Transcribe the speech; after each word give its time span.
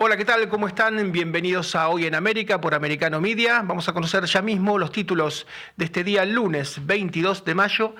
Hola, 0.00 0.16
¿qué 0.16 0.24
tal? 0.24 0.48
¿Cómo 0.48 0.68
están? 0.68 1.10
Bienvenidos 1.10 1.74
a 1.74 1.88
Hoy 1.88 2.06
en 2.06 2.14
América 2.14 2.60
por 2.60 2.72
Americano 2.72 3.20
Media. 3.20 3.62
Vamos 3.64 3.88
a 3.88 3.92
conocer 3.92 4.24
ya 4.26 4.40
mismo 4.40 4.78
los 4.78 4.92
títulos 4.92 5.44
de 5.76 5.86
este 5.86 6.04
día, 6.04 6.24
lunes 6.24 6.86
22 6.86 7.44
de 7.44 7.54
mayo 7.56 7.96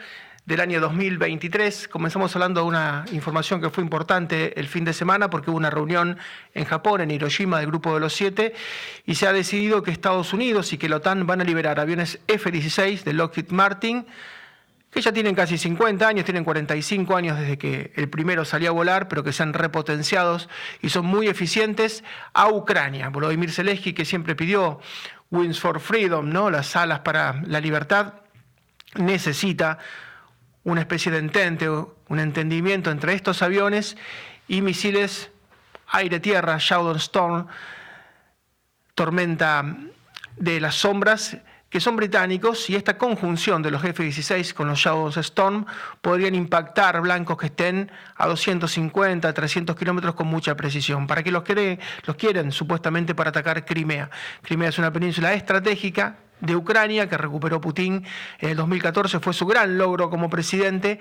del 0.46 0.60
año 0.60 0.80
2023. 0.80 1.88
Comenzamos 1.88 2.36
hablando 2.36 2.60
de 2.60 2.68
una 2.68 3.04
información 3.10 3.60
que 3.60 3.70
fue 3.70 3.82
importante 3.82 4.60
el 4.60 4.68
fin 4.68 4.84
de 4.84 4.92
semana 4.92 5.28
porque 5.28 5.50
hubo 5.50 5.56
una 5.56 5.70
reunión 5.70 6.18
en 6.54 6.66
Japón, 6.66 7.00
en 7.00 7.10
Hiroshima, 7.10 7.58
del 7.58 7.66
Grupo 7.66 7.92
de 7.94 7.98
los 7.98 8.12
Siete, 8.12 8.54
y 9.04 9.16
se 9.16 9.26
ha 9.26 9.32
decidido 9.32 9.82
que 9.82 9.90
Estados 9.90 10.32
Unidos 10.32 10.72
y 10.72 10.78
que 10.78 10.88
la 10.88 10.98
OTAN 10.98 11.26
van 11.26 11.40
a 11.40 11.44
liberar 11.44 11.80
aviones 11.80 12.20
F-16 12.28 13.02
de 13.02 13.12
Lockheed 13.12 13.50
Martin 13.50 14.06
que 14.90 15.02
ya 15.02 15.12
tienen 15.12 15.34
casi 15.34 15.58
50 15.58 16.06
años, 16.06 16.24
tienen 16.24 16.44
45 16.44 17.16
años 17.16 17.38
desde 17.38 17.58
que 17.58 17.92
el 17.94 18.08
primero 18.08 18.44
salió 18.44 18.70
a 18.70 18.72
volar, 18.72 19.08
pero 19.08 19.22
que 19.22 19.32
se 19.32 19.42
han 19.42 19.52
repotenciados 19.52 20.48
y 20.80 20.88
son 20.88 21.06
muy 21.06 21.28
eficientes, 21.28 22.04
a 22.32 22.48
Ucrania. 22.48 23.10
Volodymyr 23.10 23.52
Zelensky, 23.52 23.92
que 23.92 24.04
siempre 24.04 24.34
pidió 24.34 24.80
Wings 25.30 25.60
for 25.60 25.80
Freedom, 25.80 26.30
¿no? 26.30 26.50
las 26.50 26.74
alas 26.74 27.00
para 27.00 27.42
la 27.46 27.60
libertad, 27.60 28.14
necesita 28.94 29.78
una 30.64 30.80
especie 30.80 31.12
de 31.12 31.18
entente, 31.18 31.68
un 31.68 32.18
entendimiento 32.18 32.90
entre 32.90 33.12
estos 33.12 33.42
aviones 33.42 33.96
y 34.48 34.62
misiles 34.62 35.30
aire-tierra, 35.88 36.56
Shadow 36.58 36.94
Storm, 36.96 37.46
tormenta 38.94 39.76
de 40.36 40.60
las 40.60 40.76
sombras, 40.76 41.38
que 41.70 41.80
son 41.80 41.96
británicos 41.96 42.70
y 42.70 42.76
esta 42.76 42.96
conjunción 42.96 43.62
de 43.62 43.70
los 43.70 43.84
F-16 43.84 44.54
con 44.54 44.68
los 44.68 44.78
Shadows 44.78 45.16
Storm 45.18 45.66
podrían 46.00 46.34
impactar 46.34 47.00
blancos 47.00 47.36
que 47.36 47.46
estén 47.46 47.90
a 48.16 48.26
250, 48.26 49.32
300 49.32 49.76
kilómetros 49.76 50.14
con 50.14 50.28
mucha 50.28 50.56
precisión. 50.56 51.06
¿Para 51.06 51.22
qué 51.22 51.30
los, 51.30 51.44
los 52.06 52.16
quieren? 52.16 52.52
Supuestamente 52.52 53.14
para 53.14 53.30
atacar 53.30 53.64
Crimea. 53.64 54.10
Crimea 54.42 54.70
es 54.70 54.78
una 54.78 54.92
península 54.92 55.34
estratégica 55.34 56.16
de 56.40 56.56
Ucrania 56.56 57.08
que 57.08 57.18
recuperó 57.18 57.60
Putin 57.60 58.04
en 58.38 58.50
el 58.50 58.56
2014, 58.56 59.20
fue 59.20 59.32
su 59.32 59.44
gran 59.46 59.76
logro 59.76 60.08
como 60.08 60.30
presidente 60.30 61.00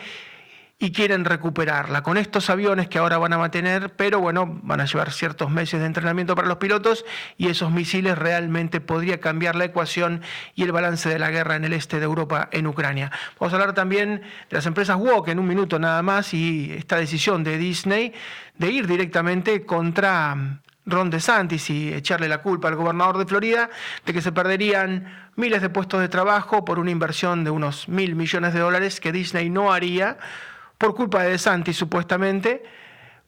y 0.79 0.91
quieren 0.91 1.25
recuperarla 1.25 2.03
con 2.03 2.17
estos 2.17 2.51
aviones 2.51 2.87
que 2.87 2.99
ahora 2.99 3.17
van 3.17 3.33
a 3.33 3.39
mantener, 3.39 3.95
pero 3.95 4.19
bueno, 4.19 4.59
van 4.61 4.79
a 4.79 4.85
llevar 4.85 5.11
ciertos 5.11 5.49
meses 5.49 5.79
de 5.79 5.87
entrenamiento 5.87 6.35
para 6.35 6.47
los 6.47 6.57
pilotos 6.57 7.03
y 7.35 7.47
esos 7.47 7.71
misiles 7.71 8.15
realmente 8.15 8.79
podría 8.79 9.19
cambiar 9.19 9.55
la 9.55 9.65
ecuación 9.65 10.21
y 10.53 10.63
el 10.63 10.71
balance 10.71 11.09
de 11.09 11.17
la 11.17 11.31
guerra 11.31 11.55
en 11.55 11.65
el 11.65 11.73
este 11.73 11.97
de 11.97 12.05
Europa, 12.05 12.47
en 12.51 12.67
Ucrania. 12.67 13.11
Vamos 13.39 13.53
a 13.53 13.55
hablar 13.55 13.73
también 13.73 14.21
de 14.49 14.55
las 14.55 14.67
empresas 14.67 14.97
WOC 14.97 15.29
en 15.29 15.39
un 15.39 15.47
minuto 15.47 15.79
nada 15.79 16.03
más 16.03 16.35
y 16.35 16.71
esta 16.73 16.97
decisión 16.97 17.43
de 17.43 17.57
Disney 17.57 18.13
de 18.55 18.69
ir 18.69 18.85
directamente 18.85 19.65
contra 19.65 20.59
Ron 20.85 21.09
DeSantis 21.09 21.71
y 21.71 21.91
echarle 21.91 22.27
la 22.27 22.43
culpa 22.43 22.67
al 22.67 22.75
gobernador 22.75 23.17
de 23.17 23.25
Florida 23.25 23.71
de 24.05 24.13
que 24.13 24.21
se 24.21 24.31
perderían 24.31 25.31
miles 25.35 25.63
de 25.63 25.69
puestos 25.69 26.01
de 26.01 26.07
trabajo 26.07 26.63
por 26.63 26.77
una 26.77 26.91
inversión 26.91 27.43
de 27.43 27.49
unos 27.49 27.89
mil 27.89 28.15
millones 28.15 28.53
de 28.53 28.59
dólares 28.59 28.99
que 28.99 29.11
Disney 29.11 29.49
no 29.49 29.73
haría 29.73 30.17
por 30.77 30.95
culpa 30.95 31.23
de 31.23 31.37
Santi 31.37 31.73
supuestamente, 31.73 32.63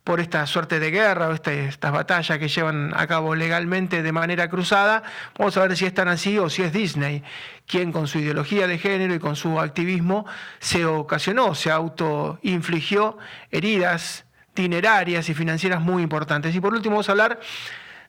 por 0.03 0.19
esta 0.19 0.47
suerte 0.47 0.80
de 0.80 0.92
guerra 0.92 1.28
o 1.28 1.33
este, 1.33 1.66
estas 1.66 1.91
batallas 1.91 2.39
que 2.39 2.47
llevan 2.47 2.94
a 2.95 3.06
cabo 3.06 3.36
legalmente 3.36 4.02
de 4.02 4.11
manera 4.11 4.50
cruzada. 4.50 5.03
Vamos 5.38 5.56
a 5.58 5.61
ver 5.61 5.78
si 5.78 5.86
están 5.86 6.08
así 6.08 6.39
o 6.39 6.50
si 6.50 6.64
es 6.64 6.73
Disney 6.73 7.23
quien 7.67 7.91
con 7.91 8.08
su 8.08 8.17
ideología 8.17 8.66
de 8.66 8.80
género 8.80 9.14
y 9.14 9.19
con 9.19 9.36
su 9.36 9.59
activismo 9.59 10.25
se 10.59 10.86
ocasionó, 10.86 11.53
se 11.53 11.69
autoinfligió 11.69 13.19
heridas 13.52 14.25
dinerarias 14.56 15.30
y 15.30 15.36
financieras 15.36 15.80
muy 15.80 16.02
importantes. 16.02 16.56
Y 16.56 16.59
por 16.59 16.73
último 16.73 16.95
vamos 16.95 17.09
a 17.09 17.11
hablar 17.11 17.39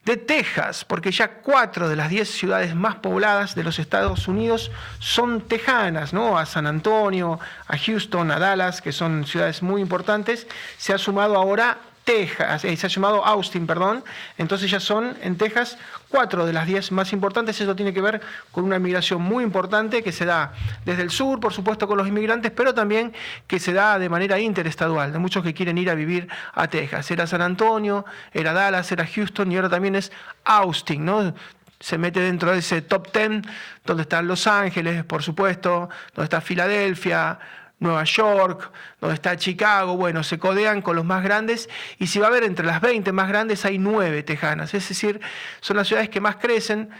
de 0.04 0.16
Texas, 0.16 0.84
porque 0.84 1.10
ya 1.10 1.28
cuatro 1.42 1.88
de 1.88 1.96
las 1.96 2.08
diez 2.08 2.30
ciudades 2.30 2.74
más 2.74 2.96
pobladas 2.96 3.54
de 3.54 3.64
los 3.64 3.78
Estados 3.78 4.28
Unidos 4.28 4.70
son 4.98 5.42
tejanas, 5.42 6.12
¿no? 6.12 6.38
A 6.38 6.46
San 6.46 6.66
Antonio, 6.66 7.38
a 7.66 7.76
Houston, 7.76 8.30
a 8.30 8.38
Dallas, 8.38 8.80
que 8.80 8.92
son 8.92 9.26
ciudades 9.26 9.62
muy 9.62 9.82
importantes. 9.82 10.46
Se 10.78 10.94
ha 10.94 10.98
sumado 10.98 11.36
ahora 11.36 11.78
Texas, 12.04 12.64
eh, 12.64 12.76
se 12.76 12.86
ha 12.86 12.90
llamado 12.90 13.24
Austin, 13.24 13.66
perdón, 13.66 14.02
entonces 14.38 14.70
ya 14.70 14.80
son 14.80 15.16
en 15.22 15.36
Texas 15.36 15.76
cuatro 16.10 16.44
de 16.44 16.52
las 16.52 16.66
diez 16.66 16.92
más 16.92 17.12
importantes. 17.12 17.60
Eso 17.60 17.74
tiene 17.74 17.94
que 17.94 18.02
ver 18.02 18.20
con 18.52 18.64
una 18.64 18.78
migración 18.78 19.22
muy 19.22 19.44
importante 19.44 20.02
que 20.02 20.12
se 20.12 20.24
da 20.24 20.52
desde 20.84 21.02
el 21.02 21.10
sur, 21.10 21.40
por 21.40 21.52
supuesto, 21.52 21.86
con 21.86 21.96
los 21.96 22.08
inmigrantes, 22.08 22.50
pero 22.50 22.74
también 22.74 23.12
que 23.46 23.58
se 23.58 23.72
da 23.72 23.98
de 23.98 24.08
manera 24.08 24.38
interestadual, 24.38 25.12
de 25.12 25.18
muchos 25.18 25.42
que 25.42 25.54
quieren 25.54 25.78
ir 25.78 25.88
a 25.88 25.94
vivir 25.94 26.28
a 26.52 26.68
Texas. 26.68 27.10
Era 27.10 27.26
San 27.26 27.42
Antonio, 27.42 28.04
era 28.32 28.52
Dallas, 28.52 28.90
era 28.92 29.06
Houston 29.06 29.50
y 29.52 29.56
ahora 29.56 29.70
también 29.70 29.94
es 29.94 30.12
Austin, 30.44 31.04
¿no? 31.04 31.32
se 31.80 31.96
mete 31.96 32.20
dentro 32.20 32.52
de 32.52 32.58
ese 32.58 32.82
top 32.82 33.10
ten 33.10 33.42
donde 33.86 34.02
están 34.02 34.28
Los 34.28 34.46
Ángeles, 34.46 35.02
por 35.04 35.22
supuesto, 35.22 35.88
donde 36.14 36.24
está 36.24 36.42
Filadelfia, 36.42 37.38
Nueva 37.80 38.04
York, 38.04 38.70
donde 39.00 39.14
está 39.14 39.36
Chicago, 39.36 39.96
bueno, 39.96 40.22
se 40.22 40.38
codean 40.38 40.82
con 40.82 40.96
los 40.96 41.04
más 41.04 41.24
grandes 41.24 41.68
y 41.98 42.06
si 42.06 42.18
va 42.18 42.26
a 42.26 42.30
haber 42.30 42.44
entre 42.44 42.64
las 42.64 42.80
20 42.80 43.10
más 43.12 43.28
grandes 43.28 43.64
hay 43.64 43.78
9 43.78 44.22
tejanas, 44.22 44.74
es 44.74 44.88
decir, 44.88 45.20
son 45.60 45.78
las 45.78 45.88
ciudades 45.88 46.10
que 46.10 46.20
más 46.20 46.36
crecen, 46.36 46.90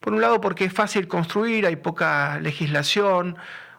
por 0.00 0.12
un 0.12 0.20
lado 0.20 0.40
porque 0.40 0.64
es 0.64 0.72
fácil 0.72 1.08
construir, 1.08 1.66
hay 1.66 1.76
poca 1.76 2.38
legislación, 2.38 3.36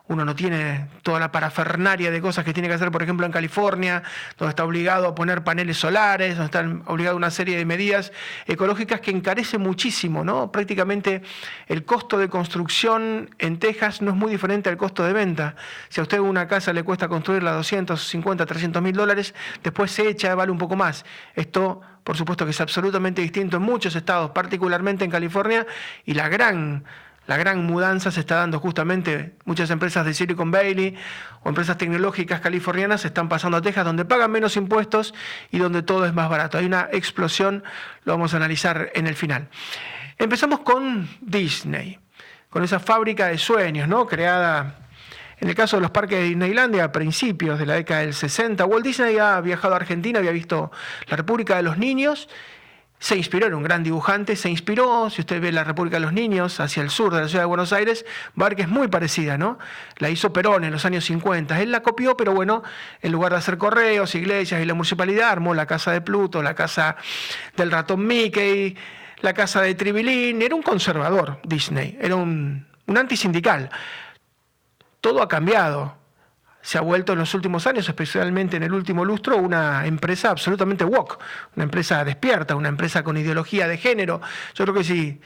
uno 0.09 0.25
no 0.25 0.35
tiene 0.35 0.87
toda 1.03 1.19
la 1.19 1.31
parafernaria 1.31 2.09
de 2.09 2.19
cosas 2.19 2.43
que 2.43 2.51
tiene 2.51 2.67
que 2.67 2.73
hacer, 2.73 2.89
por 2.89 3.03
ejemplo, 3.03 3.27
en 3.27 3.31
California, 3.31 4.01
donde 4.37 4.49
está 4.49 4.65
obligado 4.65 5.07
a 5.07 5.13
poner 5.13 5.43
paneles 5.43 5.77
solares, 5.77 6.35
donde 6.35 6.45
están 6.45 6.83
obligados 6.87 7.13
a 7.13 7.17
una 7.17 7.29
serie 7.29 7.55
de 7.55 7.63
medidas 7.63 8.11
ecológicas 8.47 9.01
que 9.01 9.11
encarecen 9.11 9.61
muchísimo, 9.61 10.23
¿no? 10.23 10.51
Prácticamente 10.51 11.21
el 11.67 11.85
costo 11.85 12.17
de 12.17 12.27
construcción 12.27 13.29
en 13.37 13.59
Texas 13.59 14.01
no 14.01 14.09
es 14.09 14.17
muy 14.17 14.31
diferente 14.31 14.67
al 14.67 14.77
costo 14.77 15.03
de 15.03 15.13
venta. 15.13 15.55
Si 15.89 15.99
a 15.99 16.03
usted 16.03 16.17
una 16.17 16.47
casa 16.47 16.73
le 16.73 16.81
cuesta 16.81 17.07
construirla 17.07 17.51
250, 17.51 18.47
300 18.47 18.81
mil 18.81 18.95
dólares, 18.95 19.35
después 19.61 19.91
se 19.91 20.09
echa, 20.09 20.33
vale 20.33 20.51
un 20.51 20.57
poco 20.57 20.75
más. 20.75 21.05
Esto 21.35 21.81
por 22.03 22.17
supuesto 22.17 22.45
que 22.45 22.51
es 22.51 22.61
absolutamente 22.61 23.21
distinto 23.21 23.57
en 23.57 23.63
muchos 23.63 23.95
estados, 23.95 24.31
particularmente 24.31 25.05
en 25.05 25.11
California, 25.11 25.67
y 26.05 26.15
la 26.15 26.27
gran 26.27 26.83
la 27.29 27.37
gran 27.37 27.63
mudanza 27.63 28.09
se 28.09 28.21
está 28.21 28.37
dando 28.37 28.59
justamente, 28.59 29.35
muchas 29.45 29.69
empresas 29.69 30.03
de 30.03 30.15
Silicon 30.15 30.49
Valley 30.49 30.95
o 31.43 31.49
empresas 31.49 31.77
tecnológicas 31.77 32.41
californianas 32.41 33.05
están 33.05 33.29
pasando 33.29 33.57
a 33.57 33.61
Texas 33.61 33.85
donde 33.85 34.03
pagan 34.03 34.31
menos 34.31 34.57
impuestos 34.57 35.13
y 35.51 35.59
donde 35.59 35.83
todo 35.83 36.07
es 36.07 36.13
más 36.15 36.27
barato. 36.27 36.57
Hay 36.57 36.65
una 36.65 36.89
explosión, 36.91 37.63
lo 38.03 38.13
vamos 38.13 38.33
a 38.33 38.37
analizar 38.37 38.89
en 38.95 39.05
el 39.05 39.13
final. 39.13 39.47
Empezamos 40.17 40.61
con 40.61 41.07
Disney, 41.21 41.99
con 42.49 42.63
esa 42.63 42.79
fábrica 42.79 43.27
de 43.27 43.37
sueños, 43.37 43.87
¿no? 43.87 44.07
Creada 44.07 44.87
en 45.39 45.49
el 45.49 45.53
caso 45.53 45.77
de 45.77 45.81
los 45.81 45.91
parques 45.91 46.17
de 46.17 46.23
Disneylandia 46.29 46.85
a 46.85 46.91
principios 46.91 47.59
de 47.59 47.67
la 47.67 47.75
década 47.75 47.99
del 47.99 48.15
60. 48.15 48.65
Walt 48.65 48.83
Disney 48.83 49.19
ha 49.19 49.39
viajado 49.39 49.75
a 49.75 49.77
Argentina, 49.77 50.17
había 50.17 50.31
visto 50.31 50.71
la 51.07 51.15
República 51.15 51.57
de 51.57 51.61
los 51.61 51.77
Niños 51.77 52.27
se 52.99 53.15
inspiró, 53.15 53.47
era 53.47 53.55
un 53.55 53.63
gran 53.63 53.81
dibujante, 53.81 54.35
se 54.35 54.49
inspiró, 54.49 55.09
si 55.09 55.21
usted 55.21 55.41
ve 55.41 55.53
la 55.53 55.63
República 55.63 55.95
de 55.95 56.01
los 56.01 56.11
Niños, 56.11 56.59
hacia 56.59 56.83
el 56.83 56.89
sur 56.89 57.13
de 57.13 57.21
la 57.21 57.27
ciudad 57.29 57.43
de 57.43 57.47
Buenos 57.47 57.71
Aires, 57.71 58.05
va 58.39 58.49
es 58.49 58.67
muy 58.67 58.89
parecida, 58.89 59.37
¿no? 59.37 59.57
La 59.99 60.09
hizo 60.09 60.33
Perón 60.33 60.65
en 60.65 60.71
los 60.71 60.83
años 60.83 61.05
50. 61.05 61.61
Él 61.61 61.71
la 61.71 61.81
copió, 61.81 62.17
pero 62.17 62.33
bueno, 62.33 62.61
en 63.01 63.13
lugar 63.13 63.31
de 63.31 63.37
hacer 63.37 63.57
correos, 63.57 64.15
iglesias 64.15 64.61
y 64.61 64.65
la 64.65 64.73
municipalidad, 64.73 65.29
armó 65.29 65.53
la 65.53 65.65
casa 65.65 65.93
de 65.93 66.01
Pluto, 66.01 66.43
la 66.43 66.55
casa 66.55 66.97
del 67.55 67.71
ratón 67.71 68.05
Mickey, 68.05 68.75
la 69.21 69.33
casa 69.33 69.61
de 69.61 69.75
Tribilín. 69.75 70.41
Era 70.41 70.55
un 70.55 70.61
conservador, 70.61 71.39
Disney, 71.43 71.97
era 72.01 72.15
un, 72.17 72.67
un 72.85 72.97
antisindical. 72.97 73.69
Todo 74.99 75.21
ha 75.21 75.29
cambiado 75.29 75.98
se 76.69 76.77
ha 76.77 76.81
vuelto 76.81 77.13
en 77.13 77.17
los 77.17 77.33
últimos 77.33 77.65
años, 77.65 77.89
especialmente 77.89 78.57
en 78.57 78.61
el 78.61 78.71
último 78.71 79.03
lustro, 79.03 79.37
una 79.37 79.87
empresa 79.87 80.29
absolutamente 80.29 80.85
woke, 80.85 81.17
una 81.55 81.63
empresa 81.63 82.05
despierta, 82.05 82.55
una 82.55 82.69
empresa 82.69 83.01
con 83.03 83.17
ideología 83.17 83.67
de 83.67 83.77
género. 83.77 84.21
Yo 84.53 84.65
creo 84.65 84.75
que 84.75 84.83
sí 84.83 85.19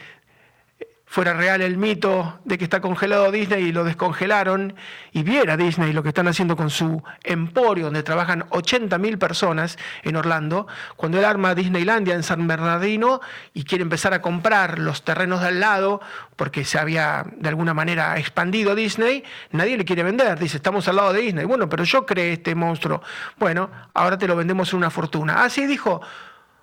fuera 1.14 1.32
real 1.32 1.62
el 1.62 1.76
mito 1.76 2.40
de 2.44 2.58
que 2.58 2.64
está 2.64 2.80
congelado 2.80 3.30
Disney 3.30 3.66
y 3.66 3.72
lo 3.72 3.84
descongelaron, 3.84 4.74
y 5.12 5.22
viera 5.22 5.56
Disney 5.56 5.92
lo 5.92 6.02
que 6.02 6.08
están 6.08 6.26
haciendo 6.26 6.56
con 6.56 6.70
su 6.70 7.04
emporio, 7.22 7.84
donde 7.84 8.02
trabajan 8.02 8.40
80.000 8.48 9.16
personas 9.16 9.78
en 10.02 10.16
Orlando, 10.16 10.66
cuando 10.96 11.20
él 11.20 11.24
arma 11.24 11.54
Disneylandia 11.54 12.16
en 12.16 12.24
San 12.24 12.48
Bernardino 12.48 13.20
y 13.52 13.62
quiere 13.62 13.82
empezar 13.82 14.12
a 14.12 14.20
comprar 14.20 14.80
los 14.80 15.04
terrenos 15.04 15.40
de 15.40 15.46
al 15.46 15.60
lado, 15.60 16.00
porque 16.34 16.64
se 16.64 16.80
había 16.80 17.24
de 17.36 17.48
alguna 17.48 17.74
manera 17.74 18.18
expandido 18.18 18.74
Disney, 18.74 19.22
nadie 19.52 19.76
le 19.76 19.84
quiere 19.84 20.02
vender. 20.02 20.36
Dice, 20.40 20.56
estamos 20.56 20.88
al 20.88 20.96
lado 20.96 21.12
de 21.12 21.20
Disney. 21.20 21.44
Bueno, 21.44 21.68
pero 21.68 21.84
yo 21.84 22.04
creé 22.04 22.32
este 22.32 22.56
monstruo. 22.56 23.02
Bueno, 23.38 23.70
ahora 23.94 24.18
te 24.18 24.26
lo 24.26 24.34
vendemos 24.34 24.72
en 24.72 24.78
una 24.78 24.90
fortuna. 24.90 25.44
Así 25.44 25.64
dijo 25.64 26.00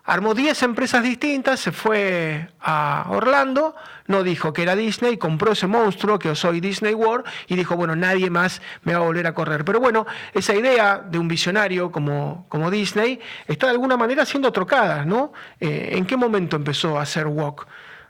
armó 0.03 0.33
10 0.33 0.63
empresas 0.63 1.03
distintas, 1.03 1.59
se 1.59 1.71
fue 1.71 2.50
a 2.59 3.06
Orlando, 3.09 3.75
no 4.07 4.24
dijo 4.24 4.53
que 4.53 4.63
era 4.63 4.75
Disney, 4.75 5.18
compró 5.18 5.53
ese 5.53 5.68
monstruo 5.68 6.19
que 6.19 6.36
soy 6.36 6.59
Disney 6.59 6.94
World 6.94 7.25
y 7.48 7.56
dijo, 7.56 7.75
bueno, 7.75 7.95
nadie 7.95 8.30
más 8.30 8.62
me 8.83 8.94
va 8.94 9.00
a 9.00 9.03
volver 9.03 9.27
a 9.27 9.33
correr. 9.33 9.63
Pero 9.63 9.80
bueno, 9.80 10.06
esa 10.33 10.56
idea 10.56 11.00
de 11.00 11.18
un 11.18 11.27
visionario 11.27 11.92
como, 11.92 12.45
como 12.50 12.71
Disney 12.71 13.19
está 13.48 13.68
de 13.68 13.74
alguna 13.74 13.98
manera 13.98 14.25
siendo 14.25 14.51
trocada, 14.51 15.06
¿no? 15.06 15.33
Eh, 15.59 15.92
¿En 15.94 16.06
qué 16.06 16.18
momento 16.18 16.56
empezó 16.56 16.98
a 16.98 17.03
hacer 17.03 17.27
walk 17.27 17.68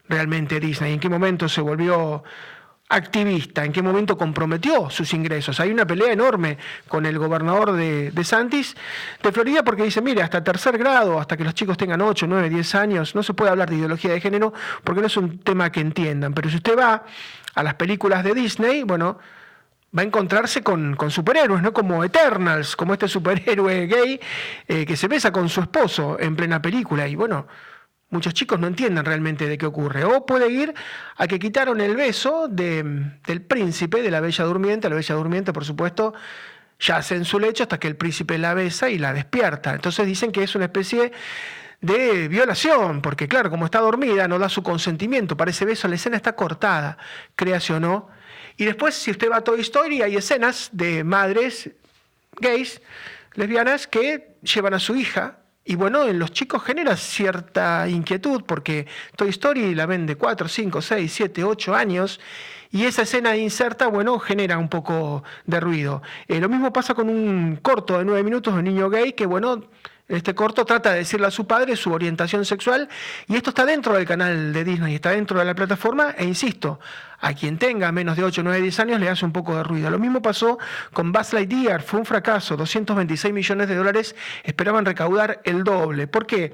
realmente 0.07 0.59
Disney? 0.59 0.93
¿En 0.93 0.99
qué 0.99 1.09
momento 1.09 1.47
se 1.49 1.61
volvió 1.61 2.23
activista, 2.91 3.63
en 3.63 3.71
qué 3.71 3.81
momento 3.81 4.17
comprometió 4.17 4.89
sus 4.89 5.13
ingresos. 5.13 5.59
Hay 5.59 5.71
una 5.71 5.85
pelea 5.85 6.11
enorme 6.11 6.57
con 6.87 7.05
el 7.05 7.17
gobernador 7.17 7.71
de, 7.71 8.23
Santis 8.23 8.75
de 9.23 9.31
Florida 9.31 9.63
porque 9.63 9.83
dice, 9.83 10.01
mire, 10.01 10.21
hasta 10.21 10.43
tercer 10.43 10.77
grado, 10.77 11.19
hasta 11.19 11.37
que 11.37 11.43
los 11.43 11.53
chicos 11.53 11.77
tengan 11.77 12.01
8, 12.01 12.27
9, 12.27 12.49
10 12.49 12.75
años, 12.75 13.15
no 13.15 13.23
se 13.23 13.33
puede 13.33 13.49
hablar 13.49 13.69
de 13.69 13.77
ideología 13.77 14.11
de 14.11 14.19
género 14.19 14.53
porque 14.83 15.01
no 15.01 15.07
es 15.07 15.15
un 15.15 15.39
tema 15.39 15.71
que 15.71 15.79
entiendan. 15.79 16.33
Pero 16.33 16.49
si 16.49 16.57
usted 16.57 16.77
va 16.77 17.05
a 17.55 17.63
las 17.63 17.75
películas 17.75 18.23
de 18.25 18.33
Disney, 18.33 18.83
bueno, 18.83 19.17
va 19.97 20.01
a 20.01 20.05
encontrarse 20.05 20.61
con, 20.61 20.97
superhéroes, 21.09 21.61
¿no? 21.61 21.71
Como 21.73 22.03
Eternals, 22.03 22.75
como 22.75 22.93
este 22.93 23.07
superhéroe 23.07 23.87
gay 23.87 24.19
eh, 24.67 24.85
que 24.85 24.97
se 24.97 25.07
besa 25.07 25.31
con 25.31 25.47
su 25.47 25.61
esposo 25.61 26.17
en 26.19 26.35
plena 26.35 26.61
película. 26.61 27.07
Y 27.07 27.15
bueno, 27.15 27.47
Muchos 28.11 28.33
chicos 28.33 28.59
no 28.59 28.67
entienden 28.67 29.05
realmente 29.05 29.47
de 29.47 29.57
qué 29.57 29.65
ocurre. 29.65 30.03
O 30.03 30.25
puede 30.25 30.49
ir 30.51 30.73
a 31.15 31.27
que 31.27 31.39
quitaron 31.39 31.79
el 31.79 31.95
beso 31.95 32.49
del 32.49 33.41
príncipe, 33.47 34.01
de 34.01 34.11
la 34.11 34.19
bella 34.19 34.43
durmiente. 34.43 34.89
La 34.89 34.95
bella 34.95 35.15
durmiente, 35.15 35.53
por 35.53 35.63
supuesto, 35.63 36.13
yace 36.77 37.15
en 37.15 37.23
su 37.23 37.39
lecho 37.39 37.63
hasta 37.63 37.79
que 37.79 37.87
el 37.87 37.95
príncipe 37.95 38.37
la 38.37 38.53
besa 38.53 38.89
y 38.89 38.97
la 38.97 39.13
despierta. 39.13 39.73
Entonces 39.73 40.05
dicen 40.05 40.33
que 40.33 40.43
es 40.43 40.53
una 40.55 40.65
especie 40.65 41.13
de 41.79 42.27
violación, 42.27 43.01
porque 43.01 43.29
claro, 43.29 43.49
como 43.49 43.65
está 43.65 43.79
dormida, 43.79 44.27
no 44.27 44.37
da 44.37 44.49
su 44.49 44.61
consentimiento 44.61 45.37
para 45.37 45.51
ese 45.51 45.65
beso, 45.65 45.87
la 45.87 45.95
escena 45.95 46.17
está 46.17 46.35
cortada, 46.35 46.97
créase 47.35 47.73
o. 47.73 48.09
Y 48.57 48.65
después, 48.65 48.93
si 48.93 49.11
usted 49.11 49.31
va 49.31 49.37
a 49.37 49.41
Toy 49.41 49.61
Story, 49.61 50.01
hay 50.01 50.17
escenas 50.17 50.69
de 50.73 51.03
madres 51.03 51.71
gays, 52.39 52.81
lesbianas, 53.35 53.87
que 53.87 54.35
llevan 54.43 54.73
a 54.73 54.79
su 54.79 54.95
hija 54.95 55.40
y 55.63 55.75
bueno, 55.75 56.07
en 56.07 56.17
los 56.17 56.31
chicos 56.31 56.63
genera 56.63 56.95
cierta 56.97 57.87
inquietud 57.87 58.43
porque 58.45 58.87
Toy 59.15 59.29
Story 59.29 59.75
la 59.75 59.85
ven 59.85 60.05
de 60.07 60.15
4, 60.15 60.47
5, 60.47 60.81
6, 60.81 61.11
7, 61.13 61.43
8 61.43 61.75
años 61.75 62.19
y 62.71 62.85
esa 62.85 63.03
escena 63.03 63.35
inserta, 63.35 63.87
bueno, 63.87 64.17
genera 64.17 64.57
un 64.57 64.69
poco 64.69 65.23
de 65.45 65.59
ruido. 65.59 66.01
Eh, 66.27 66.39
lo 66.39 66.49
mismo 66.49 66.73
pasa 66.73 66.93
con 66.95 67.09
un 67.09 67.57
corto 67.57 67.97
de 67.97 68.05
9 68.05 68.23
minutos 68.23 68.55
de 68.55 68.63
niño 68.63 68.89
gay 68.89 69.13
que, 69.13 69.25
bueno, 69.25 69.65
este 70.07 70.35
corto 70.35 70.65
trata 70.65 70.91
de 70.91 70.99
decirle 70.99 71.27
a 71.27 71.31
su 71.31 71.47
padre 71.47 71.75
su 71.75 71.91
orientación 71.91 72.45
sexual 72.45 72.89
y 73.27 73.35
esto 73.35 73.51
está 73.51 73.65
dentro 73.65 73.93
del 73.93 74.05
canal 74.05 74.51
de 74.53 74.63
Disney, 74.63 74.95
está 74.95 75.11
dentro 75.11 75.39
de 75.39 75.45
la 75.45 75.55
plataforma 75.55 76.15
e 76.17 76.25
insisto, 76.25 76.79
a 77.19 77.33
quien 77.33 77.57
tenga 77.57 77.91
menos 77.91 78.17
de 78.17 78.23
8, 78.23 78.41
9, 78.43 78.61
10 78.61 78.79
años 78.79 78.99
le 78.99 79.09
hace 79.09 79.25
un 79.25 79.31
poco 79.31 79.55
de 79.55 79.63
ruido. 79.63 79.89
Lo 79.89 79.99
mismo 79.99 80.21
pasó 80.21 80.57
con 80.91 81.11
Buzz 81.11 81.33
Lightyear, 81.33 81.81
fue 81.81 81.99
un 81.99 82.05
fracaso, 82.05 82.57
226 82.57 83.33
millones 83.33 83.67
de 83.67 83.75
dólares 83.75 84.15
esperaban 84.43 84.85
recaudar 84.85 85.41
el 85.43 85.63
doble. 85.63 86.07
¿Por 86.07 86.25
qué? 86.25 86.51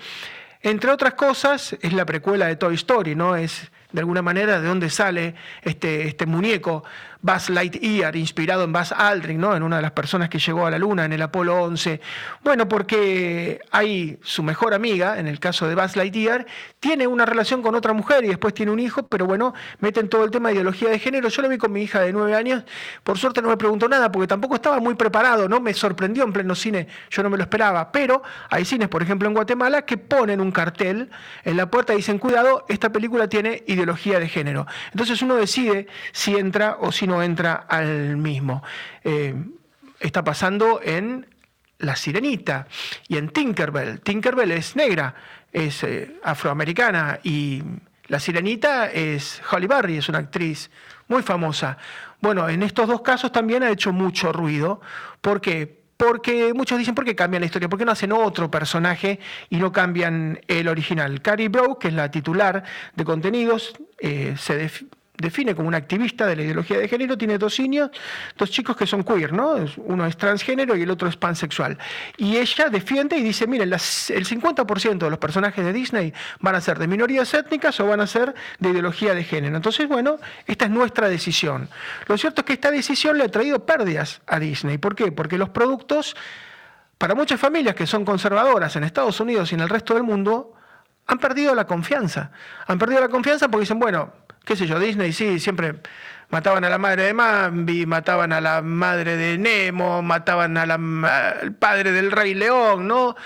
Entre 0.61 0.91
otras 0.91 1.13
cosas, 1.13 1.77
es 1.81 1.93
la 1.93 2.05
precuela 2.05 2.47
de 2.47 2.55
Toy 2.55 2.75
Story, 2.75 3.15
¿no? 3.15 3.35
Es 3.35 3.71
de 3.91 3.99
alguna 3.99 4.21
manera 4.21 4.59
de 4.59 4.67
dónde 4.67 4.89
sale 4.89 5.35
este, 5.61 6.07
este 6.07 6.25
muñeco 6.25 6.83
Buzz 7.27 7.49
Lightyear, 7.49 8.15
inspirado 8.15 8.63
en 8.63 8.71
Buzz 8.71 8.93
Aldrin, 8.93 9.37
¿no? 9.37 9.53
en 9.53 9.61
una 9.61 9.75
de 9.75 9.81
las 9.81 9.91
personas 9.91 10.29
que 10.29 10.39
llegó 10.39 10.65
a 10.65 10.71
la 10.71 10.79
Luna 10.79 11.03
en 11.03 11.11
el 11.11 11.21
Apolo 11.21 11.61
11. 11.61 11.99
Bueno, 12.41 12.69
porque 12.69 13.59
hay 13.69 14.17
su 14.23 14.43
mejor 14.43 14.73
amiga, 14.73 15.19
en 15.19 15.27
el 15.27 15.37
caso 15.41 15.67
de 15.67 15.75
Buzz 15.75 15.97
Lightyear, 15.97 16.45
tiene 16.79 17.05
una 17.05 17.25
relación 17.25 17.61
con 17.61 17.75
otra 17.75 17.91
mujer 17.91 18.23
y 18.23 18.29
después 18.29 18.53
tiene 18.53 18.71
un 18.71 18.79
hijo, 18.79 19.03
pero 19.07 19.25
bueno, 19.25 19.53
meten 19.81 20.07
todo 20.07 20.23
el 20.23 20.31
tema 20.31 20.47
de 20.47 20.55
ideología 20.55 20.89
de 20.89 20.99
género. 20.99 21.27
Yo 21.27 21.41
lo 21.41 21.49
vi 21.49 21.57
con 21.57 21.73
mi 21.73 21.81
hija 21.81 21.99
de 21.99 22.13
nueve 22.13 22.33
años, 22.33 22.63
por 23.03 23.17
suerte 23.17 23.41
no 23.41 23.49
me 23.49 23.57
preguntó 23.57 23.89
nada 23.89 24.09
porque 24.09 24.27
tampoco 24.27 24.55
estaba 24.55 24.79
muy 24.79 24.95
preparado, 24.95 25.49
¿no? 25.49 25.59
Me 25.59 25.73
sorprendió 25.73 26.23
en 26.23 26.31
pleno 26.31 26.55
cine, 26.55 26.87
yo 27.09 27.23
no 27.23 27.29
me 27.29 27.35
lo 27.35 27.43
esperaba, 27.43 27.91
pero 27.91 28.23
hay 28.49 28.63
cines, 28.63 28.87
por 28.87 29.03
ejemplo, 29.03 29.27
en 29.27 29.33
Guatemala, 29.33 29.81
que 29.81 29.97
ponen 29.97 30.39
un 30.39 30.53
cartel 30.53 31.09
en 31.43 31.57
la 31.57 31.69
puerta 31.69 31.93
y 31.93 31.97
dicen, 31.97 32.19
cuidado, 32.19 32.65
esta 32.69 32.89
película 32.89 33.27
tiene 33.27 33.65
ideología 33.67 34.17
de 34.17 34.29
género. 34.29 34.65
Entonces 34.93 35.21
uno 35.21 35.35
decide 35.35 35.87
si 36.13 36.33
entra 36.37 36.77
o 36.79 36.93
si 36.93 37.05
no 37.05 37.16
entra 37.21 37.65
al 37.67 38.17
mismo. 38.17 38.63
Eh, 39.03 39.35
está 39.99 40.23
pasando 40.23 40.79
en 40.83 41.25
La 41.79 41.95
Sirenita 41.95 42.67
y 43.07 43.17
en 43.17 43.29
Tinkerbell. 43.29 44.01
Tinkerbell 44.01 44.51
es 44.51 44.75
negra, 44.75 45.15
es 45.51 45.83
eh, 45.83 46.19
afroamericana 46.23 47.19
y 47.23 47.63
La 48.07 48.19
Sirenita 48.19 48.91
es 48.91 49.41
Holly 49.51 49.67
Berry, 49.67 49.97
es 49.97 50.09
una 50.09 50.19
actriz 50.19 50.69
muy 51.07 51.23
famosa. 51.23 51.77
Bueno, 52.19 52.49
en 52.49 52.63
estos 52.63 52.87
dos 52.87 53.01
casos 53.01 53.31
también 53.31 53.63
ha 53.63 53.69
hecho 53.69 53.93
mucho 53.93 54.31
ruido. 54.33 54.81
¿Por 55.21 55.41
qué? 55.41 55.77
Porque 55.97 56.53
muchos 56.53 56.77
dicen, 56.77 56.93
¿por 56.93 57.05
qué 57.05 57.15
cambian 57.15 57.41
la 57.41 57.47
historia? 57.47 57.69
¿Por 57.69 57.79
qué 57.79 57.85
no 57.85 57.91
hacen 57.91 58.11
otro 58.11 58.51
personaje 58.51 59.19
y 59.49 59.57
no 59.57 59.71
cambian 59.71 60.39
el 60.47 60.67
original? 60.67 61.21
Carrie 61.23 61.49
Brow, 61.49 61.79
que 61.79 61.87
es 61.87 61.93
la 61.95 62.11
titular 62.11 62.63
de 62.95 63.03
contenidos, 63.03 63.73
eh, 63.97 64.35
se, 64.37 64.69
define 65.17 65.55
como 65.55 65.67
una 65.67 65.77
activista 65.77 66.25
de 66.27 66.35
la 66.35 66.43
ideología 66.43 66.77
de 66.77 66.87
género, 66.87 67.17
tiene 67.17 67.37
dos 67.37 67.59
niños, 67.59 67.89
dos 68.37 68.51
chicos 68.51 68.75
que 68.77 68.85
son 68.85 69.03
queer, 69.03 69.33
¿no? 69.33 69.55
Uno 69.77 70.05
es 70.05 70.15
transgénero 70.15 70.75
y 70.75 70.83
el 70.83 70.91
otro 70.91 71.07
es 71.07 71.17
pansexual. 71.17 71.77
Y 72.17 72.37
ella 72.37 72.69
defiende 72.69 73.17
y 73.17 73.23
dice, 73.23 73.47
miren, 73.47 73.73
el 73.73 73.79
50% 73.79 74.97
de 74.97 75.09
los 75.09 75.19
personajes 75.19 75.65
de 75.65 75.73
Disney 75.73 76.13
van 76.39 76.55
a 76.55 76.61
ser 76.61 76.77
de 76.77 76.87
minorías 76.87 77.33
étnicas 77.33 77.79
o 77.79 77.87
van 77.87 78.01
a 78.01 78.07
ser 78.07 78.35
de 78.59 78.69
ideología 78.69 79.15
de 79.15 79.23
género. 79.23 79.55
Entonces, 79.55 79.87
bueno, 79.87 80.17
esta 80.45 80.65
es 80.65 80.71
nuestra 80.71 81.09
decisión. 81.09 81.69
Lo 82.05 82.17
cierto 82.17 82.41
es 82.41 82.45
que 82.45 82.53
esta 82.53 82.71
decisión 82.71 83.17
le 83.17 83.23
ha 83.23 83.29
traído 83.29 83.65
pérdidas 83.65 84.21
a 84.27 84.39
Disney. 84.39 84.77
¿Por 84.77 84.95
qué? 84.95 85.11
Porque 85.11 85.37
los 85.37 85.49
productos, 85.49 86.15
para 86.97 87.15
muchas 87.15 87.39
familias 87.39 87.75
que 87.75 87.87
son 87.87 88.05
conservadoras 88.05 88.75
en 88.75 88.83
Estados 88.83 89.19
Unidos 89.19 89.51
y 89.51 89.55
en 89.55 89.61
el 89.61 89.69
resto 89.69 89.95
del 89.95 90.03
mundo, 90.03 90.53
han 91.07 91.17
perdido 91.17 91.55
la 91.55 91.65
confianza. 91.65 92.31
Han 92.67 92.77
perdido 92.77 93.01
la 93.01 93.09
confianza 93.09 93.47
porque 93.47 93.61
dicen, 93.61 93.79
bueno, 93.79 94.13
qué 94.47 94.55
sé 94.55 94.65
yo, 94.65 94.79
Disney 94.79 95.11
sí, 95.11 95.41
siempre 95.41 95.75
mataban 96.29 96.63
a 96.63 96.69
la 96.69 96.77
madre 96.77 97.03
de 97.03 97.13
Mambi, 97.13 97.85
mataban 97.85 98.31
a 98.31 98.39
la 98.39 98.61
madre 98.61 99.17
de 99.17 99.37
Nemo, 99.37 100.01
mataban 100.01 100.55
al 100.55 101.53
padre 101.59 101.91
del 101.91 102.11
Rey 102.11 102.33
León, 102.33 102.87
¿no? 102.87 103.17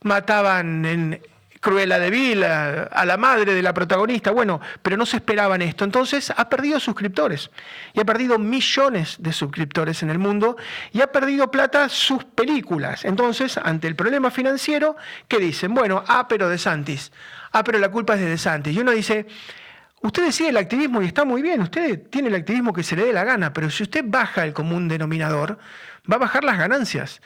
Mataban 0.00 0.84
en 0.86 1.20
Cruella 1.60 1.98
de 1.98 2.08
Vil 2.08 2.42
a, 2.42 3.04
la 3.04 3.16
madre 3.18 3.54
de 3.54 3.62
la 3.62 3.74
protagonista, 3.74 4.30
bueno, 4.30 4.62
pero 4.80 4.96
no 4.96 5.04
se 5.04 5.18
esperaban 5.18 5.60
esto. 5.60 5.84
Entonces 5.84 6.32
ha 6.34 6.48
perdido 6.48 6.80
suscriptores 6.80 7.50
y 7.92 8.00
ha 8.00 8.04
perdido 8.06 8.38
millones 8.38 9.16
de 9.20 9.32
suscriptores 9.34 10.02
en 10.02 10.08
el 10.08 10.18
mundo 10.18 10.56
y 10.90 11.02
ha 11.02 11.12
perdido 11.12 11.50
plata 11.50 11.90
sus 11.90 12.24
películas. 12.24 13.04
Entonces, 13.04 13.58
ante 13.58 13.88
el 13.88 13.94
problema 13.94 14.30
financiero, 14.30 14.96
¿qué 15.28 15.38
dicen? 15.38 15.74
Bueno, 15.74 16.02
ah, 16.08 16.26
pero 16.26 16.48
de 16.48 16.56
Santis, 16.56 17.12
ah, 17.52 17.62
pero 17.62 17.78
la 17.78 17.90
culpa 17.90 18.14
es 18.14 18.20
de 18.20 18.30
De 18.30 18.38
Santis. 18.38 18.74
Y 18.74 18.80
uno 18.80 18.90
dice, 18.90 19.26
Usted 20.02 20.24
decide 20.24 20.48
el 20.48 20.56
activismo 20.56 21.00
y 21.00 21.06
está 21.06 21.24
muy 21.24 21.42
bien, 21.42 21.60
usted 21.60 22.08
tiene 22.10 22.28
el 22.28 22.34
activismo 22.34 22.72
que 22.72 22.82
se 22.82 22.96
le 22.96 23.04
dé 23.04 23.12
la 23.12 23.22
gana, 23.22 23.52
pero 23.52 23.70
si 23.70 23.84
usted 23.84 24.04
baja 24.04 24.44
el 24.44 24.52
común 24.52 24.88
denominador, 24.88 25.58
va 26.10 26.16
a 26.16 26.18
bajar 26.18 26.42
las 26.42 26.58
ganancias. 26.58 27.20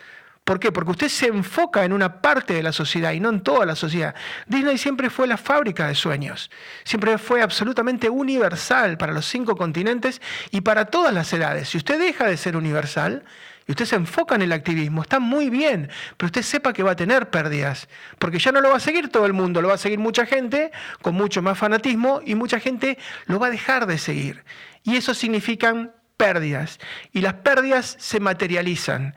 ¿Por 0.44 0.60
qué? 0.60 0.70
Porque 0.70 0.92
usted 0.92 1.08
se 1.08 1.26
enfoca 1.26 1.84
en 1.84 1.92
una 1.92 2.20
parte 2.20 2.54
de 2.54 2.62
la 2.62 2.72
sociedad 2.72 3.12
y 3.12 3.18
no 3.18 3.30
en 3.30 3.40
toda 3.40 3.66
la 3.66 3.74
sociedad. 3.74 4.14
Disney 4.46 4.78
siempre 4.78 5.10
fue 5.10 5.26
la 5.26 5.38
fábrica 5.38 5.88
de 5.88 5.94
sueños, 5.94 6.50
siempre 6.84 7.16
fue 7.18 7.42
absolutamente 7.42 8.10
universal 8.10 8.98
para 8.98 9.12
los 9.12 9.24
cinco 9.24 9.56
continentes 9.56 10.20
y 10.50 10.60
para 10.60 10.84
todas 10.84 11.12
las 11.12 11.32
edades. 11.32 11.70
Si 11.70 11.78
usted 11.78 11.98
deja 11.98 12.26
de 12.26 12.36
ser 12.36 12.56
universal, 12.56 13.24
y 13.66 13.72
usted 13.72 13.84
se 13.84 13.96
enfoca 13.96 14.34
en 14.34 14.42
el 14.42 14.52
activismo, 14.52 15.02
está 15.02 15.18
muy 15.18 15.50
bien, 15.50 15.90
pero 16.16 16.26
usted 16.26 16.42
sepa 16.42 16.72
que 16.72 16.82
va 16.82 16.92
a 16.92 16.96
tener 16.96 17.30
pérdidas, 17.30 17.88
porque 18.18 18.38
ya 18.38 18.52
no 18.52 18.60
lo 18.60 18.70
va 18.70 18.76
a 18.76 18.80
seguir 18.80 19.08
todo 19.08 19.26
el 19.26 19.32
mundo, 19.32 19.60
lo 19.60 19.68
va 19.68 19.74
a 19.74 19.78
seguir 19.78 19.98
mucha 19.98 20.24
gente 20.24 20.70
con 21.02 21.14
mucho 21.14 21.42
más 21.42 21.58
fanatismo 21.58 22.20
y 22.24 22.34
mucha 22.34 22.60
gente 22.60 22.98
lo 23.26 23.38
va 23.38 23.48
a 23.48 23.50
dejar 23.50 23.86
de 23.86 23.98
seguir. 23.98 24.44
Y 24.84 24.96
eso 24.96 25.14
significan 25.14 25.92
pérdidas, 26.16 26.78
y 27.12 27.20
las 27.20 27.34
pérdidas 27.34 27.96
se 27.98 28.20
materializan. 28.20 29.14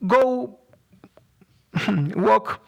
Go 0.00 0.58
walk, 2.16 2.60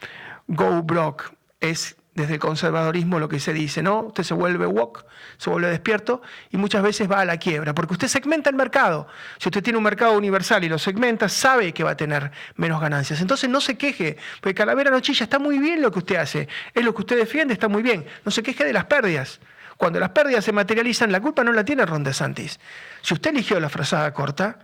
go 0.46 0.82
broke 0.82 1.34
es 1.60 1.96
desde 2.14 2.34
el 2.34 2.40
conservadorismo 2.40 3.18
lo 3.18 3.28
que 3.28 3.40
se 3.40 3.52
dice, 3.52 3.82
¿no? 3.82 4.02
Usted 4.02 4.22
se 4.22 4.34
vuelve 4.34 4.66
woke, 4.66 5.04
se 5.36 5.50
vuelve 5.50 5.68
despierto 5.68 6.22
y 6.50 6.56
muchas 6.56 6.82
veces 6.82 7.10
va 7.10 7.20
a 7.20 7.24
la 7.24 7.38
quiebra, 7.38 7.74
porque 7.74 7.94
usted 7.94 8.08
segmenta 8.08 8.50
el 8.50 8.56
mercado. 8.56 9.08
Si 9.38 9.48
usted 9.48 9.62
tiene 9.62 9.78
un 9.78 9.84
mercado 9.84 10.16
universal 10.16 10.62
y 10.62 10.68
lo 10.68 10.78
segmenta, 10.78 11.28
sabe 11.28 11.72
que 11.72 11.82
va 11.82 11.90
a 11.90 11.96
tener 11.96 12.30
menos 12.54 12.80
ganancias. 12.80 13.20
Entonces 13.20 13.50
no 13.50 13.60
se 13.60 13.76
queje, 13.76 14.16
porque 14.40 14.54
Calavera 14.54 14.90
Nochilla 14.90 15.24
está 15.24 15.38
muy 15.38 15.58
bien 15.58 15.82
lo 15.82 15.90
que 15.90 15.98
usted 15.98 16.16
hace, 16.16 16.48
es 16.72 16.84
lo 16.84 16.94
que 16.94 17.02
usted 17.02 17.16
defiende, 17.16 17.52
está 17.54 17.68
muy 17.68 17.82
bien. 17.82 18.06
No 18.24 18.30
se 18.30 18.42
queje 18.42 18.64
de 18.64 18.72
las 18.72 18.84
pérdidas. 18.84 19.40
Cuando 19.76 19.98
las 19.98 20.10
pérdidas 20.10 20.44
se 20.44 20.52
materializan, 20.52 21.10
la 21.10 21.20
culpa 21.20 21.42
no 21.42 21.52
la 21.52 21.64
tiene 21.64 21.84
Ron 21.84 22.04
DeSantis. 22.04 22.60
Si 23.02 23.12
usted 23.12 23.30
eligió 23.30 23.58
la 23.58 23.68
frazada 23.68 24.12
corta, 24.12 24.60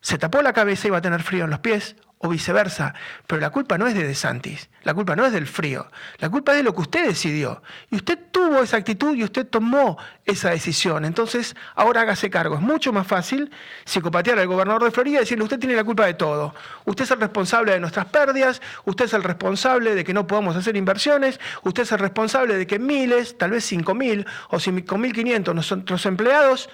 se 0.00 0.16
tapó 0.16 0.40
la 0.40 0.54
cabeza 0.54 0.88
y 0.88 0.90
va 0.90 0.98
a 0.98 1.02
tener 1.02 1.22
frío 1.22 1.44
en 1.44 1.50
los 1.50 1.58
pies, 1.58 1.96
o 2.18 2.28
viceversa. 2.28 2.94
Pero 3.26 3.40
la 3.40 3.50
culpa 3.50 3.76
no 3.76 3.86
es 3.86 3.94
de 3.94 4.06
DeSantis, 4.06 4.70
la 4.82 4.94
culpa 4.94 5.16
no 5.16 5.26
es 5.26 5.32
del 5.32 5.46
frío, 5.46 5.86
la 6.18 6.30
culpa 6.30 6.52
es 6.52 6.58
de 6.58 6.64
lo 6.64 6.74
que 6.74 6.80
usted 6.80 7.06
decidió. 7.06 7.62
Y 7.90 7.96
usted 7.96 8.18
tuvo 8.30 8.62
esa 8.62 8.76
actitud 8.76 9.14
y 9.14 9.24
usted 9.24 9.46
tomó 9.46 9.98
esa 10.24 10.50
decisión. 10.50 11.04
Entonces, 11.04 11.54
ahora 11.74 12.02
hágase 12.02 12.30
cargo. 12.30 12.56
Es 12.56 12.60
mucho 12.60 12.92
más 12.92 13.06
fácil 13.06 13.50
psicopatear 13.84 14.38
al 14.38 14.46
gobernador 14.46 14.84
de 14.84 14.90
Florida 14.90 15.18
y 15.18 15.20
decirle, 15.20 15.44
usted 15.44 15.58
tiene 15.58 15.76
la 15.76 15.84
culpa 15.84 16.06
de 16.06 16.14
todo. 16.14 16.54
Usted 16.84 17.04
es 17.04 17.10
el 17.10 17.20
responsable 17.20 17.72
de 17.72 17.80
nuestras 17.80 18.06
pérdidas, 18.06 18.62
usted 18.84 19.04
es 19.04 19.12
el 19.12 19.22
responsable 19.22 19.94
de 19.94 20.04
que 20.04 20.14
no 20.14 20.26
podamos 20.26 20.56
hacer 20.56 20.76
inversiones, 20.76 21.38
usted 21.62 21.82
es 21.82 21.92
el 21.92 21.98
responsable 21.98 22.56
de 22.56 22.66
que 22.66 22.78
miles, 22.78 23.36
tal 23.36 23.50
vez 23.50 23.70
5.000 23.70 24.26
o 24.50 24.56
5.500 24.56 25.54
nuestros 25.54 26.06
empleados 26.06 26.70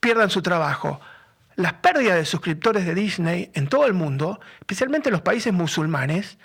pierdan 0.00 0.30
su 0.30 0.42
trabajo 0.42 1.00
las 1.56 1.72
pérdidas 1.74 2.16
de 2.16 2.24
suscriptores 2.24 2.86
de 2.86 2.94
Disney 2.94 3.50
en 3.54 3.68
todo 3.68 3.86
el 3.86 3.94
mundo, 3.94 4.40
especialmente 4.60 5.08
en 5.08 5.14
los 5.14 5.22
países 5.22 5.52
musulmanes, 5.52 6.38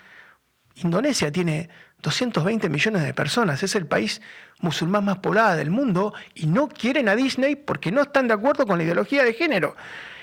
Indonesia 0.76 1.30
tiene 1.30 1.68
220 2.00 2.68
millones 2.68 3.04
de 3.04 3.14
personas, 3.14 3.62
es 3.62 3.74
el 3.74 3.86
país 3.86 4.22
musulmán 4.60 5.04
más 5.04 5.18
poblado 5.18 5.56
del 5.56 5.70
mundo 5.70 6.14
y 6.34 6.46
no 6.46 6.68
quieren 6.68 7.08
a 7.08 7.14
Disney 7.14 7.56
porque 7.56 7.92
no 7.92 8.02
están 8.02 8.26
de 8.26 8.34
acuerdo 8.34 8.66
con 8.66 8.78
la 8.78 8.84
ideología 8.84 9.22
de 9.22 9.34
género. 9.34 9.76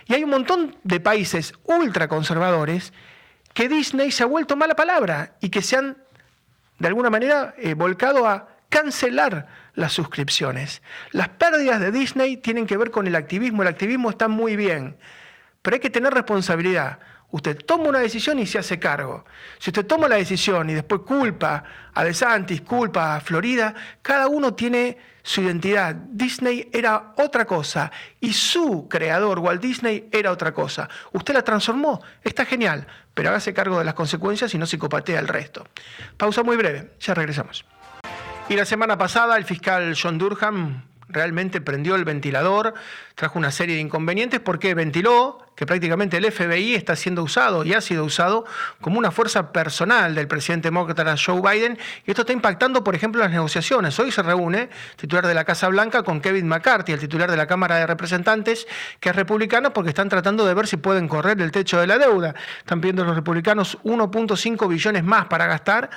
Y 0.08 0.16
hay 0.16 0.24
un 0.24 0.32
montón 0.32 0.76
de 0.84 1.00
países 1.00 1.54
ultraconservadores 1.66 2.92
que 3.54 3.70
Disney 3.70 4.12
se 4.12 4.24
ha 4.24 4.26
vuelto 4.26 4.56
mala 4.56 4.76
palabra 4.76 5.36
y 5.40 5.50
que 5.50 5.62
se 5.62 5.76
han, 5.76 5.98
de 6.80 6.88
alguna 6.88 7.10
manera, 7.10 7.54
eh, 7.58 7.76
volcado 7.76 8.28
a 8.28 8.50
cancelar 8.70 9.48
las 9.74 9.94
suscripciones. 9.94 10.82
Las 11.12 11.30
pérdidas 11.30 11.80
de 11.80 11.92
Disney 11.92 12.38
tienen 12.38 12.68
que 12.68 12.78
ver 12.78 12.92
con 12.92 13.08
el 13.08 13.16
activismo. 13.16 13.62
El 13.62 13.68
activismo 13.68 14.10
está 14.10 14.28
muy 14.28 14.56
bien, 14.56 14.98
pero 15.62 15.76
hay 15.76 15.80
que 15.80 15.90
tener 15.90 16.14
responsabilidad. 16.14 17.00
Usted 17.32 17.58
toma 17.64 17.90
una 17.90 18.00
decisión 18.00 18.40
y 18.40 18.48
se 18.48 18.58
hace 18.58 18.80
cargo. 18.80 19.24
Si 19.60 19.70
usted 19.70 19.86
toma 19.86 20.08
la 20.08 20.16
decisión 20.16 20.70
y 20.70 20.74
después 20.74 21.02
culpa 21.02 21.64
a 21.94 22.04
DeSantis, 22.04 22.62
culpa 22.62 23.16
a 23.16 23.22
Florida, 23.22 23.76
cada 24.02 24.28
uno 24.28 24.56
tiene 24.56 24.98
su 25.22 25.42
identidad. 25.42 25.94
Disney 25.94 26.70
era 26.74 27.14
otra 27.18 27.46
cosa 27.46 27.92
y 28.20 28.34
su 28.34 28.88
creador, 28.90 29.40
Walt 29.40 29.62
Disney, 29.62 30.10
era 30.12 30.32
otra 30.32 30.56
cosa. 30.56 30.90
Usted 31.12 31.36
la 31.36 31.44
transformó, 31.44 32.02
está 32.24 32.46
genial, 32.46 32.88
pero 33.14 33.30
hágase 33.30 33.54
cargo 33.54 33.78
de 33.78 33.86
las 33.86 33.94
consecuencias 33.94 34.52
y 34.56 34.58
no 34.58 34.66
psicopatea 34.66 35.20
el 35.20 35.28
resto. 35.28 35.68
Pausa 36.18 36.42
muy 36.42 36.58
breve, 36.58 36.94
ya 37.00 37.14
regresamos. 37.14 37.64
Y 38.50 38.56
la 38.56 38.66
semana 38.66 38.98
pasada 38.98 39.38
el 39.38 39.46
fiscal 39.46 39.96
John 39.96 40.18
Durham 40.18 40.82
realmente 41.08 41.62
prendió 41.62 41.94
el 41.94 42.04
ventilador, 42.04 42.74
trajo 43.14 43.38
una 43.38 43.52
serie 43.52 43.76
de 43.76 43.82
inconvenientes 43.82 44.40
porque 44.40 44.74
ventiló 44.74 45.46
que 45.56 45.68
prácticamente 45.68 46.18
el 46.18 46.32
FBI 46.32 46.74
está 46.74 46.96
siendo 46.96 47.22
usado 47.22 47.64
y 47.64 47.76
ha 47.76 47.82
sido 47.82 48.04
usado 48.04 48.46
como 48.82 48.98
una 48.98 49.12
fuerza 49.12 49.52
personal 49.52 50.16
del 50.16 50.28
presidente 50.28 50.70
demócrata 50.70 51.16
Joe 51.16 51.42
Biden 51.42 51.78
y 52.08 52.10
esto 52.10 52.24
está 52.24 52.34
impactando, 52.34 52.84
por 52.84 52.96
ejemplo, 52.96 53.22
las 53.22 53.30
negociaciones. 53.30 54.00
Hoy 54.00 54.12
se 54.12 54.24
reúne 54.24 54.70
titular 54.96 55.28
de 55.28 55.36
la 55.36 55.46
Casa 55.46 55.68
Blanca 55.68 56.02
con 56.02 56.20
Kevin 56.20 56.48
McCarthy, 56.48 56.94
el 56.94 57.00
titular 57.00 57.30
de 57.30 57.38
la 57.38 57.46
Cámara 57.46 57.76
de 57.76 57.86
Representantes, 57.86 58.68
que 59.00 59.10
es 59.10 59.16
republicano, 59.16 59.74
porque 59.74 59.90
están 59.90 60.10
tratando 60.10 60.44
de 60.44 60.56
ver 60.56 60.66
si 60.66 60.78
pueden 60.78 61.08
correr 61.08 61.40
el 61.40 61.52
techo 61.52 61.80
de 61.80 61.86
la 61.86 62.00
deuda. 62.00 62.34
Están 62.58 62.82
pidiendo 62.82 63.06
los 63.06 63.16
republicanos 63.16 63.78
1.5 63.84 64.68
billones 64.68 65.04
más 65.04 65.26
para 65.26 65.46
gastar 65.46 65.92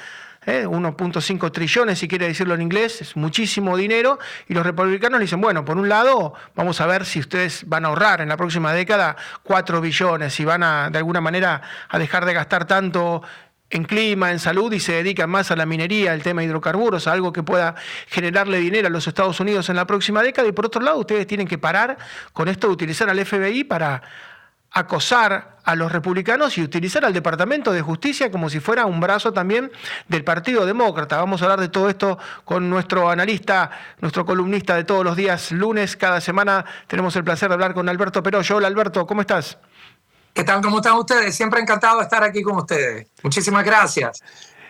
1.5 0.47 1.47
¿eh? 1.47 1.51
trillones, 1.51 1.99
si 1.99 2.09
quiere 2.09 2.27
decirlo 2.27 2.55
en 2.55 2.63
inglés, 2.63 3.01
es 3.01 3.17
muchísimo 3.17 3.77
dinero, 3.77 4.19
y 4.49 4.55
los 4.55 4.65
republicanos 4.65 5.19
le 5.19 5.25
dicen, 5.25 5.41
bueno, 5.41 5.65
por 5.65 5.79
un 5.79 5.89
lado, 5.89 6.35
vamos 6.55 6.81
a 6.81 6.87
ver 6.87 7.05
si 7.05 7.21
ustedes 7.21 7.65
van 7.69 7.85
a 7.85 7.89
ahorrar 7.89 8.21
en 8.21 8.29
la 8.29 8.37
próxima 8.37 8.73
década 8.73 9.17
4 9.45 9.81
billones, 9.81 10.35
si 10.35 10.45
van 10.45 10.63
a, 10.63 10.91
de 10.91 10.99
alguna 10.99 11.21
manera, 11.21 11.63
a 11.89 11.99
dejar 11.99 12.25
de 12.25 12.35
gastar 12.35 12.67
tanto 12.67 13.23
en 13.71 13.85
clima, 13.85 14.31
en 14.31 14.39
salud 14.39 14.71
y 14.73 14.81
se 14.81 14.93
dedican 14.93 15.31
más 15.31 15.51
a 15.51 15.57
la 15.57 15.65
minería, 15.65 16.13
al 16.13 16.23
tema 16.23 16.43
de 16.43 16.49
hidrocarburos, 16.49 17.07
a 17.07 17.13
algo 17.13 17.33
que 17.33 17.43
pueda 17.43 17.75
generarle 18.07 18.59
dinero 18.59 18.89
a 18.89 18.91
los 18.91 19.07
Estados 19.09 19.41
Unidos 19.41 19.71
en 19.71 19.77
la 19.77 19.87
próxima 19.87 20.23
década. 20.23 20.47
Y 20.47 20.53
por 20.53 20.67
otro 20.67 20.83
lado, 20.83 20.99
ustedes 20.99 21.27
tienen 21.27 21.49
que 21.49 21.57
parar 21.57 21.97
con 22.35 22.49
esto 22.49 22.67
de 22.67 22.75
utilizar 22.75 23.09
al 23.09 23.25
FBI 23.25 23.65
para 23.65 24.03
acosar 24.73 25.59
a 25.65 25.77
los 25.77 25.93
republicanos 25.93 26.57
y 26.59 26.63
utilizar 26.63 27.05
al 27.05 27.13
Departamento 27.13 27.73
de 27.73 27.83
Justicia 27.83 28.31
como 28.31 28.51
si 28.51 28.59
fuera 28.59 28.87
un 28.87 29.01
brazo 29.01 29.33
también 29.33 29.71
del 30.09 30.25
Partido 30.25 30.67
Demócrata. 30.67 31.19
Vamos 31.19 31.41
a 31.43 31.45
hablar 31.45 31.61
de 31.61 31.69
todo 31.69 31.89
esto 31.89 32.19
con 32.45 32.69
nuestro 32.69 33.11
analista, 33.11 33.71
nuestro 34.01 34.25
columnista 34.25 34.75
de 34.75 34.85
todos 34.85 35.05
los 35.05 35.17
días 35.17 35.53
lunes. 35.53 35.97
Cada 35.97 36.21
semana 36.21 36.65
tenemos 36.87 37.15
el 37.17 37.25
placer 37.25 37.49
de 37.49 37.55
hablar 37.55 37.75
con 37.75 37.89
Alberto 37.89 38.23
Peroyo. 38.23 38.57
Hola 38.57 38.69
Alberto, 38.69 39.07
¿cómo 39.07 39.21
estás? 39.21 39.59
¿Qué 40.35 40.45
tal? 40.45 40.63
¿Cómo 40.63 40.79
están 40.79 40.95
ustedes? 40.95 41.35
Siempre 41.35 41.61
encantado 41.61 41.99
de 41.99 42.05
estar 42.05 42.25
aquí 42.25 42.43
con 42.43 42.57
ustedes. 42.57 43.09
Muchísimas 43.23 43.65
gracias. 43.65 44.23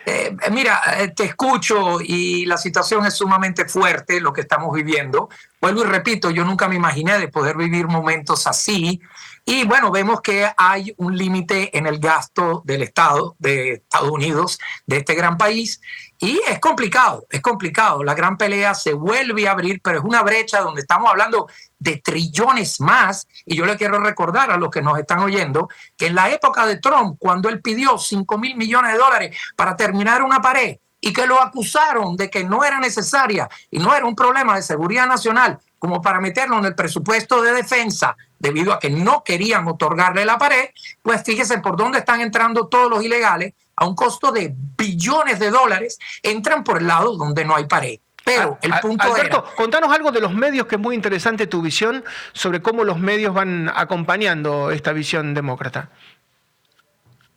Eh, 0.05 0.35
mira, 0.51 0.81
eh, 0.97 1.13
te 1.15 1.23
escucho 1.23 2.01
y 2.01 2.45
la 2.45 2.57
situación 2.57 3.05
es 3.05 3.13
sumamente 3.13 3.65
fuerte, 3.65 4.19
lo 4.19 4.33
que 4.33 4.41
estamos 4.41 4.73
viviendo. 4.73 5.29
Vuelvo 5.61 5.85
y 5.85 5.87
repito, 5.87 6.29
yo 6.29 6.43
nunca 6.43 6.67
me 6.67 6.75
imaginé 6.75 7.17
de 7.17 7.29
poder 7.29 7.55
vivir 7.55 7.87
momentos 7.87 8.45
así. 8.45 8.99
Y 9.45 9.65
bueno, 9.65 9.91
vemos 9.91 10.21
que 10.21 10.49
hay 10.55 10.93
un 10.97 11.17
límite 11.17 11.77
en 11.77 11.85
el 11.85 11.99
gasto 11.99 12.61
del 12.63 12.81
Estado 12.81 13.35
de 13.39 13.73
Estados 13.73 14.09
Unidos, 14.09 14.57
de 14.85 14.97
este 14.97 15.15
gran 15.15 15.37
país, 15.37 15.81
y 16.17 16.39
es 16.47 16.59
complicado, 16.59 17.25
es 17.29 17.41
complicado. 17.41 18.05
La 18.05 18.13
gran 18.13 18.37
pelea 18.37 18.73
se 18.73 18.93
vuelve 18.93 19.45
a 19.45 19.51
abrir, 19.51 19.81
pero 19.83 19.99
es 19.99 20.05
una 20.05 20.21
brecha 20.21 20.61
donde 20.61 20.79
estamos 20.79 21.09
hablando 21.09 21.49
de 21.77 21.97
trillones 21.97 22.79
más. 22.79 23.27
Y 23.45 23.57
yo 23.57 23.65
le 23.65 23.75
quiero 23.75 23.99
recordar 23.99 24.49
a 24.49 24.55
los 24.55 24.69
que 24.69 24.81
nos 24.81 24.97
están 24.97 25.19
oyendo 25.19 25.67
que 25.97 26.07
en 26.07 26.15
la 26.15 26.29
época 26.29 26.65
de 26.65 26.77
Trump, 26.77 27.17
cuando 27.19 27.49
él 27.49 27.61
pidió 27.61 27.97
5 27.97 28.37
mil 28.37 28.55
millones 28.55 28.93
de 28.93 28.97
dólares 28.97 29.37
para 29.57 29.75
terminar 29.75 30.23
una 30.23 30.41
pared 30.41 30.77
y 31.01 31.11
que 31.11 31.27
lo 31.27 31.41
acusaron 31.41 32.15
de 32.15 32.29
que 32.29 32.45
no 32.45 32.63
era 32.63 32.79
necesaria 32.79 33.49
y 33.69 33.79
no 33.79 33.93
era 33.93 34.05
un 34.05 34.15
problema 34.15 34.55
de 34.55 34.61
seguridad 34.61 35.05
nacional 35.05 35.59
como 35.77 36.01
para 36.01 36.21
meterlo 36.21 36.57
en 36.59 36.63
el 36.63 36.75
presupuesto 36.75 37.41
de 37.41 37.51
defensa 37.51 38.15
debido 38.43 38.73
a 38.73 38.79
que 38.79 38.89
no 38.89 39.23
querían 39.23 39.65
otorgarle 39.69 40.25
la 40.25 40.37
pared, 40.37 40.69
pues 41.01 41.23
fíjense 41.23 41.59
por 41.59 41.77
dónde 41.77 41.99
están 41.99 42.19
entrando 42.19 42.67
todos 42.67 42.89
los 42.89 43.01
ilegales 43.01 43.53
a 43.77 43.87
un 43.87 43.95
costo 43.95 44.33
de 44.33 44.53
billones 44.77 45.39
de 45.39 45.49
dólares, 45.49 45.97
entran 46.21 46.63
por 46.63 46.79
el 46.79 46.87
lado 46.87 47.15
donde 47.15 47.45
no 47.45 47.55
hay 47.55 47.65
pared. 47.65 47.99
Pero 48.25 48.57
el 48.61 48.73
punto 48.81 49.13
Alberto, 49.13 49.45
contanos 49.55 49.93
algo 49.93 50.11
de 50.11 50.19
los 50.19 50.33
medios, 50.33 50.67
que 50.67 50.75
es 50.75 50.81
muy 50.81 50.93
interesante 50.93 51.47
tu 51.47 51.61
visión 51.61 52.03
sobre 52.33 52.61
cómo 52.61 52.83
los 52.83 52.99
medios 52.99 53.33
van 53.33 53.71
acompañando 53.73 54.71
esta 54.71 54.91
visión 54.91 55.33
demócrata. 55.33 55.89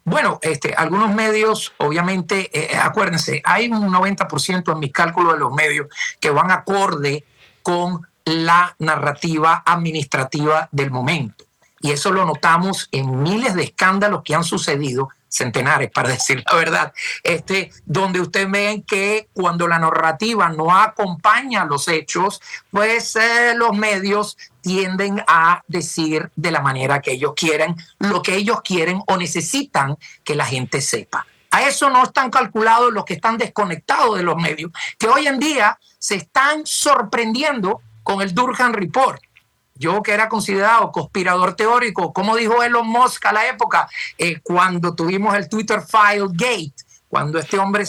Bueno, 0.05 0.41
este, 0.43 0.75
algunos 0.75 1.15
medios, 1.15 1.73
obviamente, 1.79 2.51
eh, 2.53 2.77
acuérdense, 2.77 3.43
hay 3.45 3.69
un 3.69 3.93
90% 3.93 4.73
en 4.73 4.79
mis 4.79 4.93
cálculos 4.93 5.35
de 5.35 5.39
los 5.39 5.53
medios 5.53 5.87
que 6.21 6.31
van 6.31 6.51
acorde 6.51 7.25
con 7.63 8.07
la 8.27 8.75
narrativa 8.81 9.63
administrativa 9.65 10.69
del 10.73 10.91
momento. 10.91 11.45
Y 11.81 11.93
eso 11.93 12.11
lo 12.11 12.25
notamos 12.25 12.89
en 12.91 13.23
miles 13.23 13.55
de 13.55 13.63
escándalos 13.65 14.23
que 14.25 14.35
han 14.35 14.45
sucedido 14.45 15.09
centenares, 15.29 15.91
para 15.91 16.09
decir 16.17 16.43
la 16.47 16.57
verdad, 16.57 16.93
este, 17.23 17.71
donde 17.85 18.21
ustedes 18.21 18.51
ven 18.51 18.83
que 18.83 19.29
cuando 19.33 19.69
la 19.69 19.79
narrativa 19.79 20.49
no 20.49 20.75
acompaña 20.75 21.65
los 21.65 21.89
hechos, 21.89 22.41
pues 22.71 23.17
eh, 23.17 23.55
los 23.55 23.77
medios 23.77 24.37
tienden 24.61 25.23
a 25.29 25.63
decir 25.69 26.31
de 26.35 26.51
la 26.51 26.61
manera 26.61 27.01
que 27.01 27.13
ellos 27.13 27.35
quieren, 27.37 27.77
lo 27.99 28.23
que 28.23 28.35
ellos 28.35 28.63
quieren 28.63 29.01
o 29.07 29.17
necesitan 29.17 29.97
que 30.25 30.35
la 30.35 30.47
gente 30.47 30.81
sepa. 30.81 31.27
A 31.51 31.63
eso 31.63 31.89
no 31.89 32.03
están 32.03 32.31
calculados 32.31 32.93
los 32.93 33.05
que 33.05 33.15
están 33.15 33.39
desconectados 33.39 34.17
de 34.17 34.25
los 34.25 34.37
medios, 34.37 34.73
que 34.99 35.09
hoy 35.09 35.27
en 35.27 35.39
día 35.39 35.79
se 35.99 36.17
están 36.17 36.67
sorprendiendo 36.67 37.81
con 38.07 38.23
el 38.23 38.33
Durham 38.33 38.73
Report. 38.73 39.21
Yo 39.75 40.01
que 40.01 40.13
era 40.13 40.29
considerado 40.29 40.93
conspirador 40.93 41.57
teórico, 41.57 42.13
como 42.13 42.37
dijo 42.37 42.63
Elon 42.63 42.87
Musk 42.87 43.27
a 43.27 43.33
la 43.33 43.49
época, 43.49 43.89
eh, 44.17 44.39
cuando 44.43 44.95
tuvimos 44.95 45.35
el 45.35 45.49
Twitter 45.49 45.83
File 45.83 46.29
Gate, 46.31 46.73
cuando 47.09 47.41
este 47.41 47.59
hombre 47.59 47.85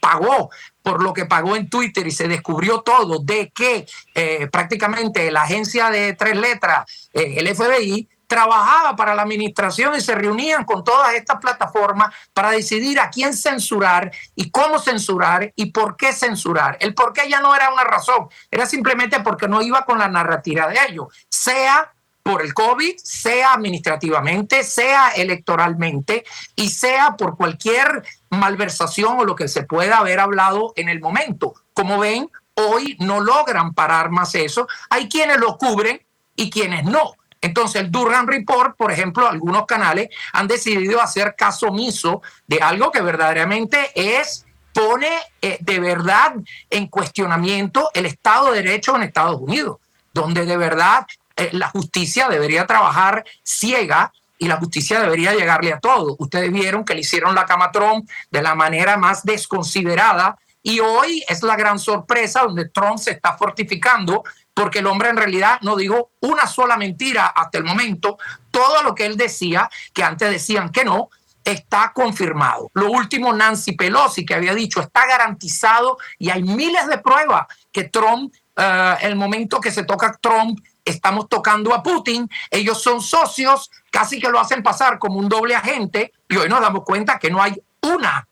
pagó 0.00 0.50
por 0.82 1.02
lo 1.02 1.12
que 1.12 1.26
pagó 1.26 1.56
en 1.56 1.68
Twitter 1.68 2.06
y 2.06 2.12
se 2.12 2.28
descubrió 2.28 2.82
todo 2.82 3.18
de 3.18 3.50
que 3.50 3.86
eh, 4.14 4.46
prácticamente 4.52 5.30
la 5.32 5.42
agencia 5.42 5.90
de 5.90 6.14
tres 6.14 6.36
letras, 6.36 7.10
eh, 7.12 7.34
el 7.38 7.52
FBI, 7.52 8.08
trabajaba 8.30 8.94
para 8.94 9.16
la 9.16 9.22
administración 9.22 9.96
y 9.96 10.00
se 10.00 10.14
reunían 10.14 10.64
con 10.64 10.84
todas 10.84 11.14
estas 11.14 11.40
plataformas 11.40 12.14
para 12.32 12.52
decidir 12.52 13.00
a 13.00 13.10
quién 13.10 13.34
censurar 13.34 14.12
y 14.36 14.52
cómo 14.52 14.78
censurar 14.78 15.52
y 15.56 15.72
por 15.72 15.96
qué 15.96 16.12
censurar. 16.12 16.78
El 16.80 16.94
por 16.94 17.12
qué 17.12 17.28
ya 17.28 17.40
no 17.40 17.56
era 17.56 17.72
una 17.72 17.82
razón, 17.82 18.28
era 18.48 18.66
simplemente 18.66 19.18
porque 19.18 19.48
no 19.48 19.60
iba 19.60 19.84
con 19.84 19.98
la 19.98 20.06
narrativa 20.06 20.68
de 20.68 20.78
ellos, 20.88 21.08
sea 21.28 21.92
por 22.22 22.42
el 22.42 22.54
COVID, 22.54 22.98
sea 23.02 23.54
administrativamente, 23.54 24.62
sea 24.62 25.08
electoralmente 25.08 26.22
y 26.54 26.68
sea 26.68 27.16
por 27.16 27.36
cualquier 27.36 28.04
malversación 28.28 29.18
o 29.18 29.24
lo 29.24 29.34
que 29.34 29.48
se 29.48 29.64
pueda 29.64 29.98
haber 29.98 30.20
hablado 30.20 30.72
en 30.76 30.88
el 30.88 31.00
momento. 31.00 31.54
Como 31.74 31.98
ven, 31.98 32.30
hoy 32.54 32.96
no 33.00 33.18
logran 33.18 33.74
parar 33.74 34.10
más 34.10 34.36
eso. 34.36 34.68
Hay 34.88 35.08
quienes 35.08 35.38
lo 35.38 35.58
cubren 35.58 36.00
y 36.36 36.48
quienes 36.48 36.84
no. 36.84 37.14
Entonces, 37.40 37.82
el 37.82 37.90
Durham 37.90 38.26
Report, 38.26 38.76
por 38.76 38.92
ejemplo, 38.92 39.26
algunos 39.26 39.66
canales 39.66 40.08
han 40.32 40.46
decidido 40.46 41.00
hacer 41.00 41.34
caso 41.36 41.68
omiso 41.68 42.22
de 42.46 42.58
algo 42.58 42.90
que 42.90 43.00
verdaderamente 43.00 43.90
es 43.94 44.44
pone 44.72 45.10
eh, 45.42 45.58
de 45.60 45.80
verdad 45.80 46.34
en 46.68 46.86
cuestionamiento 46.86 47.90
el 47.94 48.06
Estado 48.06 48.52
de 48.52 48.62
Derecho 48.62 48.94
en 48.96 49.02
Estados 49.02 49.40
Unidos, 49.40 49.78
donde 50.12 50.46
de 50.46 50.56
verdad 50.56 51.06
eh, 51.36 51.50
la 51.52 51.68
justicia 51.68 52.28
debería 52.28 52.66
trabajar 52.66 53.24
ciega 53.42 54.12
y 54.38 54.48
la 54.48 54.56
justicia 54.56 55.00
debería 55.00 55.34
llegarle 55.34 55.72
a 55.72 55.80
todo. 55.80 56.16
Ustedes 56.18 56.52
vieron 56.52 56.84
que 56.84 56.94
le 56.94 57.00
hicieron 57.00 57.34
la 57.34 57.46
cama 57.46 57.70
Trump 57.72 58.08
de 58.30 58.42
la 58.42 58.54
manera 58.54 58.96
más 58.96 59.24
desconsiderada 59.24 60.38
y 60.62 60.80
hoy 60.80 61.24
es 61.28 61.42
la 61.42 61.56
gran 61.56 61.78
sorpresa 61.78 62.42
donde 62.42 62.68
Trump 62.68 62.98
se 62.98 63.12
está 63.12 63.36
fortificando 63.36 64.24
porque 64.54 64.80
el 64.80 64.86
hombre 64.86 65.08
en 65.08 65.16
realidad 65.16 65.58
no 65.62 65.76
dijo 65.76 66.10
una 66.20 66.46
sola 66.46 66.76
mentira 66.76 67.26
hasta 67.26 67.58
el 67.58 67.64
momento. 67.64 68.18
Todo 68.50 68.82
lo 68.82 68.94
que 68.94 69.06
él 69.06 69.16
decía, 69.16 69.70
que 69.92 70.02
antes 70.02 70.30
decían 70.30 70.70
que 70.70 70.84
no, 70.84 71.08
está 71.44 71.92
confirmado. 71.94 72.70
Lo 72.74 72.90
último, 72.90 73.32
Nancy 73.32 73.72
Pelosi, 73.72 74.24
que 74.24 74.34
había 74.34 74.54
dicho, 74.54 74.80
está 74.80 75.06
garantizado 75.06 75.98
y 76.18 76.30
hay 76.30 76.42
miles 76.42 76.86
de 76.86 76.98
pruebas 76.98 77.46
que 77.72 77.84
Trump, 77.84 78.32
uh, 78.56 78.96
el 79.00 79.16
momento 79.16 79.60
que 79.60 79.70
se 79.70 79.84
toca 79.84 80.18
Trump, 80.20 80.60
estamos 80.84 81.28
tocando 81.28 81.74
a 81.74 81.82
Putin, 81.82 82.28
ellos 82.50 82.82
son 82.82 83.00
socios, 83.00 83.70
casi 83.90 84.20
que 84.20 84.28
lo 84.28 84.40
hacen 84.40 84.62
pasar 84.62 84.98
como 84.98 85.18
un 85.18 85.28
doble 85.28 85.54
agente 85.54 86.12
y 86.28 86.36
hoy 86.36 86.48
nos 86.48 86.60
damos 86.60 86.84
cuenta 86.84 87.18
que 87.18 87.30
no 87.30 87.42
hay 87.42 87.60
una 87.82 88.26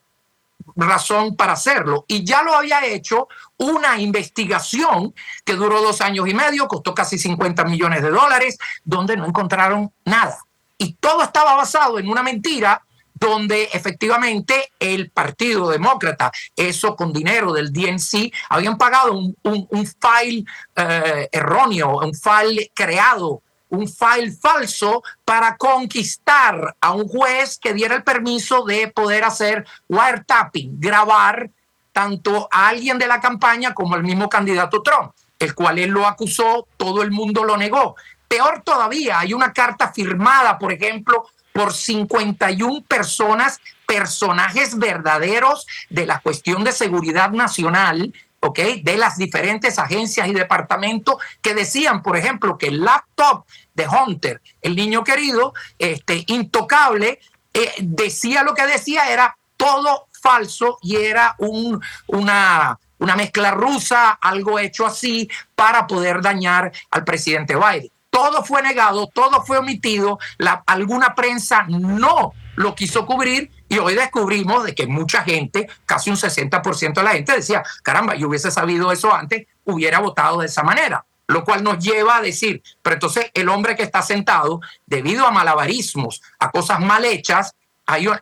razón 0.75 1.35
para 1.35 1.53
hacerlo. 1.53 2.05
Y 2.07 2.23
ya 2.23 2.43
lo 2.43 2.53
había 2.53 2.85
hecho 2.85 3.27
una 3.57 3.99
investigación 3.99 5.13
que 5.43 5.53
duró 5.53 5.81
dos 5.81 6.01
años 6.01 6.27
y 6.27 6.33
medio, 6.33 6.67
costó 6.67 6.93
casi 6.93 7.17
50 7.17 7.63
millones 7.65 8.01
de 8.01 8.09
dólares, 8.09 8.57
donde 8.83 9.17
no 9.17 9.25
encontraron 9.25 9.91
nada. 10.05 10.39
Y 10.77 10.93
todo 10.93 11.23
estaba 11.23 11.55
basado 11.55 11.99
en 11.99 12.09
una 12.09 12.23
mentira 12.23 12.81
donde 13.19 13.69
efectivamente 13.73 14.71
el 14.79 15.11
Partido 15.11 15.69
Demócrata, 15.69 16.31
eso 16.55 16.95
con 16.95 17.11
dinero 17.11 17.51
del 17.51 17.73
DNC, 17.73 18.31
habían 18.49 18.77
pagado 18.77 19.13
un, 19.13 19.35
un, 19.43 19.85
file 19.85 20.45
eh, 20.75 21.27
erróneo, 21.31 21.99
un 21.99 22.13
file 22.13 22.71
creado, 22.73 23.43
un 23.69 23.87
file 23.87 24.31
falso 24.31 25.03
para 25.23 25.57
conquistar 25.57 26.75
a 26.81 26.91
un 26.91 27.07
juez 27.07 27.57
que 27.59 27.73
diera 27.73 27.95
el 27.95 28.03
permiso 28.03 28.63
de 28.63 28.87
poder 28.87 29.23
hacer 29.23 29.65
wiretapping, 29.87 30.79
grabar 30.79 31.49
tanto 31.91 32.47
a 32.51 32.67
alguien 32.67 32.97
de 32.97 33.07
la 33.07 33.19
campaña 33.19 33.73
como 33.73 33.95
al 33.95 34.03
mismo 34.03 34.29
candidato 34.29 34.81
Trump, 34.81 35.11
el 35.37 35.53
cual 35.55 35.79
él 35.79 35.91
lo 35.91 36.07
acusó, 36.07 36.67
todo 36.77 37.01
el 37.01 37.11
mundo 37.11 37.43
lo 37.43 37.57
negó. 37.57 37.95
Peor 38.27 38.61
todavía, 38.63 39.19
hay 39.19 39.33
una 39.33 39.53
carta 39.53 39.91
firmada, 39.91 40.57
por 40.57 40.71
ejemplo, 40.71 41.27
por 41.51 41.73
51 41.73 42.83
personas, 42.87 43.59
personajes 43.87 44.77
verdaderos 44.77 45.65
de 45.89 46.05
la 46.05 46.19
cuestión 46.19 46.63
de 46.63 46.71
seguridad 46.71 47.31
nacional, 47.31 48.13
¿ok? 48.41 48.59
De 48.83 48.97
las 48.97 49.17
diferentes 49.17 49.79
agencias 49.79 50.27
y 50.27 50.33
departamentos 50.33 51.15
que 51.41 51.53
decían, 51.53 52.01
por 52.01 52.17
ejemplo, 52.17 52.57
que 52.57 52.67
el 52.67 52.83
laptop 52.83 53.45
de 53.73 53.87
Hunter, 53.87 54.41
el 54.61 54.75
niño 54.75 55.03
querido, 55.03 55.53
este, 55.77 56.23
intocable, 56.27 57.19
eh, 57.53 57.73
decía 57.79 58.43
lo 58.43 58.53
que 58.53 58.65
decía, 58.65 59.11
era 59.11 59.37
todo 59.57 60.07
falso 60.21 60.77
y 60.81 60.97
era 60.97 61.35
un, 61.39 61.81
una, 62.07 62.79
una 62.97 63.15
mezcla 63.15 63.51
rusa, 63.51 64.11
algo 64.11 64.59
hecho 64.59 64.85
así 64.85 65.29
para 65.55 65.87
poder 65.87 66.21
dañar 66.21 66.71
al 66.91 67.03
presidente 67.03 67.55
Biden 67.55 67.91
todo 68.09 68.43
fue 68.43 68.61
negado, 68.61 69.07
todo 69.07 69.43
fue 69.43 69.59
omitido, 69.59 70.19
la, 70.37 70.63
alguna 70.65 71.15
prensa 71.15 71.65
no 71.69 72.33
lo 72.55 72.75
quiso 72.75 73.05
cubrir 73.05 73.51
y 73.69 73.77
hoy 73.77 73.93
descubrimos 73.93 74.65
de 74.65 74.73
que 74.73 74.87
mucha 74.87 75.23
gente, 75.23 75.69
casi 75.85 76.09
un 76.09 76.17
60% 76.17 76.93
de 76.93 77.03
la 77.03 77.11
gente 77.11 77.33
decía, 77.33 77.63
caramba, 77.83 78.15
yo 78.15 78.27
hubiese 78.27 78.49
sabido 78.51 78.91
eso 78.91 79.13
antes, 79.13 79.47
hubiera 79.63 79.99
votado 79.99 80.39
de 80.39 80.47
esa 80.47 80.63
manera. 80.63 81.05
Lo 81.27 81.43
cual 81.43 81.63
nos 81.63 81.77
lleva 81.77 82.17
a 82.17 82.21
decir, 82.21 82.63
pero 82.81 82.95
entonces 82.95 83.29
el 83.35 83.47
hombre 83.49 83.75
que 83.75 83.83
está 83.83 84.01
sentado, 84.01 84.59
debido 84.87 85.27
a 85.27 85.31
malabarismos, 85.31 86.23
a 86.39 86.49
cosas 86.49 86.79
mal 86.79 87.05
hechas, 87.05 87.53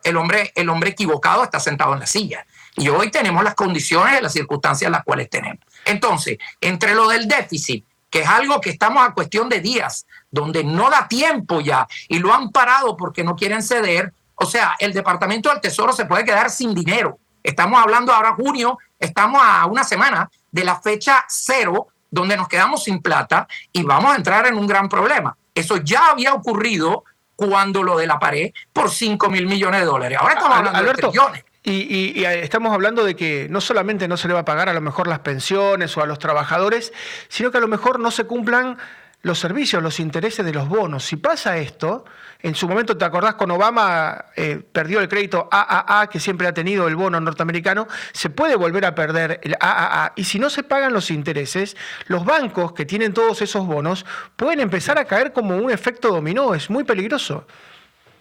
el 0.04 0.16
hombre, 0.16 0.52
el 0.54 0.68
hombre 0.68 0.90
equivocado 0.90 1.42
está 1.42 1.58
sentado 1.58 1.94
en 1.94 2.00
la 2.00 2.06
silla. 2.06 2.46
Y 2.76 2.90
hoy 2.90 3.10
tenemos 3.10 3.42
las 3.42 3.54
condiciones 3.54 4.18
y 4.18 4.22
las 4.22 4.32
circunstancias 4.32 4.90
las 4.90 5.02
cuales 5.04 5.30
tenemos. 5.30 5.64
Entonces, 5.86 6.36
entre 6.60 6.94
lo 6.94 7.08
del 7.08 7.26
déficit 7.26 7.84
que 8.10 8.20
es 8.20 8.28
algo 8.28 8.60
que 8.60 8.70
estamos 8.70 9.06
a 9.06 9.12
cuestión 9.12 9.48
de 9.48 9.60
días, 9.60 10.06
donde 10.30 10.64
no 10.64 10.90
da 10.90 11.08
tiempo 11.08 11.60
ya 11.60 11.86
y 12.08 12.18
lo 12.18 12.32
han 12.32 12.50
parado 12.50 12.96
porque 12.96 13.24
no 13.24 13.36
quieren 13.36 13.62
ceder. 13.62 14.12
O 14.40 14.46
sea, 14.46 14.76
el 14.78 14.92
Departamento 14.92 15.50
del 15.50 15.60
Tesoro 15.60 15.92
se 15.92 16.06
puede 16.06 16.24
quedar 16.24 16.50
sin 16.50 16.74
dinero. 16.74 17.18
Estamos 17.42 17.80
hablando 17.80 18.12
ahora 18.12 18.34
junio, 18.34 18.78
estamos 18.98 19.40
a 19.44 19.66
una 19.66 19.84
semana 19.84 20.30
de 20.50 20.64
la 20.64 20.80
fecha 20.80 21.24
cero, 21.28 21.88
donde 22.10 22.36
nos 22.36 22.48
quedamos 22.48 22.84
sin 22.84 23.02
plata 23.02 23.46
y 23.72 23.82
vamos 23.82 24.12
a 24.12 24.16
entrar 24.16 24.46
en 24.46 24.56
un 24.56 24.66
gran 24.66 24.88
problema. 24.88 25.36
Eso 25.54 25.78
ya 25.78 26.10
había 26.10 26.34
ocurrido 26.34 27.04
cuando 27.34 27.82
lo 27.82 27.96
de 27.96 28.06
la 28.06 28.18
pared 28.18 28.52
por 28.72 28.90
5 28.90 29.28
mil 29.28 29.46
millones 29.46 29.80
de 29.80 29.86
dólares. 29.86 30.18
Ahora 30.20 30.34
estamos 30.34 30.56
hablando 30.56 30.82
de 30.82 30.94
trillones. 30.94 31.44
Y, 31.64 32.24
eh, 32.24 32.42
estamos 32.44 32.72
hablando 32.72 33.04
de 33.04 33.14
que 33.14 33.46
no 33.50 33.60
solamente 33.60 34.08
no 34.08 34.16
se 34.16 34.28
le 34.28 34.34
va 34.34 34.40
a 34.40 34.44
pagar 34.44 34.68
a 34.68 34.72
lo 34.72 34.80
mejor 34.80 35.06
las 35.06 35.18
pensiones 35.18 35.96
o 35.96 36.02
a 36.02 36.06
los 36.06 36.18
trabajadores, 36.18 36.92
sino 37.28 37.50
que 37.50 37.58
a 37.58 37.60
lo 37.60 37.68
mejor 37.68 38.00
no 38.00 38.10
se 38.10 38.24
cumplan 38.24 38.78
los 39.22 39.38
servicios, 39.38 39.82
los 39.82 39.98
intereses 40.00 40.44
de 40.44 40.52
los 40.52 40.68
bonos. 40.68 41.04
Si 41.04 41.16
pasa 41.16 41.58
esto, 41.58 42.04
en 42.40 42.54
su 42.54 42.68
momento 42.68 42.96
te 42.96 43.04
acordás 43.04 43.34
con 43.34 43.50
Obama 43.50 44.26
eh, 44.36 44.62
perdió 44.72 45.00
el 45.00 45.08
crédito 45.08 45.48
AAA 45.50 46.08
que 46.08 46.20
siempre 46.20 46.46
ha 46.46 46.54
tenido 46.54 46.86
el 46.86 46.94
bono 46.94 47.20
norteamericano, 47.20 47.88
se 48.12 48.30
puede 48.30 48.54
volver 48.54 48.84
a 48.86 48.94
perder 48.94 49.40
el 49.42 49.56
AAA 49.60 50.12
y 50.16 50.24
si 50.24 50.38
no 50.38 50.50
se 50.50 50.62
pagan 50.62 50.92
los 50.92 51.10
intereses, 51.10 51.76
los 52.06 52.24
bancos 52.24 52.72
que 52.72 52.86
tienen 52.86 53.12
todos 53.12 53.42
esos 53.42 53.66
bonos 53.66 54.06
pueden 54.36 54.60
empezar 54.60 54.98
a 54.98 55.04
caer 55.04 55.32
como 55.32 55.56
un 55.56 55.70
efecto 55.70 56.08
dominó, 56.08 56.54
es 56.54 56.70
muy 56.70 56.84
peligroso. 56.84 57.44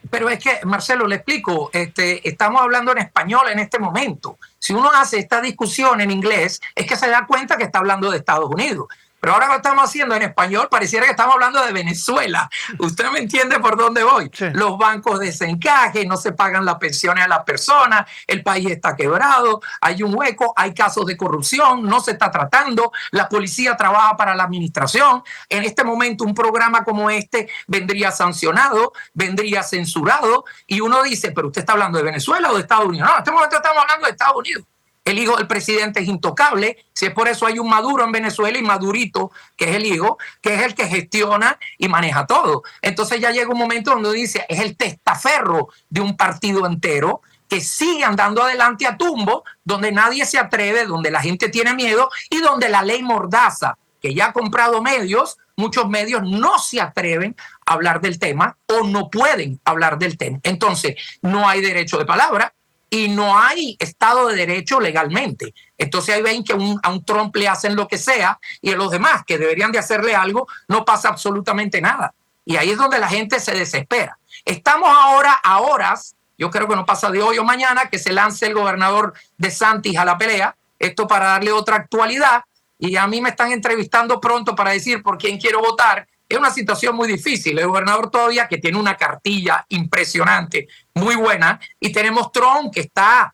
Pero 0.09 0.29
es 0.29 0.39
que, 0.39 0.59
Marcelo, 0.63 1.05
le 1.05 1.15
explico, 1.15 1.69
este, 1.73 2.27
estamos 2.27 2.61
hablando 2.61 2.91
en 2.91 2.99
español 2.99 3.49
en 3.51 3.59
este 3.59 3.77
momento. 3.77 4.37
Si 4.57 4.73
uno 4.73 4.89
hace 4.91 5.19
esta 5.19 5.41
discusión 5.41 5.99
en 6.01 6.11
inglés, 6.11 6.61
es 6.73 6.85
que 6.85 6.95
se 6.95 7.09
da 7.09 7.25
cuenta 7.25 7.57
que 7.57 7.65
está 7.65 7.79
hablando 7.79 8.09
de 8.09 8.17
Estados 8.17 8.49
Unidos. 8.49 8.87
Pero 9.27 9.35
ahora 9.35 9.47
lo 9.47 9.55
estamos 9.55 9.83
haciendo 9.83 10.15
en 10.15 10.21
español, 10.21 10.69
pareciera 10.71 11.03
que 11.03 11.11
estamos 11.11 11.33
hablando 11.33 11.61
de 11.61 11.73
Venezuela. 11.73 12.49
Usted 12.79 13.11
me 13.11 13.19
entiende 13.19 13.59
por 13.59 13.75
dónde 13.75 14.01
voy. 14.01 14.31
Los 14.53 14.77
bancos 14.77 15.19
desencaje, 15.19 16.05
no 16.05 16.15
se 16.15 16.31
pagan 16.31 16.63
las 16.63 16.75
pensiones 16.75 17.25
a 17.25 17.27
las 17.27 17.43
personas, 17.43 18.09
el 18.25 18.41
país 18.41 18.69
está 18.69 18.95
quebrado, 18.95 19.59
hay 19.81 20.01
un 20.01 20.15
hueco, 20.15 20.53
hay 20.55 20.73
casos 20.73 21.05
de 21.07 21.17
corrupción, 21.17 21.83
no 21.83 21.99
se 21.99 22.11
está 22.11 22.31
tratando, 22.31 22.93
la 23.11 23.27
policía 23.27 23.75
trabaja 23.75 24.15
para 24.15 24.33
la 24.33 24.43
administración. 24.43 25.21
En 25.49 25.65
este 25.65 25.83
momento 25.83 26.23
un 26.23 26.33
programa 26.33 26.85
como 26.85 27.09
este 27.09 27.49
vendría 27.67 28.11
sancionado, 28.11 28.93
vendría 29.13 29.61
censurado 29.61 30.45
y 30.67 30.79
uno 30.79 31.03
dice, 31.03 31.33
pero 31.33 31.47
usted 31.47 31.63
está 31.63 31.73
hablando 31.73 31.97
de 31.97 32.05
Venezuela 32.05 32.49
o 32.49 32.53
de 32.53 32.61
Estados 32.61 32.85
Unidos. 32.85 33.09
No, 33.09 33.13
en 33.15 33.19
este 33.19 33.31
momento 33.31 33.57
estamos 33.57 33.83
hablando 33.83 34.05
de 34.05 34.11
Estados 34.11 34.37
Unidos 34.37 34.63
el 35.07 35.19
hijo 35.19 35.37
del 35.37 35.47
presidente 35.47 36.01
es 36.01 36.07
intocable, 36.07 36.85
si 36.91 37.05
es 37.05 37.13
por 37.13 37.29
eso 37.29 37.45
hay 37.45 37.59
un 37.59 37.69
Maduro 37.69 38.03
en 38.03 38.11
Venezuela 38.11 38.57
y 38.57 38.61
Madurito, 38.61 39.31
que 39.55 39.69
es 39.69 39.75
el 39.77 39.85
hijo, 39.85 40.17
que 40.41 40.55
es 40.55 40.61
el 40.63 40.75
que 40.75 40.85
gestiona 40.85 41.57
y 41.77 41.87
maneja 41.87 42.25
todo. 42.25 42.63
Entonces 42.81 43.21
ya 43.21 43.31
llega 43.31 43.49
un 43.49 43.57
momento 43.57 43.91
donde 43.91 44.11
dice, 44.11 44.45
es 44.49 44.59
el 44.59 44.75
testaferro 44.75 45.69
de 45.89 46.01
un 46.01 46.17
partido 46.17 46.65
entero 46.67 47.21
que 47.47 47.61
sigue 47.61 48.03
andando 48.03 48.43
adelante 48.43 48.85
a 48.85 48.97
tumbo, 48.97 49.45
donde 49.63 49.93
nadie 49.93 50.25
se 50.25 50.39
atreve, 50.39 50.85
donde 50.85 51.09
la 51.09 51.21
gente 51.21 51.47
tiene 51.47 51.73
miedo 51.73 52.09
y 52.29 52.41
donde 52.41 52.67
la 52.67 52.83
ley 52.83 53.01
mordaza, 53.01 53.77
que 54.01 54.13
ya 54.13 54.27
ha 54.27 54.33
comprado 54.33 54.81
medios, 54.81 55.37
muchos 55.55 55.87
medios 55.87 56.21
no 56.23 56.59
se 56.59 56.81
atreven 56.81 57.33
a 57.65 57.73
hablar 57.73 58.01
del 58.01 58.19
tema 58.19 58.57
o 58.67 58.85
no 58.85 59.09
pueden 59.09 59.61
hablar 59.63 59.97
del 59.97 60.17
tema. 60.17 60.39
Entonces, 60.43 60.95
no 61.21 61.47
hay 61.47 61.61
derecho 61.61 61.97
de 61.97 62.05
palabra, 62.05 62.53
y 62.89 63.09
no 63.09 63.37
hay 63.37 63.75
Estado 63.79 64.27
de 64.27 64.35
Derecho 64.35 64.79
legalmente. 64.79 65.53
Entonces 65.77 66.15
ahí 66.15 66.21
ven 66.21 66.43
que 66.43 66.53
a 66.53 66.89
un 66.89 67.05
Trump 67.05 67.35
le 67.35 67.47
hacen 67.47 67.75
lo 67.75 67.87
que 67.87 67.97
sea 67.97 68.39
y 68.61 68.71
a 68.71 68.75
los 68.75 68.91
demás 68.91 69.23
que 69.25 69.37
deberían 69.37 69.71
de 69.71 69.79
hacerle 69.79 70.15
algo 70.15 70.47
no 70.67 70.85
pasa 70.85 71.09
absolutamente 71.09 71.81
nada. 71.81 72.13
Y 72.45 72.55
ahí 72.55 72.69
es 72.69 72.77
donde 72.77 72.99
la 72.99 73.09
gente 73.09 73.39
se 73.39 73.51
desespera. 73.51 74.17
Estamos 74.45 74.89
ahora 74.89 75.33
a 75.43 75.59
horas, 75.59 76.15
yo 76.37 76.49
creo 76.49 76.67
que 76.67 76.75
no 76.75 76.85
pasa 76.85 77.11
de 77.11 77.21
hoy 77.21 77.37
o 77.37 77.43
mañana, 77.43 77.89
que 77.89 77.99
se 77.99 78.13
lance 78.13 78.45
el 78.45 78.53
gobernador 78.53 79.13
de 79.37 79.51
Santis 79.51 79.97
a 79.97 80.05
la 80.05 80.17
pelea, 80.17 80.55
esto 80.79 81.07
para 81.07 81.27
darle 81.27 81.51
otra 81.51 81.75
actualidad. 81.75 82.43
Y 82.79 82.95
a 82.95 83.07
mí 83.07 83.19
me 83.21 83.29
están 83.29 83.51
entrevistando 83.51 84.21
pronto 84.21 84.55
para 84.55 84.71
decir 84.71 85.03
por 85.03 85.17
quién 85.17 85.39
quiero 85.39 85.59
votar 85.59 86.07
es 86.29 86.37
una 86.37 86.51
situación 86.51 86.95
muy 86.95 87.07
difícil. 87.07 87.57
El 87.57 87.67
gobernador 87.67 88.09
todavía 88.09 88.47
que 88.47 88.57
tiene 88.57 88.77
una 88.77 88.97
cartilla 88.97 89.65
impresionante, 89.69 90.67
muy 90.93 91.15
buena, 91.15 91.59
y 91.79 91.91
tenemos 91.91 92.31
Trump 92.31 92.73
que 92.73 92.81
está 92.81 93.33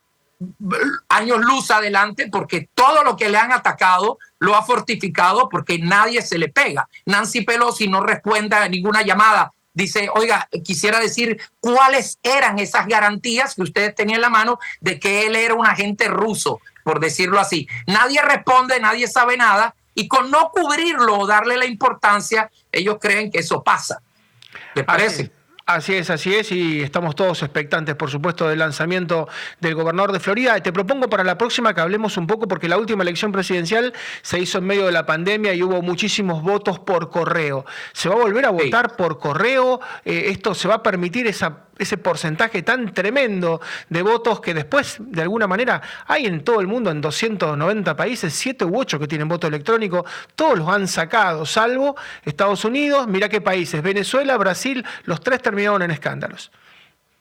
años 1.07 1.39
luz 1.39 1.71
adelante 1.71 2.27
porque 2.29 2.67
todo 2.73 3.03
lo 3.03 3.15
que 3.15 3.29
le 3.29 3.37
han 3.37 3.51
atacado 3.53 4.17
lo 4.39 4.55
ha 4.55 4.63
fortificado 4.63 5.47
porque 5.49 5.79
nadie 5.79 6.21
se 6.21 6.37
le 6.37 6.49
pega. 6.49 6.87
Nancy 7.05 7.41
Pelosi 7.41 7.87
no 7.87 8.01
responde 8.01 8.55
a 8.55 8.67
ninguna 8.67 9.03
llamada. 9.03 9.53
Dice, 9.73 10.09
oiga, 10.13 10.47
quisiera 10.63 10.99
decir 10.99 11.41
cuáles 11.59 12.19
eran 12.21 12.59
esas 12.59 12.87
garantías 12.87 13.55
que 13.55 13.63
ustedes 13.63 13.95
tenían 13.95 14.17
en 14.17 14.21
la 14.21 14.29
mano 14.29 14.59
de 14.81 14.99
que 14.99 15.25
él 15.25 15.35
era 15.35 15.55
un 15.55 15.65
agente 15.65 16.07
ruso, 16.09 16.59
por 16.83 16.99
decirlo 16.99 17.39
así. 17.39 17.67
Nadie 17.87 18.21
responde, 18.21 18.79
nadie 18.79 19.07
sabe 19.07 19.37
nada 19.37 19.73
y 19.95 20.07
con 20.07 20.31
no 20.31 20.51
cubrirlo 20.51 21.19
o 21.19 21.27
darle 21.27 21.57
la 21.57 21.65
importancia, 21.65 22.49
ellos 22.71 22.97
creen 22.99 23.31
que 23.31 23.39
eso 23.39 23.63
pasa. 23.63 24.01
¿Le 24.75 24.83
parece? 24.83 25.31
Así 25.65 25.95
es, 25.95 26.09
así 26.09 26.35
es, 26.35 26.51
y 26.51 26.81
estamos 26.81 27.15
todos 27.15 27.41
expectantes, 27.41 27.95
por 27.95 28.11
supuesto, 28.11 28.49
del 28.49 28.59
lanzamiento 28.59 29.29
del 29.61 29.75
gobernador 29.75 30.11
de 30.11 30.19
Florida. 30.19 30.59
Te 30.61 30.73
propongo 30.73 31.07
para 31.07 31.23
la 31.23 31.37
próxima 31.37 31.73
que 31.73 31.79
hablemos 31.79 32.17
un 32.17 32.27
poco, 32.27 32.49
porque 32.49 32.67
la 32.67 32.77
última 32.77 33.03
elección 33.03 33.31
presidencial 33.31 33.93
se 34.23 34.39
hizo 34.39 34.57
en 34.57 34.65
medio 34.65 34.85
de 34.85 34.91
la 34.91 35.05
pandemia 35.05 35.53
y 35.53 35.63
hubo 35.63 35.81
muchísimos 35.81 36.43
votos 36.43 36.79
por 36.79 37.09
correo. 37.09 37.65
¿Se 37.93 38.09
va 38.09 38.15
a 38.15 38.17
volver 38.17 38.45
a 38.45 38.49
votar 38.49 38.97
por 38.97 39.19
correo? 39.19 39.79
Eh, 40.03 40.25
¿Esto 40.31 40.53
se 40.53 40.67
va 40.67 40.75
a 40.75 40.83
permitir 40.83 41.27
esa 41.27 41.67
ese 41.83 41.97
porcentaje 41.97 42.63
tan 42.63 42.93
tremendo 42.93 43.61
de 43.89 44.01
votos 44.01 44.41
que 44.41 44.53
después, 44.53 44.97
de 44.99 45.21
alguna 45.21 45.47
manera, 45.47 45.81
hay 46.07 46.25
en 46.25 46.43
todo 46.43 46.59
el 46.59 46.67
mundo, 46.67 46.91
en 46.91 47.01
290 47.01 47.95
países, 47.95 48.33
7 48.33 48.65
u 48.65 48.77
8 48.77 48.99
que 48.99 49.07
tienen 49.07 49.27
voto 49.27 49.47
electrónico, 49.47 50.05
todos 50.35 50.57
los 50.57 50.69
han 50.69 50.87
sacado, 50.87 51.45
salvo 51.45 51.95
Estados 52.23 52.65
Unidos, 52.65 53.07
mira 53.07 53.29
qué 53.29 53.41
países, 53.41 53.81
Venezuela, 53.81 54.37
Brasil, 54.37 54.85
los 55.03 55.21
tres 55.21 55.41
terminaron 55.41 55.81
en 55.81 55.91
escándalos. 55.91 56.51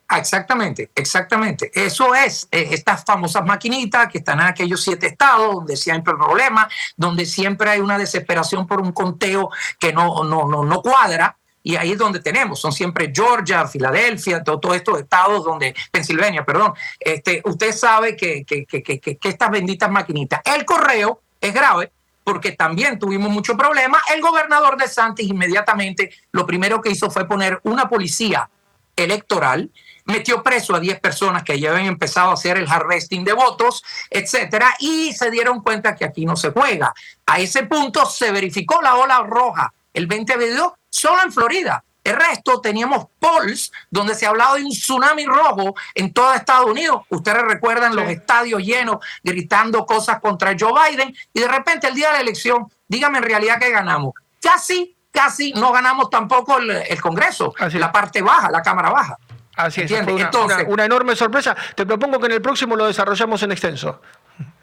Ah, 0.08 0.18
exactamente, 0.18 0.90
exactamente. 0.94 1.70
Eso 1.74 2.14
es 2.14 2.46
eh, 2.50 2.68
estas 2.70 3.02
famosas 3.02 3.46
maquinitas 3.46 4.08
que 4.08 4.18
están 4.18 4.40
en 4.40 4.46
aquellos 4.46 4.82
siete 4.82 5.06
estados 5.06 5.54
donde 5.54 5.74
siempre 5.74 6.12
hay 6.12 6.18
problemas, 6.18 6.72
donde 6.98 7.24
siempre 7.24 7.70
hay 7.70 7.80
una 7.80 7.96
desesperación 7.96 8.66
por 8.66 8.82
un 8.82 8.92
conteo 8.92 9.48
que 9.78 9.94
no, 9.94 10.22
no, 10.24 10.46
no, 10.46 10.64
no 10.64 10.82
cuadra 10.82 11.38
y 11.62 11.76
ahí 11.76 11.92
es 11.92 11.98
donde 11.98 12.20
tenemos, 12.20 12.60
son 12.60 12.72
siempre 12.72 13.12
Georgia, 13.14 13.66
Filadelfia, 13.66 14.42
todos 14.42 14.74
estos 14.74 15.00
estados 15.00 15.44
donde, 15.44 15.74
Pensilvania, 15.90 16.44
perdón, 16.44 16.74
este, 16.98 17.40
usted 17.44 17.72
sabe 17.72 18.16
que, 18.16 18.44
que, 18.44 18.66
que, 18.66 18.82
que, 18.82 19.18
estas 19.22 19.50
benditas 19.50 19.90
maquinitas. 19.90 20.40
El 20.44 20.64
correo 20.64 21.20
es 21.40 21.54
grave 21.54 21.92
porque 22.24 22.52
también 22.52 22.98
tuvimos 22.98 23.30
mucho 23.30 23.56
problema. 23.56 24.00
El 24.14 24.20
gobernador 24.20 24.76
de 24.76 24.88
Santos 24.88 25.24
inmediatamente 25.24 26.10
lo 26.32 26.46
primero 26.46 26.80
que 26.80 26.90
hizo 26.90 27.10
fue 27.10 27.26
poner 27.26 27.60
una 27.64 27.88
policía 27.88 28.48
electoral, 28.96 29.70
metió 30.04 30.42
preso 30.42 30.74
a 30.74 30.80
10 30.80 31.00
personas 31.00 31.44
que 31.44 31.58
ya 31.58 31.70
habían 31.70 31.86
empezado 31.86 32.30
a 32.30 32.34
hacer 32.34 32.58
el 32.58 32.68
harvesting 32.68 33.24
de 33.24 33.32
votos, 33.32 33.82
etcétera, 34.10 34.74
y 34.80 35.12
se 35.12 35.30
dieron 35.30 35.62
cuenta 35.62 35.94
que 35.94 36.04
aquí 36.04 36.26
no 36.26 36.36
se 36.36 36.50
juega. 36.50 36.92
A 37.26 37.38
ese 37.38 37.64
punto 37.64 38.04
se 38.06 38.32
verificó 38.32 38.82
la 38.82 38.96
ola 38.96 39.20
roja 39.20 39.72
el 39.94 40.08
2022 40.08 40.72
solo 40.92 41.22
en 41.24 41.32
Florida. 41.32 41.82
El 42.04 42.16
resto 42.16 42.60
teníamos 42.60 43.06
polls 43.18 43.70
donde 43.88 44.14
se 44.14 44.26
hablaba 44.26 44.56
de 44.56 44.64
un 44.64 44.70
tsunami 44.70 45.24
rojo 45.24 45.74
en 45.94 46.12
todo 46.12 46.34
Estados 46.34 46.66
Unidos. 46.66 47.02
Ustedes 47.08 47.42
recuerdan 47.42 47.94
los 47.94 48.08
estadios 48.08 48.60
llenos 48.62 48.96
gritando 49.22 49.86
cosas 49.86 50.20
contra 50.20 50.54
Joe 50.58 50.72
Biden 50.72 51.14
y 51.32 51.40
de 51.40 51.48
repente 51.48 51.86
el 51.86 51.94
día 51.94 52.08
de 52.08 52.14
la 52.14 52.20
elección, 52.20 52.66
dígame 52.88 53.18
en 53.18 53.24
realidad 53.24 53.58
que 53.60 53.70
ganamos. 53.70 54.14
Casi, 54.40 54.96
casi 55.12 55.52
no 55.52 55.70
ganamos 55.70 56.10
tampoco 56.10 56.58
el, 56.58 57.00
Congreso, 57.00 57.54
la 57.58 57.92
parte 57.92 58.20
baja, 58.20 58.50
la 58.50 58.62
Cámara 58.62 58.90
Baja. 58.90 59.16
Así 59.54 59.82
es, 59.82 59.90
una, 59.90 60.30
una 60.66 60.84
enorme 60.84 61.14
sorpresa. 61.14 61.54
Te 61.76 61.86
propongo 61.86 62.18
que 62.18 62.26
en 62.26 62.32
el 62.32 62.42
próximo 62.42 62.74
lo 62.74 62.86
desarrollamos 62.86 63.42
en 63.44 63.52
extenso. 63.52 64.00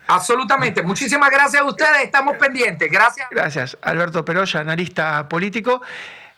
Absolutamente. 0.09 0.81
Muchísimas 0.81 1.29
gracias 1.29 1.61
a 1.61 1.65
ustedes. 1.65 2.03
Estamos 2.03 2.35
pendientes. 2.37 2.91
Gracias. 2.91 3.27
Gracias. 3.29 3.77
Alberto 3.83 4.25
Peroya, 4.25 4.59
analista 4.59 5.29
político. 5.29 5.83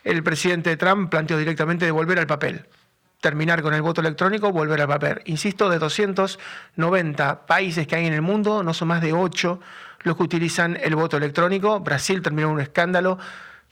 El 0.03 0.23
presidente 0.23 0.75
Trump 0.75 1.09
planteó 1.09 1.37
directamente 1.37 1.85
de 1.85 1.91
volver 1.91 2.19
al 2.19 2.27
papel. 2.27 2.65
Terminar 3.21 3.61
con 3.61 3.73
el 3.73 3.81
voto 3.81 4.01
electrónico, 4.01 4.51
volver 4.51 4.81
al 4.81 4.89
papel. 4.89 5.21
Insisto, 5.23 5.69
de 5.69 5.79
290 5.79 7.45
países 7.45 7.87
que 7.87 7.95
hay 7.95 8.07
en 8.07 8.13
el 8.13 8.21
mundo, 8.21 8.61
no 8.61 8.73
son 8.73 8.89
más 8.89 9.01
de 9.01 9.13
8 9.13 9.59
los 10.01 10.17
que 10.17 10.23
utilizan 10.23 10.77
el 10.81 10.95
voto 10.95 11.15
electrónico. 11.15 11.79
Brasil 11.79 12.21
terminó 12.21 12.49
un 12.49 12.59
escándalo. 12.59 13.19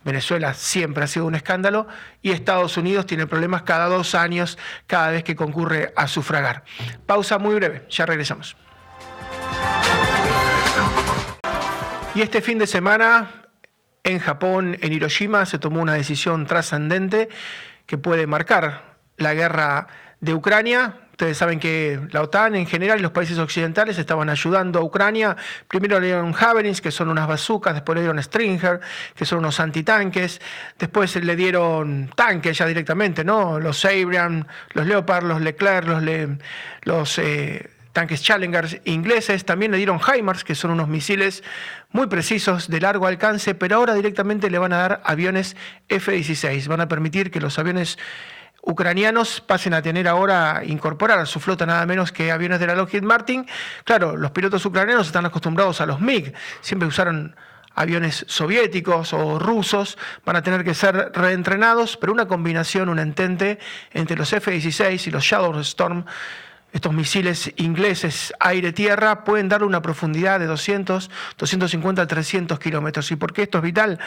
Venezuela 0.05 0.53
siempre 0.53 1.03
ha 1.03 1.07
sido 1.07 1.25
un 1.25 1.35
escándalo 1.35 1.87
y 2.21 2.31
Estados 2.31 2.77
Unidos 2.77 3.05
tiene 3.05 3.27
problemas 3.27 3.63
cada 3.63 3.87
dos 3.87 4.15
años 4.15 4.57
cada 4.87 5.11
vez 5.11 5.25
que 5.25 5.35
concurre 5.35 5.91
a 5.97 6.07
sufragar. 6.07 6.63
Pausa 7.05 7.37
muy 7.37 7.55
breve, 7.55 7.85
ya 7.89 8.05
regresamos. 8.05 8.55
Y 12.15 12.21
este 12.21 12.41
fin 12.41 12.57
de 12.57 12.67
semana 12.67 13.45
en 14.03 14.19
Japón, 14.19 14.77
en 14.81 14.91
Hiroshima, 14.91 15.45
se 15.45 15.59
tomó 15.59 15.81
una 15.81 15.93
decisión 15.93 16.45
trascendente 16.45 17.29
que 17.85 17.97
puede 17.97 18.27
marcar 18.27 18.97
la 19.17 19.33
guerra 19.33 19.87
de 20.19 20.33
Ucrania. 20.33 20.95
Ustedes 21.11 21.37
saben 21.37 21.59
que 21.59 21.99
la 22.11 22.21
OTAN 22.21 22.55
en 22.55 22.65
general 22.65 22.99
y 22.99 23.01
los 23.01 23.11
países 23.11 23.37
occidentales 23.37 23.97
estaban 23.97 24.29
ayudando 24.29 24.79
a 24.79 24.83
Ucrania. 24.83 25.35
Primero 25.67 25.99
le 25.99 26.07
dieron 26.07 26.33
Javelins, 26.33 26.81
que 26.81 26.91
son 26.91 27.09
unas 27.09 27.27
bazucas, 27.27 27.73
después 27.73 27.95
le 27.95 28.01
dieron 28.01 28.21
Stringer, 28.21 28.79
que 29.15 29.25
son 29.25 29.39
unos 29.39 29.59
antitanques, 29.59 30.41
después 30.77 31.15
le 31.17 31.35
dieron 31.35 32.09
tanques 32.15 32.57
ya 32.57 32.65
directamente, 32.65 33.23
¿no? 33.23 33.59
Los 33.59 33.83
Abrams, 33.85 34.45
los 34.73 34.85
Leopard, 34.85 35.25
los 35.25 35.41
Leclerc, 35.41 35.87
los, 35.87 36.03
los 36.83 37.17
eh, 37.17 37.69
tanques 37.99 38.21
Challengers 38.21 38.77
ingleses, 38.85 39.43
también 39.43 39.73
le 39.73 39.77
dieron 39.77 39.99
HIMARS, 39.99 40.45
que 40.45 40.55
son 40.55 40.71
unos 40.71 40.87
misiles 40.87 41.43
muy 41.91 42.07
precisos 42.07 42.69
de 42.69 42.79
largo 42.79 43.07
alcance, 43.07 43.55
pero 43.55 43.75
ahora 43.75 43.93
directamente 43.93 44.49
le 44.49 44.57
van 44.57 44.71
a 44.71 44.77
dar 44.77 45.01
aviones 45.03 45.57
F-16. 45.89 46.65
Van 46.69 46.79
a 46.79 46.87
permitir 46.87 47.29
que 47.29 47.41
los 47.41 47.59
aviones 47.59 47.97
ucranianos 48.61 49.41
pasen 49.41 49.73
a 49.73 49.81
tener 49.81 50.07
ahora, 50.07 50.61
incorporar 50.65 51.19
a 51.19 51.25
su 51.25 51.41
flota 51.41 51.65
nada 51.65 51.85
menos 51.85 52.13
que 52.13 52.31
aviones 52.31 52.61
de 52.61 52.67
la 52.67 52.75
Lockheed 52.75 53.03
Martin. 53.03 53.45
Claro, 53.83 54.15
los 54.15 54.31
pilotos 54.31 54.65
ucranianos 54.65 55.07
están 55.07 55.25
acostumbrados 55.25 55.81
a 55.81 55.85
los 55.85 55.99
MiG, 55.99 56.33
siempre 56.61 56.87
usaron 56.87 57.35
aviones 57.75 58.23
soviéticos 58.29 59.11
o 59.11 59.39
rusos, 59.39 59.97
van 60.23 60.37
a 60.37 60.41
tener 60.41 60.63
que 60.63 60.73
ser 60.73 61.11
reentrenados, 61.13 61.97
pero 61.97 62.13
una 62.13 62.29
combinación, 62.29 62.87
un 62.87 62.99
entente 62.99 63.59
entre 63.91 64.15
los 64.15 64.31
F-16 64.31 65.07
y 65.07 65.11
los 65.11 65.25
Shadow 65.25 65.59
Storm 65.59 66.05
estos 66.71 66.93
misiles 66.93 67.51
ingleses 67.55 68.31
aire-tierra 68.39 69.23
pueden 69.23 69.49
darle 69.49 69.65
una 69.65 69.81
profundidad 69.81 70.39
de 70.39 70.45
200, 70.45 71.09
250, 71.37 72.05
300 72.05 72.59
kilómetros. 72.59 73.11
¿Y 73.11 73.15
por 73.15 73.33
qué 73.33 73.43
esto 73.43 73.57
es 73.57 73.63
vital? 73.63 73.99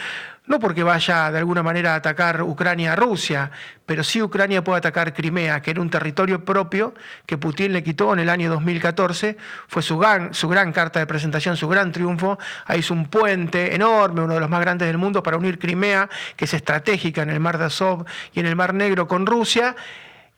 No 0.45 0.59
porque 0.59 0.83
vaya 0.83 1.31
de 1.31 1.39
alguna 1.39 1.61
manera 1.61 1.93
a 1.93 1.95
atacar 1.95 2.41
Ucrania 2.41 2.93
a 2.93 2.95
Rusia, 2.95 3.51
pero 3.85 4.03
sí 4.03 4.21
Ucrania 4.21 4.63
puede 4.63 4.77
atacar 4.77 5.13
Crimea, 5.13 5.61
que 5.61 5.71
era 5.71 5.81
un 5.81 5.89
territorio 5.89 6.43
propio 6.45 6.93
que 7.25 7.37
Putin 7.37 7.73
le 7.73 7.83
quitó 7.83 8.13
en 8.13 8.19
el 8.19 8.29
año 8.29 8.49
2014. 8.49 9.37
Fue 9.67 9.81
su 9.81 9.97
gran, 9.97 10.33
su 10.33 10.47
gran 10.47 10.71
carta 10.71 10.99
de 10.99 11.05
presentación, 11.05 11.57
su 11.57 11.67
gran 11.67 11.91
triunfo. 11.91 12.39
Ahí 12.65 12.79
hizo 12.79 12.93
un 12.93 13.07
puente 13.07 13.75
enorme, 13.75 14.21
uno 14.21 14.35
de 14.35 14.39
los 14.39 14.49
más 14.49 14.61
grandes 14.61 14.87
del 14.87 14.97
mundo, 14.97 15.21
para 15.21 15.37
unir 15.37 15.59
Crimea, 15.59 16.09
que 16.37 16.45
es 16.45 16.53
estratégica 16.53 17.23
en 17.23 17.29
el 17.29 17.39
mar 17.41 17.57
de 17.57 17.65
Azov 17.65 18.05
y 18.33 18.39
en 18.39 18.45
el 18.45 18.55
mar 18.55 18.73
Negro 18.73 19.07
con 19.07 19.25
Rusia 19.25 19.75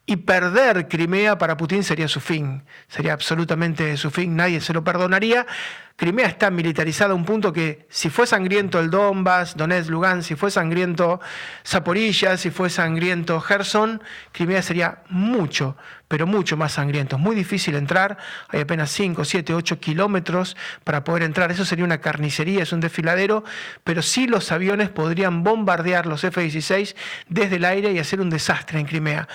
y 0.08 0.18
perder 0.18 0.88
Crimea 0.88 1.38
para 1.38 1.58
Putin 1.58 1.84
sería 1.84 2.08
su 2.08 2.20
fin, 2.20 2.64
sería 2.88 3.14
absolutamente 3.14 3.98
su 3.98 4.12
fin, 4.12 4.36
nadie 4.36 4.62
se 4.62 4.74
lo 4.74 4.84
perdonaría. 4.84 5.48
Crimea 5.96 6.28
está 6.28 6.52
militarizada 6.52 7.14
a 7.14 7.16
un 7.16 7.24
punto 7.24 7.54
que 7.54 7.88
si 7.90 8.10
fue 8.10 8.28
sangriento 8.28 8.82
el 8.82 8.90
Donbass, 8.90 9.56
Donetsk, 9.56 9.90
Lugansk, 9.90 10.28
si 10.28 10.36
fue 10.36 10.52
sangriento 10.52 11.22
Zaporilla, 11.66 12.36
si 12.36 12.52
fue 12.52 12.70
sangriento 12.70 13.40
Gerson, 13.40 14.04
Crimea 14.34 14.62
sería 14.62 15.04
mucho, 15.10 15.78
pero 16.10 16.28
mucho 16.28 16.58
más 16.58 16.74
sangriento. 16.74 17.16
Es 17.16 17.22
muy 17.22 17.34
difícil 17.34 17.76
entrar, 17.76 18.18
hay 18.50 18.60
apenas 18.60 18.92
5, 18.92 19.24
7, 19.24 19.54
8 19.54 19.80
kilómetros 19.80 20.58
para 20.84 21.04
poder 21.06 21.24
entrar. 21.24 21.50
Eso 21.50 21.64
sería 21.64 21.86
una 21.86 22.02
carnicería, 22.02 22.64
es 22.64 22.74
un 22.74 22.82
desfiladero, 22.82 23.46
pero 23.86 24.02
sí 24.02 24.28
los 24.28 24.52
aviones 24.52 24.90
podrían 24.90 25.44
bombardear 25.44 26.08
los 26.08 26.26
F-16 26.26 26.94
desde 27.30 27.56
el 27.56 27.66
aire 27.66 27.94
y 27.94 28.00
hacer 28.00 28.20
un 28.20 28.30
desastre 28.30 28.80
en 28.80 28.86
Crimea. 28.86 29.30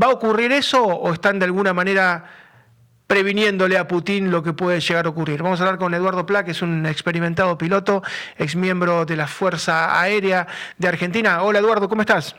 ¿Va 0.00 0.08
a 0.08 0.10
ocurrir 0.10 0.52
eso 0.52 0.84
o 0.84 1.12
están 1.12 1.38
de 1.38 1.46
alguna 1.46 1.72
manera 1.72 2.24
previniéndole 3.06 3.78
a 3.78 3.88
Putin 3.88 4.30
lo 4.30 4.42
que 4.42 4.52
puede 4.52 4.80
llegar 4.80 5.06
a 5.06 5.08
ocurrir? 5.08 5.42
Vamos 5.42 5.60
a 5.60 5.64
hablar 5.64 5.78
con 5.78 5.94
Eduardo 5.94 6.26
Pla, 6.26 6.44
que 6.44 6.50
es 6.50 6.62
un 6.62 6.86
experimentado 6.86 7.56
piloto, 7.56 8.02
ex 8.36 8.54
miembro 8.54 9.04
de 9.06 9.16
la 9.16 9.26
Fuerza 9.26 10.00
Aérea 10.00 10.46
de 10.76 10.88
Argentina. 10.88 11.42
Hola 11.42 11.60
Eduardo, 11.60 11.88
¿cómo 11.88 12.02
estás? 12.02 12.36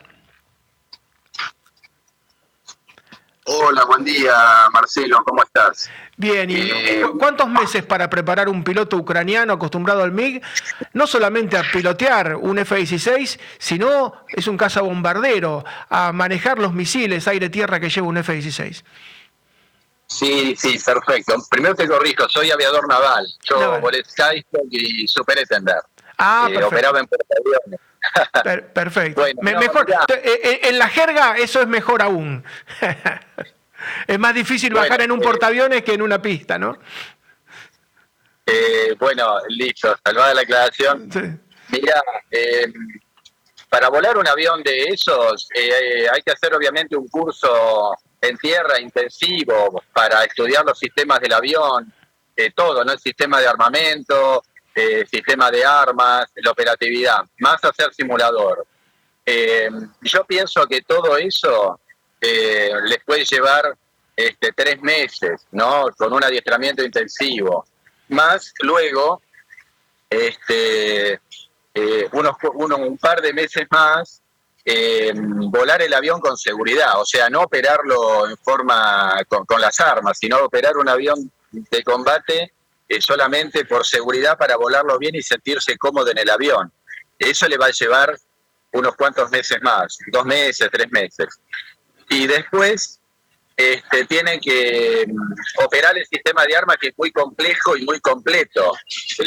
Hola, 3.69 3.85
buen 3.85 4.03
día 4.03 4.33
Marcelo, 4.73 5.23
¿cómo 5.23 5.43
estás? 5.43 5.91
Bien, 6.17 6.49
¿y 6.49 6.55
eh, 6.55 7.03
cuántos 7.19 7.47
meses 7.47 7.85
para 7.85 8.09
preparar 8.09 8.49
un 8.49 8.63
piloto 8.63 8.97
ucraniano 8.97 9.53
acostumbrado 9.53 10.01
al 10.01 10.11
MiG? 10.11 10.41
No 10.93 11.05
solamente 11.05 11.55
a 11.55 11.61
pilotear 11.71 12.35
un 12.35 12.57
F-16, 12.57 13.39
sino 13.59 14.25
es 14.27 14.47
un 14.47 14.57
cazabombardero, 14.57 15.63
a 15.87 16.11
manejar 16.11 16.57
los 16.57 16.73
misiles 16.73 17.27
aire-tierra 17.27 17.79
que 17.79 17.91
lleva 17.91 18.07
un 18.07 18.17
F-16. 18.17 18.83
Sí, 20.07 20.55
sí, 20.57 20.79
perfecto. 20.83 21.35
Primero 21.51 21.75
te 21.75 21.87
corrijo, 21.87 22.27
soy 22.27 22.49
aviador 22.49 22.87
naval. 22.87 23.27
Yo 23.43 23.79
volé 23.79 24.03
Skystock 24.03 24.65
y 24.71 25.07
Superetender. 25.07 25.77
Ah, 26.17 26.47
eh, 26.49 26.55
perfecto. 26.55 26.75
Operaba 26.75 26.99
en 27.01 27.05
portaaviones. 27.05 27.79
perfecto. 28.73 29.23
mejor, 29.41 29.85
eh, 30.09 30.41
eh, 30.43 30.59
en 30.63 30.79
la 30.79 30.87
jerga 30.87 31.37
eso 31.37 31.61
es 31.61 31.67
mejor 31.67 32.01
aún. 32.01 32.43
es 34.07 34.19
más 34.19 34.33
difícil 34.33 34.73
bajar 34.73 35.01
en 35.01 35.11
un 35.11 35.19
portaaviones 35.19 35.83
que 35.83 35.93
en 35.93 36.01
una 36.01 36.21
pista, 36.21 36.57
¿no? 36.57 36.77
bueno, 38.99 39.37
listo, 39.49 39.95
salvada 40.03 40.33
la 40.33 40.41
aclaración. 40.41 41.07
Mira, 41.69 42.01
para 43.69 43.89
volar 43.89 44.17
un 44.17 44.27
avión 44.27 44.63
de 44.63 44.85
esos 44.85 45.47
hay 45.55 46.21
que 46.23 46.31
hacer 46.31 46.55
obviamente 46.55 46.97
un 46.97 47.07
curso 47.09 47.95
en 48.21 48.37
tierra 48.37 48.79
intensivo 48.79 49.83
para 49.93 50.23
estudiar 50.23 50.65
los 50.65 50.77
sistemas 50.77 51.19
del 51.19 51.33
avión, 51.33 51.93
eh, 52.35 52.51
todo, 52.55 52.83
¿no? 52.83 52.93
El 52.93 52.99
sistema 52.99 53.39
de 53.39 53.47
armamento, 53.47 54.43
el 54.73 55.01
eh, 55.01 55.07
sistema 55.07 55.51
de 55.51 55.65
armas, 55.65 56.29
la 56.35 56.51
operatividad, 56.51 57.23
más 57.39 57.63
hacer 57.63 57.93
simulador. 57.93 58.65
Eh, 59.25 59.69
yo 60.01 60.23
pienso 60.25 60.65
que 60.65 60.81
todo 60.81 61.17
eso 61.17 61.79
les 62.21 63.03
puede 63.05 63.25
llevar 63.25 63.75
este, 64.15 64.51
tres 64.51 64.81
meses, 64.81 65.45
¿no? 65.51 65.85
Con 65.97 66.13
un 66.13 66.23
adiestramiento 66.23 66.83
intensivo. 66.83 67.65
Más 68.09 68.53
luego, 68.61 69.21
este, 70.09 71.19
unos, 72.11 72.35
uno, 72.53 72.77
un 72.77 72.97
par 72.97 73.21
de 73.21 73.33
meses 73.33 73.67
más 73.69 74.21
eh, 74.65 75.13
volar 75.15 75.81
el 75.81 75.93
avión 75.93 76.19
con 76.19 76.37
seguridad, 76.37 76.99
o 76.99 77.05
sea, 77.05 77.29
no 77.29 77.41
operarlo 77.41 78.29
en 78.29 78.37
forma 78.37 79.15
con, 79.27 79.59
las 79.59 79.79
armas, 79.79 80.17
sino 80.19 80.37
operar 80.43 80.77
un 80.77 80.87
avión 80.87 81.31
de 81.51 81.83
combate 81.83 82.53
eh, 82.87 83.01
solamente 83.01 83.65
por 83.65 83.85
seguridad 83.85 84.37
para 84.37 84.57
volarlo 84.57 84.99
bien 84.99 85.15
y 85.15 85.23
sentirse 85.23 85.77
cómodo 85.77 86.11
en 86.11 86.19
el 86.19 86.29
avión. 86.29 86.71
Eso 87.17 87.47
le 87.47 87.57
va 87.57 87.67
a 87.67 87.71
llevar 87.71 88.15
unos 88.73 88.95
cuantos 88.95 89.31
meses 89.31 89.57
más, 89.61 89.97
dos 90.11 90.25
meses, 90.25 90.69
tres 90.71 90.91
meses. 90.91 91.27
Y 92.09 92.27
después 92.27 92.99
este, 93.59 94.05
tiene 94.05 94.39
que 94.39 95.05
mm, 95.05 95.63
operar 95.65 95.97
el 95.97 96.05
sistema 96.05 96.45
de 96.45 96.55
armas 96.55 96.77
que 96.77 96.87
es 96.87 96.93
muy 96.97 97.11
complejo 97.11 97.75
y 97.75 97.83
muy 97.83 97.99
completo. 97.99 98.73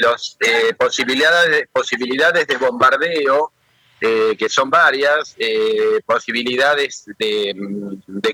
Las 0.01 0.38
eh, 0.40 0.73
posibilidades, 0.75 1.68
posibilidades 1.71 2.47
de 2.47 2.57
bombardeo 2.57 3.53
eh, 4.01 4.35
que 4.38 4.49
son 4.49 4.71
varias, 4.71 5.35
eh, 5.38 6.01
posibilidades 6.07 7.05
de, 7.18 7.55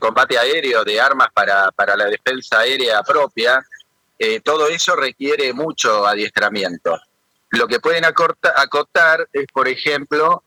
combate 0.01 0.39
aéreo, 0.39 0.85
de 0.85 1.01
armas 1.01 1.29
para, 1.35 1.73
para 1.73 1.97
la 1.97 2.07
defensa 2.07 2.61
aérea 2.61 3.03
propia, 3.03 3.61
todo 4.43 4.69
eso 4.69 4.97
requiere 4.97 5.53
mucho 5.53 6.07
adiestramiento. 6.07 6.99
Lo 7.51 7.67
que 7.69 7.81
pueden 7.81 8.05
acotar 8.05 9.29
es, 9.33 9.47
por 9.53 9.69
ejemplo, 9.69 10.43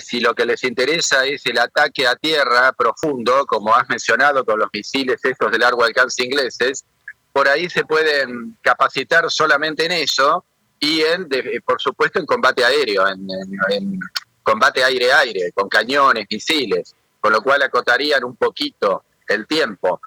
si 0.00 0.20
lo 0.20 0.34
que 0.34 0.44
les 0.44 0.64
interesa 0.64 1.24
es 1.26 1.46
el 1.46 1.58
ataque 1.58 2.06
a 2.06 2.16
tierra 2.16 2.72
profundo, 2.72 3.46
como 3.46 3.74
has 3.74 3.88
mencionado 3.88 4.44
con 4.44 4.58
los 4.58 4.68
misiles 4.72 5.24
estos 5.24 5.52
de 5.52 5.58
largo 5.58 5.84
alcance 5.84 6.24
ingleses, 6.24 6.84
por 7.32 7.48
ahí 7.48 7.68
se 7.68 7.84
pueden 7.84 8.56
capacitar 8.62 9.30
solamente 9.30 9.86
en 9.86 9.92
eso 9.92 10.44
y 10.80 11.02
en, 11.02 11.28
por 11.64 11.80
supuesto, 11.80 12.18
en 12.18 12.26
combate 12.26 12.64
aéreo, 12.64 13.06
en, 13.08 13.98
combate 14.42 14.84
aire-aire, 14.84 15.52
con 15.52 15.68
cañones, 15.68 16.26
misiles, 16.30 16.94
con 17.20 17.32
lo 17.32 17.42
cual 17.42 17.62
acotarían 17.62 18.24
un 18.24 18.36
poquito 18.36 19.04
el 19.26 19.46
tiempo. 19.46 20.00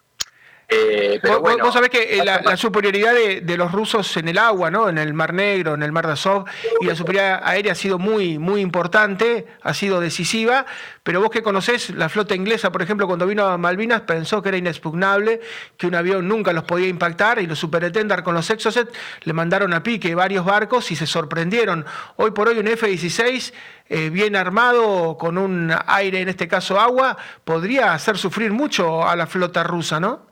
Eh, 0.70 1.20
pero 1.22 1.40
vos, 1.40 1.56
vos, 1.62 1.74
sabés 1.74 1.90
que 1.90 2.20
eh, 2.20 2.26
la, 2.26 2.58
superioridad 2.58 3.14
de, 3.14 3.58
los 3.58 3.72
rusos 3.72 4.18
en 4.18 4.28
el 4.28 4.38
agua, 4.38 4.70
¿no? 4.70 4.90
en 4.90 4.98
el 4.98 5.14
Mar 5.14 5.34
Negro, 5.34 5.76
en 5.76 5.82
el 5.82 5.94
Mar 5.94 6.08
de 6.08 6.14
Azov, 6.14 6.44
y 6.82 6.86
la 6.86 6.94
superioridad 6.94 7.42
aérea 7.42 7.72
ha 7.72 7.76
sido 7.76 7.98
muy, 7.98 8.38
muy 8.38 8.60
importante, 8.60 9.48
ha 9.62 9.74
sido 9.74 10.02
decisiva, 10.02 10.66
pero 11.04 11.22
vos 11.22 11.30
que 11.30 11.42
conocés, 11.42 11.92
la 11.92 12.10
flota 12.10 12.36
inglesa, 12.36 12.70
por 12.70 12.82
ejemplo, 12.82 13.08
cuando 13.08 13.26
vino 13.26 13.46
a 13.46 13.58
Malvinas 13.58 14.02
pensó 14.02 14.42
que 14.42 14.50
era 14.50 14.58
inexpugnable, 14.58 15.40
que 15.78 15.88
un 15.88 15.96
avión 15.96 16.28
nunca 16.28 16.52
los 16.52 16.66
podía 16.66 16.90
impactar, 16.90 17.40
y 17.40 17.48
los 17.48 17.58
superetendar 17.58 18.22
con 18.22 18.34
los 18.34 18.50
Exocet 18.50 18.94
le 19.24 19.32
mandaron 19.32 19.74
a 19.74 19.84
pique 19.84 20.16
varios 20.16 20.44
barcos 20.44 20.92
y 20.92 20.98
se 20.98 21.08
sorprendieron. 21.08 21.86
Hoy 22.18 22.32
por 22.32 22.50
hoy 22.50 22.60
un 22.60 22.68
F-16 22.68 23.54
eh, 23.88 24.10
bien 24.10 24.36
armado, 24.36 25.18
con 25.18 25.38
un 25.38 25.74
aire, 25.88 26.20
en 26.20 26.28
este 26.28 26.50
caso 26.50 26.78
agua, 26.78 27.16
podría 27.46 27.94
hacer 27.94 28.18
sufrir 28.18 28.52
mucho 28.52 29.08
a 29.08 29.16
la 29.16 29.28
flota 29.28 29.64
rusa, 29.64 30.02
¿no? 30.02 30.27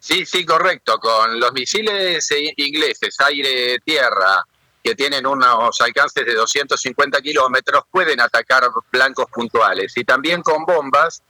Sí, 0.00 0.24
sí, 0.24 0.46
correcto. 0.46 0.98
Con 0.98 1.38
los 1.38 1.52
misiles 1.52 2.26
ingleses, 2.56 3.14
aire-tierra, 3.20 4.42
que 4.82 4.94
tienen 4.94 5.26
unos 5.26 5.78
alcances 5.82 6.24
de 6.24 6.34
250 6.34 7.20
kilómetros, 7.20 7.84
pueden 7.90 8.18
atacar 8.18 8.64
blancos 8.90 9.26
puntuales. 9.30 9.94
Y 9.96 10.04
también 10.04 10.42
con 10.42 10.64
bombas 10.64 11.22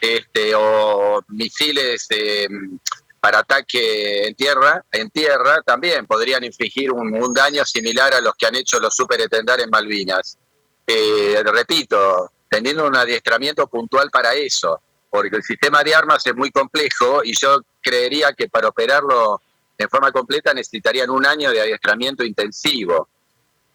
este, 0.00 0.52
o 0.56 1.22
misiles 1.28 2.06
em, 2.10 2.80
para 3.20 3.38
ataque 3.38 4.26
en 4.26 4.34
tierra, 4.34 4.84
en 4.90 5.08
tierra 5.10 5.62
también 5.62 6.06
podrían 6.06 6.42
infligir 6.42 6.90
un, 6.90 7.32
daño 7.32 7.64
similar 7.64 8.12
a 8.14 8.20
los 8.20 8.34
que 8.34 8.46
han 8.46 8.56
hecho 8.56 8.80
los 8.80 8.94
superetendar 8.94 9.60
en 9.60 9.70
Malvinas. 9.70 10.36
Eh, 10.84 11.40
repito, 11.44 12.32
teniendo 12.48 12.86
un 12.86 12.96
adiestramiento 12.96 13.68
puntual 13.68 14.10
para 14.10 14.34
eso 14.34 14.82
porque 15.10 15.36
el 15.36 15.42
sistema 15.42 15.82
de 15.82 15.94
armas 15.94 16.24
es 16.26 16.34
muy 16.34 16.50
complejo 16.50 17.22
y 17.24 17.32
yo 17.36 17.60
creería 17.82 18.32
que 18.32 18.48
para 18.48 18.68
operarlo 18.68 19.42
en 19.76 19.88
forma 19.88 20.12
completa 20.12 20.54
necesitarían 20.54 21.10
un 21.10 21.26
año 21.26 21.50
de 21.50 21.60
adiestramiento 21.60 22.22
intensivo. 22.22 23.08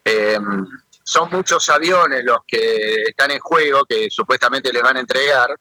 Em, 0.04 0.66
son 1.04 1.30
muchos 1.32 1.70
aviones 1.70 2.24
los 2.24 2.40
que 2.48 3.04
están 3.04 3.32
en 3.32 3.40
juego 3.40 3.86
que 3.86 4.10
supuestamente 4.10 4.72
les 4.72 4.82
van 4.82 4.98
a 4.98 5.02
entregar, 5.02 5.56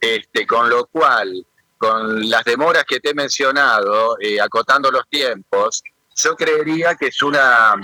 este, 0.00 0.46
con 0.46 0.68
lo 0.68 0.86
cual, 0.86 1.44
con 1.76 2.28
las 2.28 2.44
demoras 2.44 2.84
que 2.84 3.00
te 3.00 3.10
he 3.10 3.14
mencionado, 3.14 4.16
eh, 4.20 4.40
acotando 4.40 4.90
los 4.90 5.08
tiempos, 5.08 5.82
yo 6.14 6.36
creería 6.36 6.94
que 6.94 7.06
es 7.06 7.22
una 7.22 7.74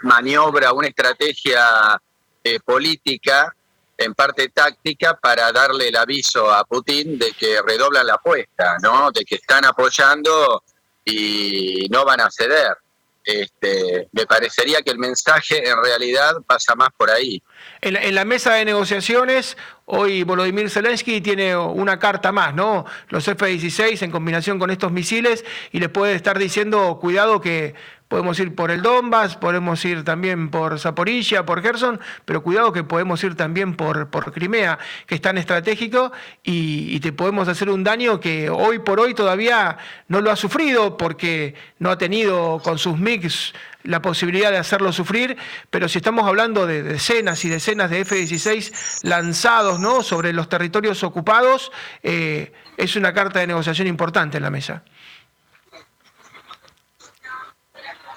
maniobra, 0.00 0.72
una 0.72 0.88
estrategia 0.88 2.00
eh, 2.42 2.58
política 2.60 3.54
en 4.00 4.14
parte 4.14 4.48
táctica 4.48 5.14
para 5.14 5.52
darle 5.52 5.88
el 5.88 5.96
aviso 5.96 6.50
a 6.50 6.64
Putin 6.64 7.18
de 7.18 7.32
que 7.32 7.60
redoblan 7.62 8.06
la 8.06 8.14
apuesta, 8.14 8.76
¿no? 8.82 9.10
De 9.10 9.24
que 9.24 9.34
están 9.34 9.64
apoyando 9.66 10.62
y 11.04 11.86
no 11.90 12.04
van 12.04 12.20
a 12.20 12.30
ceder. 12.30 12.76
Este, 13.22 14.08
me 14.12 14.24
parecería 14.26 14.80
que 14.80 14.90
el 14.90 14.98
mensaje 14.98 15.68
en 15.68 15.76
realidad 15.82 16.32
pasa 16.46 16.74
más 16.74 16.88
por 16.96 17.10
ahí. 17.10 17.42
En 17.82 18.14
la, 18.14 18.24
mesa 18.24 18.54
de 18.54 18.64
negociaciones, 18.64 19.58
hoy 19.84 20.22
Volodymyr 20.22 20.70
Zelensky 20.70 21.20
tiene 21.20 21.54
una 21.54 21.98
carta 21.98 22.32
más, 22.32 22.54
¿no? 22.54 22.86
Los 23.10 23.28
F-16 23.28 24.02
en 24.02 24.10
combinación 24.10 24.58
con 24.58 24.70
estos 24.70 24.90
misiles 24.90 25.44
y 25.70 25.80
le 25.80 25.90
puede 25.90 26.14
estar 26.14 26.38
diciendo, 26.38 26.98
cuidado 26.98 27.42
que 27.42 27.74
podemos 28.10 28.40
ir 28.40 28.56
por 28.56 28.72
el 28.72 28.82
Donbass, 28.82 29.36
podemos 29.36 29.84
ir 29.84 30.02
también 30.02 30.50
por 30.50 30.80
Zaporilla, 30.80 31.46
por 31.46 31.62
Gerson, 31.62 32.00
pero 32.24 32.42
cuidado 32.42 32.72
que 32.72 32.82
podemos 32.82 33.22
ir 33.22 33.36
también 33.36 33.76
por, 33.76 34.10
por 34.10 34.32
Crimea, 34.32 34.80
que 35.06 35.14
es 35.14 35.20
tan 35.20 35.38
estratégico 35.38 36.10
y, 36.42 36.98
te 36.98 37.12
podemos 37.12 37.46
hacer 37.46 37.70
un 37.70 37.84
daño 37.84 38.18
que 38.20 38.50
hoy 38.50 38.80
por 38.80 38.98
hoy 39.00 39.14
todavía 39.14 39.78
no 40.08 40.20
lo 40.20 40.30
ha 40.32 40.36
sufrido 40.36 40.96
porque 40.96 41.54
no 41.78 41.90
ha 41.90 41.96
tenido 41.96 42.60
con 42.62 42.78
sus 42.78 42.98
MIGs 42.98 43.54
la 43.84 44.02
posibilidad 44.02 44.50
de 44.50 44.58
hacerlo 44.58 44.92
sufrir, 44.92 45.38
pero 45.70 45.88
si 45.88 45.98
estamos 45.98 46.26
hablando 46.26 46.66
de 46.66 46.82
decenas 46.82 47.44
y 47.44 47.48
decenas 47.48 47.90
de 47.90 48.00
F-16 48.00 49.02
lanzados 49.04 49.78
¿no? 49.78 50.02
sobre 50.02 50.32
los 50.32 50.48
territorios 50.48 51.04
ocupados, 51.04 51.70
eh, 52.02 52.52
es 52.76 52.96
una 52.96 53.14
carta 53.14 53.38
de 53.38 53.46
negociación 53.46 53.86
importante 53.86 54.36
en 54.36 54.42
la 54.42 54.50
mesa. 54.50 54.82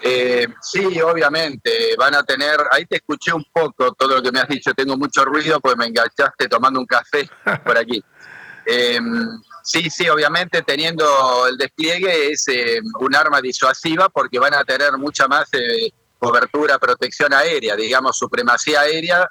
Eh, 0.06 0.48
sí, 0.62 1.00
obviamente, 1.00 1.96
van 1.98 2.14
a 2.14 2.24
tener, 2.24 2.58
ahí 2.72 2.86
te 2.86 2.98
escuché 2.98 3.32
un 3.32 3.46
poco 3.54 3.94
todo 3.94 4.18
lo 4.18 4.22
que 4.22 4.34
me 4.34 4.42
has 4.42 4.50
dicho, 4.50 4.74
tengo 4.74 4.98
mucho 4.98 5.24
ruido 5.24 5.62
pues 5.62 5.78
me 5.78 5.86
enganchaste 5.86 6.50
tomando 6.50 6.82
un 6.82 6.86
café 6.86 7.30
por 7.66 7.78
aquí. 7.78 8.04
Em, 8.66 9.40
sí, 9.64 9.90
sí, 9.90 10.10
obviamente 10.10 10.62
teniendo 10.62 11.48
el 11.48 11.58
despliegue 11.58 12.32
es 12.34 12.46
em, 12.50 12.84
un 13.00 13.16
arma 13.16 13.40
disuasiva 13.40 14.10
porque 14.10 14.40
van 14.40 14.54
a 14.56 14.66
tener 14.66 14.98
mucha 14.98 15.30
más 15.30 15.48
eh, 15.54 15.94
cobertura, 16.20 16.78
protección 16.80 17.34
aérea, 17.34 17.78
digamos, 17.78 18.18
supremacía 18.18 18.82
aérea 18.82 19.26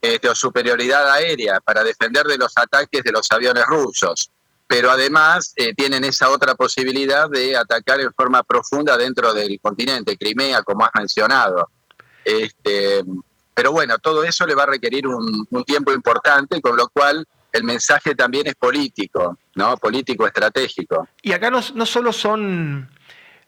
este, 0.00 0.30
o 0.30 0.34
superioridad 0.34 1.12
aérea 1.12 1.60
para 1.60 1.84
defender 1.84 2.24
de 2.24 2.38
los 2.38 2.52
ataques 2.56 3.02
de 3.02 3.12
los 3.12 3.30
aviones 3.30 3.66
rusos 3.66 4.30
pero 4.66 4.90
además 4.90 5.52
eh, 5.56 5.74
tienen 5.74 6.04
esa 6.04 6.30
otra 6.30 6.54
posibilidad 6.54 7.28
de 7.30 7.56
atacar 7.56 8.00
en 8.00 8.12
forma 8.12 8.42
profunda 8.42 8.96
dentro 8.96 9.32
del 9.32 9.60
continente, 9.60 10.16
Crimea, 10.16 10.62
como 10.62 10.84
has 10.84 10.90
mencionado. 10.94 11.70
Este, 12.24 13.04
pero 13.54 13.72
bueno, 13.72 13.98
todo 13.98 14.24
eso 14.24 14.46
le 14.46 14.54
va 14.54 14.64
a 14.64 14.66
requerir 14.66 15.06
un, 15.06 15.46
tiempo 15.64 15.92
importante, 15.92 16.60
con 16.60 16.76
lo 16.76 16.88
cual 16.88 17.26
el 17.52 17.64
mensaje 17.64 18.14
también 18.14 18.46
es 18.48 18.54
político, 18.56 19.38
¿no? 19.54 19.76
Político 19.76 20.26
estratégico. 20.26 21.08
Y 21.22 21.32
acá 21.32 21.50
no, 21.50 21.60
no 21.74 21.86
solo 21.86 22.12
son 22.12 22.90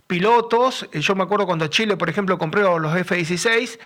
pilotos, 0.07 0.89
eh, 0.93 1.01
yo 1.01 1.15
me 1.15 1.25
acuerdo 1.25 1.47
cuando 1.47 1.67
Chile, 1.67 1.97
por 1.97 2.09
ejemplo, 2.09 2.39
compró 2.39 2.79
los 2.79 2.97
F-16, 2.97 3.79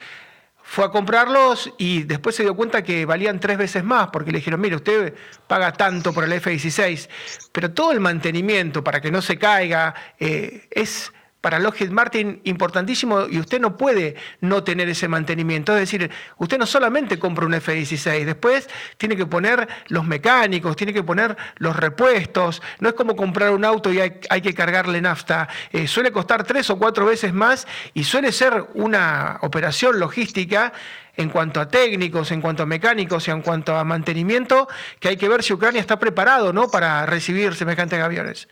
fue 0.73 0.87
a 0.87 0.89
comprarlos 0.89 1.71
y 1.77 2.05
después 2.05 2.35
se 2.35 2.45
dio 2.45 2.57
cuenta 2.57 2.83
que 2.83 3.05
valían 3.05 3.39
tres 3.39 3.59
veces 3.59 3.85
más, 3.85 4.09
porque 4.11 4.33
le 4.33 4.39
dijeron, 4.39 4.59
mire, 4.59 4.77
usted 4.77 5.13
paga 5.47 5.75
tanto 5.75 6.15
por 6.15 6.25
el 6.25 6.33
F-16, 6.33 7.11
pero 7.53 7.73
todo 7.73 7.93
el 7.93 8.01
mantenimiento 8.01 8.83
para 8.83 8.99
que 8.99 9.11
no 9.11 9.21
se 9.21 9.37
caiga 9.37 9.95
eh, 10.19 10.69
es 10.71 11.13
para 11.43 11.59
Lockheed 11.59 11.91
Martin 11.91 12.41
importantísimo 12.45 13.27
y 13.29 13.39
usted 13.41 13.61
no 13.61 13.77
puede 13.77 14.15
no 14.41 14.63
tener 14.63 14.89
ese 14.89 15.09
mantenimiento. 15.09 15.75
Es 15.75 15.81
decir, 15.81 16.11
usted 16.39 16.57
no 16.57 16.67
solamente 16.67 17.19
compra 17.19 17.45
un 17.45 17.55
F-16, 17.55 18.25
después 18.25 18.71
tiene 18.97 19.17
que 19.17 19.27
poner 19.27 19.69
los 19.89 20.07
mecánicos, 20.07 20.77
tiene 20.77 20.95
que 20.95 21.03
poner 21.03 21.37
los 21.57 21.75
repuestos. 21.77 22.63
No 22.79 22.89
es 22.89 22.95
como 22.95 23.17
comprar 23.17 23.51
un 23.51 23.65
auto 23.65 23.93
y 23.93 23.99
hay, 24.01 24.41
que 24.41 24.55
cargarle 24.55 25.01
nafta. 25.01 25.49
Eh, 25.73 25.89
suele 25.89 26.13
costar 26.13 26.45
tres 26.45 26.71
o 26.71 26.79
cuatro 26.79 27.05
veces 27.05 27.35
más 27.35 27.67
y 27.93 28.05
suele 28.05 28.31
ser 28.31 28.65
una 28.75 29.39
operación 29.43 29.99
logística 29.99 30.73
en 31.17 31.29
cuanto 31.29 31.61
a 31.61 31.69
técnicos, 31.69 32.31
en 32.31 32.41
cuanto 32.41 32.63
a 32.63 32.67
mecánicos 32.67 33.27
y 33.27 33.33
en 33.33 33.43
cuanto 33.43 33.77
a 33.77 33.83
mantenimiento, 33.83 34.69
que 35.01 35.09
hay 35.09 35.17
que 35.17 35.29
ver 35.29 35.43
si 35.43 35.53
Ucrania 35.53 35.81
está 35.81 35.99
preparado 35.99 36.53
¿no? 36.53 36.71
para 36.71 37.05
recibir 37.05 37.57
semejantes 37.57 38.01
aviones. 38.01 38.49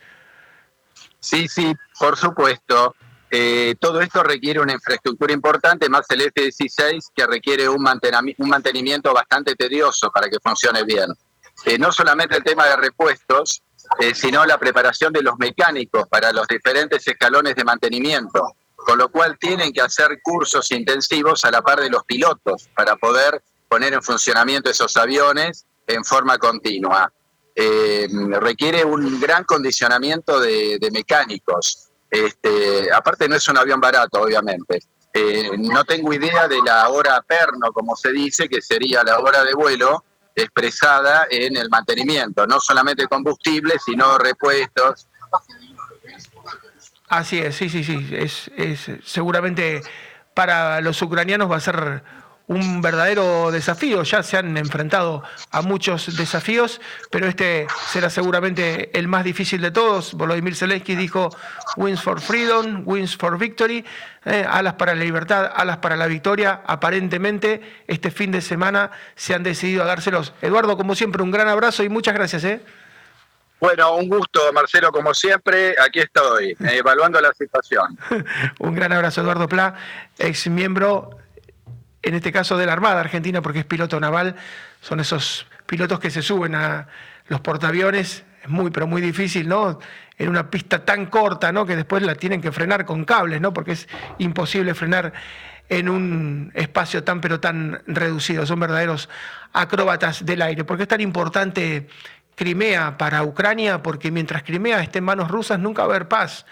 Sí, 1.21 1.47
sí, 1.47 1.73
por 1.99 2.17
supuesto. 2.17 2.95
Eh, 3.29 3.75
todo 3.79 4.01
esto 4.01 4.23
requiere 4.23 4.59
una 4.59 4.73
infraestructura 4.73 5.31
importante, 5.31 5.87
más 5.87 6.05
el 6.09 6.21
F-16, 6.21 7.11
que 7.15 7.25
requiere 7.25 7.69
un, 7.69 7.81
mantenimiento 7.81 9.13
bastante 9.13 9.55
tedioso 9.55 10.11
para 10.11 10.27
que 10.29 10.37
funcione 10.43 10.83
bien. 10.83 11.07
Eh, 11.65 11.77
no 11.77 11.91
solamente 11.91 12.35
el 12.35 12.43
tema 12.43 12.65
de 12.65 12.75
repuestos, 12.75 13.61
eh, 13.99 14.13
sino 14.13 14.45
la 14.45 14.57
preparación 14.57 15.13
de 15.13 15.21
los 15.21 15.37
mecánicos 15.37 16.07
para 16.09 16.33
los 16.33 16.47
diferentes 16.47 17.07
escalones 17.07 17.55
de 17.55 17.63
mantenimiento, 17.63 18.55
con 18.75 18.97
lo 18.97 19.09
cual 19.09 19.37
tienen 19.39 19.71
que 19.71 19.81
hacer 19.81 20.19
cursos 20.21 20.71
intensivos 20.71 21.45
a 21.45 21.51
la 21.51 21.61
par 21.61 21.79
de 21.79 21.89
los 21.89 22.03
pilotos 22.03 22.67
para 22.75 22.95
poder 22.97 23.41
poner 23.69 23.93
en 23.93 24.01
funcionamiento 24.01 24.69
esos 24.69 24.97
aviones 24.97 25.65
en 25.87 26.03
forma 26.03 26.37
continua 26.37 27.11
eh, 27.55 28.07
requiere 28.39 28.83
un 28.85 29.19
gran 29.19 29.43
condicionamiento 29.43 30.39
de, 30.39 30.79
mecánicos. 30.91 31.89
Este, 32.09 32.91
aparte 32.91 33.27
no 33.27 33.35
es 33.35 33.47
un 33.47 33.57
avión 33.57 33.79
barato, 33.79 34.21
obviamente. 34.21 34.79
Eh, 35.13 35.49
no 35.57 35.83
tengo 35.83 36.13
idea 36.13 36.47
de 36.47 36.59
la 36.65 36.89
hora 36.89 37.21
perno, 37.21 37.71
como 37.73 37.95
se 37.95 38.11
dice, 38.11 38.47
que 38.47 38.61
sería 38.61 39.03
la 39.03 39.19
hora 39.19 39.43
de 39.43 39.53
vuelo 39.53 40.03
expresada 40.33 41.27
en 41.29 41.57
el 41.57 41.69
mantenimiento, 41.69 42.47
no 42.47 42.59
solamente 42.59 43.07
combustible, 43.07 43.75
sino 43.83 44.17
repuestos. 44.17 45.07
Así 47.09 47.39
es, 47.39 47.55
sí, 47.55 47.69
sí, 47.69 47.83
sí. 47.83 48.07
Es, 48.13 48.49
es, 48.55 48.89
seguramente 49.03 49.81
para 50.33 50.79
los 50.79 51.01
ucranianos 51.01 51.51
va 51.51 51.57
a 51.57 51.59
ser 51.59 52.03
un 52.51 52.81
verdadero 52.81 53.49
desafío. 53.49 54.03
Ya 54.03 54.23
se 54.23 54.37
han 54.37 54.57
enfrentado 54.57 55.23
a 55.51 55.61
muchos 55.61 56.17
desafíos, 56.17 56.81
pero 57.09 57.27
este 57.27 57.65
será 57.87 58.09
seguramente 58.09 58.97
el 58.97 59.07
más 59.07 59.23
difícil 59.23 59.61
de 59.61 59.71
todos. 59.71 60.13
Volodymyr 60.13 60.55
Zelensky 60.55 60.95
dijo 60.95 61.29
wins 61.77 62.01
for 62.01 62.19
freedom, 62.19 62.83
wins 62.85 63.15
for 63.15 63.37
victory, 63.37 63.85
eh, 64.25 64.45
alas 64.47 64.73
para 64.73 64.93
la 64.93 65.03
libertad, 65.03 65.49
alas 65.55 65.77
para 65.77 65.95
la 65.95 66.07
victoria. 66.07 66.61
Aparentemente 66.67 67.83
este 67.87 68.11
fin 68.11 68.31
de 68.31 68.41
semana 68.41 68.91
se 69.15 69.33
han 69.33 69.43
decidido 69.43 69.83
a 69.83 69.85
dárselos. 69.85 70.33
Eduardo, 70.41 70.75
como 70.75 70.93
siempre, 70.93 71.23
un 71.23 71.31
gran 71.31 71.47
abrazo 71.47 71.83
y 71.83 71.89
muchas 71.89 72.13
gracias. 72.13 72.43
¿eh? 72.43 72.61
Bueno, 73.61 73.95
un 73.95 74.09
gusto, 74.09 74.51
Marcelo, 74.51 74.91
como 74.91 75.13
siempre. 75.13 75.73
Aquí 75.79 75.99
estoy, 75.99 76.57
evaluando 76.59 77.21
la 77.21 77.31
situación. 77.31 77.97
un 78.59 78.75
gran 78.75 78.91
abrazo, 78.91 79.21
Eduardo 79.21 79.47
Pla, 79.47 79.73
ex 80.19 80.49
miembro 80.49 81.20
en 82.03 82.13
este 82.15 82.31
caso 82.31 82.57
de 82.57 82.65
la 82.65 82.73
Armada 82.73 82.99
Argentina, 82.99 83.41
porque 83.41 83.59
es 83.59 83.65
piloto 83.65 83.99
naval, 83.99 84.35
son 84.81 84.99
esos 84.99 85.45
pilotos 85.65 85.99
que 85.99 86.09
se 86.09 86.21
suben 86.21 86.55
a 86.55 86.87
los 87.27 87.41
portaaviones, 87.41 88.23
es 88.43 88.49
muy, 88.49 88.71
pero 88.71 88.87
muy 88.87 89.01
difícil, 89.01 89.47
¿no? 89.47 89.79
En 90.17 90.29
una 90.29 90.49
pista 90.49 90.83
tan 90.83 91.05
corta, 91.07 91.51
¿no? 91.51 91.65
Que 91.65 91.75
después 91.75 92.03
la 92.03 92.15
tienen 92.15 92.41
que 92.41 92.51
frenar 92.51 92.85
con 92.85 93.05
cables, 93.05 93.39
¿no? 93.39 93.53
Porque 93.53 93.73
es 93.73 93.87
imposible 94.17 94.73
frenar 94.73 95.13
en 95.69 95.87
un 95.87 96.51
espacio 96.53 97.03
tan, 97.03 97.21
pero 97.21 97.39
tan 97.39 97.81
reducido. 97.87 98.45
Son 98.45 98.59
verdaderos 98.59 99.09
acróbatas 99.53 100.25
del 100.25 100.41
aire. 100.41 100.63
¿Por 100.63 100.77
qué 100.77 100.83
es 100.83 100.89
tan 100.89 101.01
importante 101.01 101.87
Crimea 102.35 102.97
para 102.97 103.23
Ucrania? 103.23 103.81
Porque 103.81 104.11
mientras 104.11 104.43
Crimea 104.43 104.81
esté 104.81 104.97
en 104.97 105.05
manos 105.05 105.31
rusas, 105.31 105.59
nunca 105.59 105.83
va 105.83 105.93
a 105.93 105.95
haber 105.95 106.07
paz. 106.07 106.45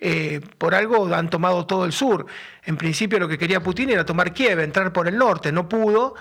Eh, 0.00 0.40
por 0.58 0.74
algo 0.74 1.12
han 1.14 1.30
tomado 1.30 1.66
todo 1.66 1.84
el 1.84 1.92
sur. 1.92 2.26
En 2.64 2.76
principio 2.76 3.18
lo 3.18 3.28
que 3.28 3.38
quería 3.38 3.62
Putin 3.62 3.90
era 3.90 4.04
tomar 4.04 4.32
Kiev, 4.32 4.60
entrar 4.60 4.92
por 4.92 5.08
el 5.08 5.16
norte, 5.16 5.52
no 5.52 5.68
pudo. 5.68 6.14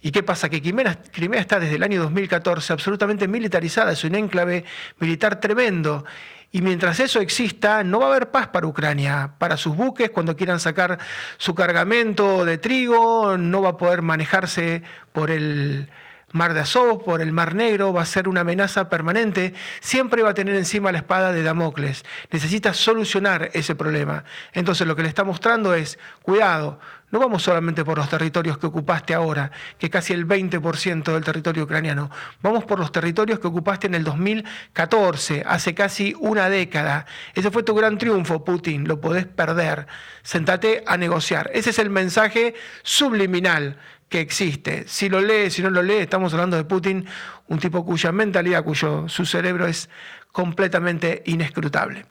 ¿Y 0.00 0.12
qué 0.12 0.22
pasa? 0.22 0.48
Que 0.48 0.60
Crimea, 0.62 1.02
Crimea 1.10 1.40
está 1.40 1.58
desde 1.58 1.76
el 1.76 1.82
año 1.82 2.02
2014 2.02 2.72
absolutamente 2.72 3.26
militarizada, 3.26 3.92
es 3.92 4.04
un 4.04 4.14
enclave 4.14 4.64
militar 5.00 5.40
tremendo. 5.40 6.04
Y 6.52 6.62
mientras 6.62 7.00
eso 7.00 7.20
exista, 7.20 7.82
no 7.82 8.00
va 8.00 8.06
a 8.06 8.10
haber 8.10 8.30
paz 8.30 8.48
para 8.48 8.66
Ucrania. 8.66 9.34
Para 9.38 9.56
sus 9.56 9.76
buques, 9.76 10.10
cuando 10.10 10.36
quieran 10.36 10.60
sacar 10.60 10.98
su 11.38 11.54
cargamento 11.54 12.44
de 12.44 12.58
trigo, 12.58 13.36
no 13.36 13.62
va 13.62 13.70
a 13.70 13.76
poder 13.76 14.02
manejarse 14.02 14.82
por 15.12 15.30
el, 15.30 15.90
Mar 16.36 16.54
de 16.54 16.60
Azov, 16.60 17.02
por 17.04 17.20
el 17.20 17.32
Mar 17.32 17.54
Negro, 17.54 17.92
va 17.92 18.02
a 18.02 18.06
ser 18.06 18.28
una 18.28 18.42
amenaza 18.42 18.88
permanente, 18.88 19.54
siempre 19.80 20.22
va 20.22 20.30
a 20.30 20.34
tener 20.34 20.54
encima 20.54 20.92
la 20.92 20.98
espada 20.98 21.32
de 21.32 21.42
Damocles. 21.42 22.04
Necesita 22.30 22.74
solucionar 22.74 23.50
ese 23.54 23.74
problema. 23.74 24.24
Entonces 24.52 24.86
lo 24.86 24.94
que 24.94 25.02
le 25.02 25.08
está 25.08 25.24
mostrando 25.24 25.74
es, 25.74 25.98
cuidado, 26.22 26.78
no 27.12 27.20
vamos 27.20 27.44
solamente 27.44 27.84
por 27.84 27.98
los 27.98 28.08
territorios 28.08 28.58
que 28.58 28.66
ocupaste 28.66 29.14
ahora, 29.14 29.52
que 29.78 29.88
casi 29.88 30.12
el 30.12 30.26
20% 30.26 31.12
del 31.12 31.24
territorio 31.24 31.62
ucraniano, 31.62 32.10
vamos 32.42 32.64
por 32.64 32.80
los 32.80 32.90
territorios 32.90 33.38
que 33.38 33.46
ocupaste 33.46 33.86
en 33.86 33.94
el 33.94 34.02
2014, 34.02 35.44
hace 35.46 35.74
casi 35.74 36.16
una 36.18 36.48
década. 36.48 37.06
Ese 37.34 37.52
fue 37.52 37.62
tu 37.62 37.74
gran 37.74 37.96
triunfo, 37.96 38.44
Putin, 38.44 38.88
lo 38.88 39.00
podés 39.00 39.24
perder. 39.24 39.86
Sentate 40.22 40.82
a 40.86 40.96
negociar. 40.96 41.50
Ese 41.54 41.70
es 41.70 41.78
el 41.78 41.90
mensaje 41.90 42.54
subliminal 42.82 43.78
que 44.08 44.20
existe. 44.20 44.84
Si 44.86 45.08
lo 45.08 45.20
lee, 45.20 45.50
si 45.50 45.62
no 45.62 45.70
lo 45.70 45.82
lee, 45.82 45.98
estamos 45.98 46.32
hablando 46.32 46.56
de 46.56 46.64
Putin, 46.64 47.06
un 47.48 47.58
tipo 47.58 47.84
cuya 47.84 48.12
mentalidad, 48.12 48.64
cuyo 48.64 49.08
su 49.08 49.26
cerebro 49.26 49.66
es 49.66 49.88
completamente 50.32 51.22
inescrutable. 51.26 52.06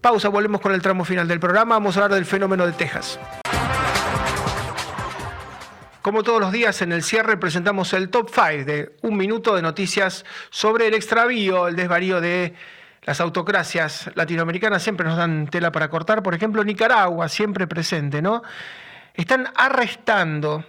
Pausa, 0.00 0.28
volvemos 0.28 0.60
con 0.60 0.72
el 0.72 0.82
tramo 0.82 1.04
final 1.04 1.26
del 1.26 1.40
programa. 1.40 1.76
Vamos 1.76 1.96
a 1.96 2.00
hablar 2.00 2.14
del 2.14 2.26
fenómeno 2.26 2.66
de 2.66 2.72
Texas. 2.72 3.18
Como 6.02 6.22
todos 6.22 6.40
los 6.40 6.52
días 6.52 6.80
en 6.80 6.92
el 6.92 7.02
cierre 7.02 7.36
presentamos 7.36 7.92
el 7.92 8.08
top 8.08 8.30
5 8.30 8.64
de 8.64 8.96
un 9.02 9.18
minuto 9.18 9.54
de 9.54 9.60
noticias 9.60 10.24
sobre 10.48 10.86
el 10.86 10.94
extravío, 10.94 11.68
el 11.68 11.76
desvarío 11.76 12.22
de 12.22 12.54
las 13.02 13.20
autocracias 13.20 14.10
latinoamericanas. 14.14 14.82
Siempre 14.82 15.06
nos 15.06 15.18
dan 15.18 15.46
tela 15.48 15.70
para 15.72 15.90
cortar. 15.90 16.22
Por 16.22 16.34
ejemplo, 16.34 16.64
Nicaragua, 16.64 17.28
siempre 17.28 17.66
presente, 17.66 18.22
¿no? 18.22 18.42
Están 19.14 19.48
arrestando 19.54 20.64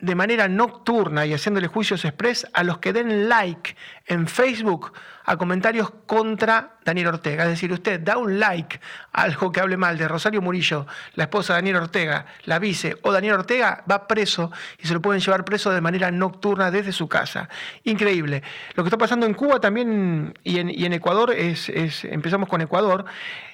de 0.00 0.14
manera 0.14 0.48
nocturna 0.48 1.26
y 1.26 1.32
haciéndole 1.32 1.66
juicios 1.66 2.04
express 2.04 2.46
a 2.52 2.62
los 2.64 2.78
que 2.78 2.92
den 2.92 3.28
like 3.28 3.76
en 4.06 4.26
Facebook 4.26 4.92
a 5.24 5.36
comentarios 5.36 5.90
contra 6.06 6.76
Daniel 6.84 7.08
Ortega. 7.08 7.44
Es 7.44 7.50
decir, 7.50 7.72
usted 7.72 8.00
da 8.00 8.18
un 8.18 8.38
like 8.38 8.80
a 9.12 9.22
algo 9.22 9.50
que 9.50 9.60
hable 9.60 9.76
mal 9.76 9.96
de 9.96 10.06
Rosario 10.06 10.42
Murillo, 10.42 10.86
la 11.14 11.24
esposa 11.24 11.54
de 11.54 11.58
Daniel 11.58 11.76
Ortega, 11.76 12.26
la 12.44 12.58
vice 12.58 12.96
o 13.02 13.12
Daniel 13.12 13.34
Ortega, 13.34 13.84
va 13.90 14.06
preso 14.06 14.52
y 14.78 14.86
se 14.86 14.94
lo 14.94 15.00
pueden 15.00 15.20
llevar 15.20 15.44
preso 15.44 15.70
de 15.70 15.80
manera 15.80 16.10
nocturna 16.10 16.70
desde 16.70 16.92
su 16.92 17.08
casa. 17.08 17.48
Increíble. 17.84 18.42
Lo 18.74 18.82
que 18.82 18.88
está 18.88 18.98
pasando 18.98 19.26
en 19.26 19.34
Cuba 19.34 19.60
también 19.60 20.34
y 20.44 20.58
en, 20.58 20.92
Ecuador 20.92 21.32
es, 21.32 21.68
empezamos 22.04 22.48
con 22.48 22.60
Ecuador. 22.60 23.04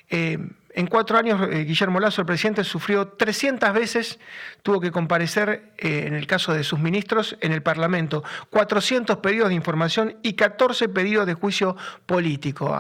Eh, 0.09 0.39
en 0.75 0.87
cuatro 0.87 1.19
años, 1.19 1.41
eh, 1.51 1.65
Guillermo 1.65 2.01
Lazo, 2.01 2.23
el 2.23 2.27
presidente, 2.27 2.65
sufrió 2.65 3.09
300 3.09 3.73
veces, 3.73 4.19
tuvo 4.63 4.81
que 4.81 4.91
comparecer, 4.91 5.73
eh, 5.79 6.05
en 6.07 6.15
el 6.15 6.27
caso 6.27 6.53
de 6.53 6.65
sus 6.65 6.79
ministros, 6.79 7.37
en 7.41 7.53
el 7.53 7.63
Parlamento, 7.63 8.23
400 8.51 9.19
pedidos 9.19 9.49
de 9.49 9.55
información 9.55 10.17
y 10.23 10.35
14 10.35 10.89
pedidos 10.89 11.27
de 11.27 11.35
juicio 11.35 11.77
político 12.07 12.75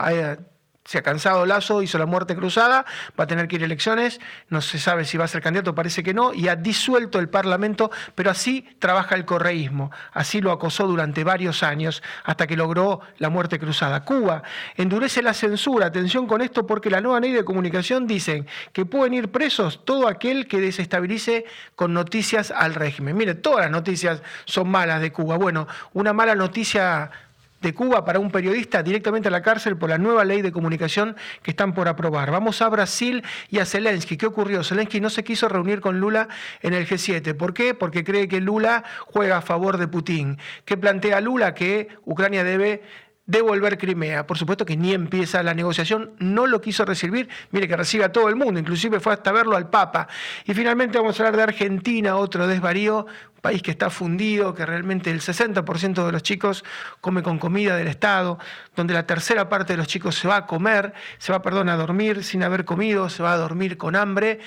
se 0.90 0.98
ha 0.98 1.02
cansado 1.02 1.46
Lazo, 1.46 1.82
hizo 1.82 1.98
la 1.98 2.06
muerte 2.06 2.34
cruzada, 2.34 2.84
va 3.18 3.22
a 3.22 3.26
tener 3.28 3.46
que 3.46 3.54
ir 3.54 3.62
a 3.62 3.66
elecciones, 3.66 4.20
no 4.48 4.60
se 4.60 4.80
sabe 4.80 5.04
si 5.04 5.16
va 5.16 5.24
a 5.24 5.28
ser 5.28 5.40
candidato, 5.40 5.72
parece 5.72 6.02
que 6.02 6.12
no, 6.12 6.34
y 6.34 6.48
ha 6.48 6.56
disuelto 6.56 7.20
el 7.20 7.28
Parlamento, 7.28 7.92
pero 8.16 8.28
así 8.28 8.68
trabaja 8.80 9.14
el 9.14 9.24
correísmo, 9.24 9.92
así 10.12 10.40
lo 10.40 10.50
acosó 10.50 10.88
durante 10.88 11.22
varios 11.22 11.62
años 11.62 12.02
hasta 12.24 12.48
que 12.48 12.56
logró 12.56 13.02
la 13.18 13.28
muerte 13.28 13.60
cruzada. 13.60 14.04
Cuba 14.04 14.42
endurece 14.76 15.22
la 15.22 15.32
censura, 15.32 15.86
atención 15.86 16.26
con 16.26 16.40
esto 16.40 16.66
porque 16.66 16.90
la 16.90 17.00
nueva 17.00 17.20
ley 17.20 17.30
de 17.30 17.44
comunicación 17.44 18.08
dice 18.08 18.44
que 18.72 18.84
pueden 18.84 19.14
ir 19.14 19.30
presos 19.30 19.84
todo 19.84 20.08
aquel 20.08 20.48
que 20.48 20.60
desestabilice 20.60 21.44
con 21.76 21.94
noticias 21.94 22.50
al 22.50 22.74
régimen. 22.74 23.16
Mire, 23.16 23.36
todas 23.36 23.60
las 23.60 23.70
noticias 23.70 24.24
son 24.44 24.68
malas 24.68 25.00
de 25.00 25.12
Cuba. 25.12 25.36
Bueno, 25.36 25.68
una 25.92 26.12
mala 26.12 26.34
noticia 26.34 27.12
de 27.60 27.74
Cuba 27.74 28.04
para 28.04 28.18
un 28.18 28.30
periodista 28.30 28.82
directamente 28.82 29.28
a 29.28 29.30
la 29.30 29.42
cárcel 29.42 29.76
por 29.76 29.90
la 29.90 29.98
nueva 29.98 30.24
ley 30.24 30.42
de 30.42 30.52
comunicación 30.52 31.16
que 31.42 31.50
están 31.50 31.74
por 31.74 31.88
aprobar. 31.88 32.30
Vamos 32.30 32.62
a 32.62 32.68
Brasil 32.68 33.22
y 33.48 33.58
a 33.58 33.66
Zelensky. 33.66 34.16
¿Qué 34.16 34.26
ocurrió? 34.26 34.64
Zelensky 34.64 35.00
no 35.00 35.10
se 35.10 35.24
quiso 35.24 35.48
reunir 35.48 35.80
con 35.80 36.00
Lula 36.00 36.28
en 36.62 36.74
el 36.74 36.86
G7. 36.86 37.36
¿Por 37.36 37.54
qué? 37.54 37.74
Porque 37.74 38.04
cree 38.04 38.28
que 38.28 38.40
Lula 38.40 38.84
juega 39.06 39.38
a 39.38 39.42
favor 39.42 39.78
de 39.78 39.88
Putin. 39.88 40.38
¿Qué 40.64 40.76
plantea 40.76 41.20
Lula? 41.20 41.54
Que 41.54 41.88
Ucrania 42.04 42.44
debe 42.44 42.82
devolver 43.30 43.78
Crimea. 43.78 44.26
Por 44.26 44.36
supuesto 44.36 44.66
que 44.66 44.76
ni 44.76 44.92
empieza 44.92 45.42
la 45.42 45.54
negociación, 45.54 46.12
no 46.18 46.46
lo 46.46 46.60
quiso 46.60 46.84
recibir, 46.84 47.28
mire 47.50 47.68
que 47.68 47.76
recibe 47.76 48.04
a 48.04 48.12
todo 48.12 48.28
el 48.28 48.36
mundo, 48.36 48.58
inclusive 48.58 49.00
fue 49.00 49.12
hasta 49.12 49.32
verlo 49.32 49.56
al 49.56 49.70
Papa. 49.70 50.08
Y 50.44 50.54
finalmente 50.54 50.98
vamos 50.98 51.18
a 51.18 51.22
hablar 51.22 51.36
de 51.36 51.42
Argentina, 51.44 52.16
otro 52.16 52.46
desvarío, 52.46 53.06
país 53.40 53.62
que 53.62 53.70
está 53.70 53.88
fundido, 53.88 54.54
que 54.54 54.66
realmente 54.66 55.10
el 55.10 55.20
60% 55.20 56.04
de 56.04 56.12
los 56.12 56.22
chicos 56.22 56.64
come 57.00 57.22
con 57.22 57.38
comida 57.38 57.76
del 57.76 57.88
Estado, 57.88 58.38
donde 58.76 58.94
la 58.94 59.06
tercera 59.06 59.48
parte 59.48 59.72
de 59.72 59.78
los 59.78 59.86
chicos 59.86 60.16
se 60.16 60.28
va 60.28 60.36
a 60.36 60.46
comer, 60.46 60.92
se 61.18 61.32
va, 61.32 61.40
perdón, 61.40 61.68
a 61.68 61.76
dormir 61.76 62.24
sin 62.24 62.42
haber 62.42 62.64
comido, 62.64 63.08
se 63.08 63.22
va 63.22 63.32
a 63.32 63.38
dormir 63.38 63.78
con 63.78 63.96
hambre 63.96 64.40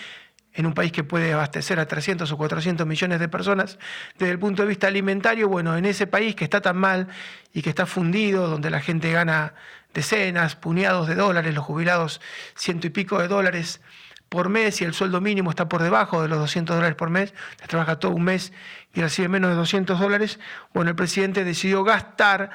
en 0.54 0.66
un 0.66 0.74
país 0.74 0.91
que 0.91 1.04
puede 1.04 1.34
abastecer 1.34 1.80
a 1.80 1.88
300 1.88 2.32
o 2.32 2.38
400 2.38 2.86
millones 2.86 3.20
de 3.20 3.28
personas 3.28 3.80
desde 4.18 4.32
el 4.32 4.39
punto 4.39 4.62
de 4.62 4.68
vista 4.68 4.88
alimentario, 4.88 5.49
bueno, 5.49 5.76
en 5.76 5.86
ese 5.86 6.08
país 6.08 6.36
que 6.36 6.43
está 6.43 6.62
tan 6.62 6.78
mal 6.78 7.08
y 7.54 7.62
que 7.62 7.70
está 7.70 7.86
fundido, 7.86 8.47
donde 8.47 8.70
la 8.70 8.82
gente 8.82 9.12
gana 9.12 9.54
decenas, 9.93 10.56
puñados 10.56 11.08
de 11.08 11.16
dólares, 11.16 11.54
los 11.54 11.64
jubilados 11.64 12.22
ciento 12.56 12.88
y 12.88 12.89
pico 12.89 13.20
de 13.20 13.28
dólares 13.28 13.82
por 14.30 14.49
mes 14.49 14.82
y 14.82 14.84
el 14.84 14.95
sueldo 14.95 15.22
mínimo 15.22 15.51
está 15.51 15.70
por 15.70 15.84
debajo 15.84 16.24
de 16.24 16.28
los 16.28 16.39
200 16.39 16.76
dólares 16.76 16.95
por 16.95 17.12
mes, 17.12 17.36
trabaja 17.68 17.99
todo 17.99 18.14
un 18.14 18.24
mes 18.24 18.51
y 18.93 19.01
recibe 19.01 19.28
menos 19.28 19.51
de 19.51 19.56
200 19.58 19.99
dólares, 19.99 20.39
bueno, 20.74 20.89
el 20.89 20.95
presidente 20.95 21.43
decidió 21.43 21.84
gastar 21.84 22.49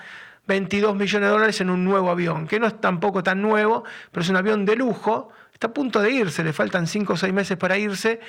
22 0.49 0.97
millones 0.97 1.29
de 1.29 1.33
dólares 1.33 1.61
en 1.61 1.71
un 1.71 1.85
nuevo 1.85 2.11
avión, 2.11 2.49
que 2.49 2.59
no 2.59 2.67
es 2.67 2.81
tampoco 2.81 3.23
tan 3.23 3.41
nuevo, 3.43 3.85
pero 4.11 4.23
es 4.25 4.29
un 4.31 4.37
avión 4.37 4.65
de 4.65 4.75
lujo, 4.75 5.31
Está 5.59 5.67
a 5.67 5.75
punto 5.75 6.01
de 6.01 6.13
irse, 6.13 6.45
le 6.45 6.53
faltan 6.53 6.87
cinco 6.87 7.15
o 7.15 7.17
seis 7.17 7.35
meses 7.35 7.57
para 7.57 7.77
irse 7.77 8.21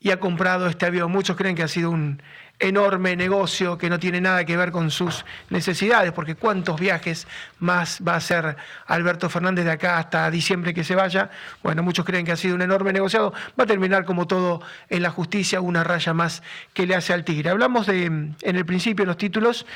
y 0.00 0.12
ha 0.12 0.18
comprado 0.18 0.66
este 0.66 0.86
avión. 0.86 1.12
Muchos 1.12 1.36
creen 1.36 1.54
que 1.54 1.62
ha 1.62 1.68
sido 1.68 1.90
un 1.90 2.22
enorme 2.58 3.16
negocio 3.16 3.76
que 3.76 3.90
no 3.90 3.98
tiene 3.98 4.20
nada 4.20 4.44
que 4.44 4.56
ver 4.56 4.70
con 4.70 4.90
sus 4.90 5.24
necesidades, 5.50 6.12
porque 6.12 6.36
cuántos 6.36 6.78
viajes 6.78 7.26
más 7.58 8.00
va 8.06 8.14
a 8.14 8.16
hacer 8.16 8.56
Alberto 8.86 9.28
Fernández 9.28 9.64
de 9.64 9.72
acá 9.72 9.98
hasta 9.98 10.30
diciembre 10.30 10.72
que 10.72 10.84
se 10.84 10.94
vaya. 10.94 11.30
Bueno, 11.62 11.82
muchos 11.82 12.04
creen 12.04 12.24
que 12.24 12.32
ha 12.32 12.36
sido 12.36 12.54
un 12.54 12.62
enorme 12.62 12.92
negociado. 12.92 13.32
Va 13.58 13.64
a 13.64 13.66
terminar 13.66 14.04
como 14.04 14.26
todo 14.26 14.62
en 14.88 15.02
la 15.02 15.10
justicia, 15.10 15.60
una 15.60 15.82
raya 15.82 16.14
más 16.14 16.42
que 16.72 16.86
le 16.86 16.94
hace 16.94 17.12
al 17.12 17.24
tigre. 17.24 17.50
Hablamos 17.50 17.86
de, 17.86 18.04
en 18.04 18.36
el 18.42 18.64
principio, 18.64 19.02
en 19.02 19.08
los 19.08 19.16
títulos, 19.16 19.66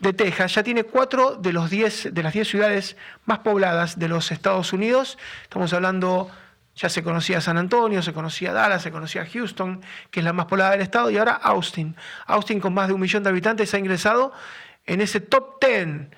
de 0.00 0.14
Texas 0.14 0.54
ya 0.54 0.62
tiene 0.62 0.84
cuatro 0.84 1.36
de, 1.36 1.52
los 1.52 1.70
diez, 1.70 2.08
de 2.12 2.22
las 2.22 2.32
diez 2.32 2.48
ciudades 2.48 2.96
más 3.26 3.40
pobladas 3.40 3.98
de 3.98 4.08
los 4.08 4.32
Estados 4.32 4.72
Unidos. 4.72 5.18
Estamos 5.42 5.72
hablando, 5.72 6.30
ya 6.80 6.88
se 6.88 7.02
conocía 7.02 7.42
San 7.42 7.58
Antonio, 7.58 8.00
se 8.00 8.14
conocía 8.14 8.54
Dallas, 8.54 8.82
se 8.82 8.90
conocía 8.90 9.26
Houston, 9.26 9.82
que 10.10 10.20
es 10.20 10.24
la 10.24 10.32
más 10.32 10.46
poblada 10.46 10.70
del 10.70 10.80
estado, 10.80 11.10
y 11.10 11.18
ahora 11.18 11.32
Austin. 11.32 11.94
Austin 12.26 12.58
con 12.58 12.72
más 12.72 12.88
de 12.88 12.94
un 12.94 13.00
millón 13.00 13.22
de 13.22 13.28
habitantes 13.28 13.74
ha 13.74 13.78
ingresado 13.78 14.32
en 14.86 15.02
ese 15.02 15.20
top 15.20 15.60
ten. 15.60 16.14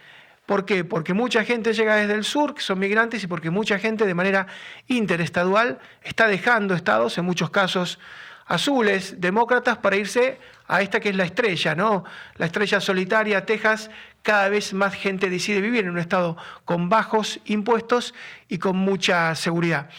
¿Por 0.46 0.64
qué? 0.64 0.84
Porque 0.84 1.14
mucha 1.14 1.42
gente 1.44 1.72
llega 1.72 1.96
desde 1.96 2.14
el 2.14 2.22
sur, 2.22 2.54
que 2.54 2.60
son 2.60 2.78
migrantes, 2.78 3.24
y 3.24 3.26
porque 3.26 3.50
mucha 3.50 3.80
gente 3.80 4.06
de 4.06 4.14
manera 4.14 4.46
interestadual 4.86 5.80
está 6.04 6.28
dejando 6.28 6.74
estados, 6.74 7.18
en 7.18 7.24
muchos 7.24 7.50
casos 7.50 7.98
azules, 8.46 9.20
demócratas, 9.20 9.78
para 9.78 9.96
irse 9.96 10.38
a 10.68 10.80
esta 10.80 11.00
que 11.00 11.08
es 11.08 11.16
la 11.16 11.24
estrella, 11.24 11.74
¿no? 11.74 12.04
La 12.36 12.46
estrella 12.46 12.80
solitaria, 12.80 13.44
Texas, 13.44 13.90
cada 14.22 14.48
vez 14.48 14.74
más 14.74 14.94
gente 14.94 15.28
decide 15.28 15.60
vivir 15.60 15.84
en 15.84 15.90
un 15.90 15.98
estado 15.98 16.36
con 16.64 16.88
bajos 16.88 17.40
impuestos 17.46 18.14
y 18.46 18.58
con 18.58 18.76
mucha 18.76 19.34
seguridad. 19.34 19.90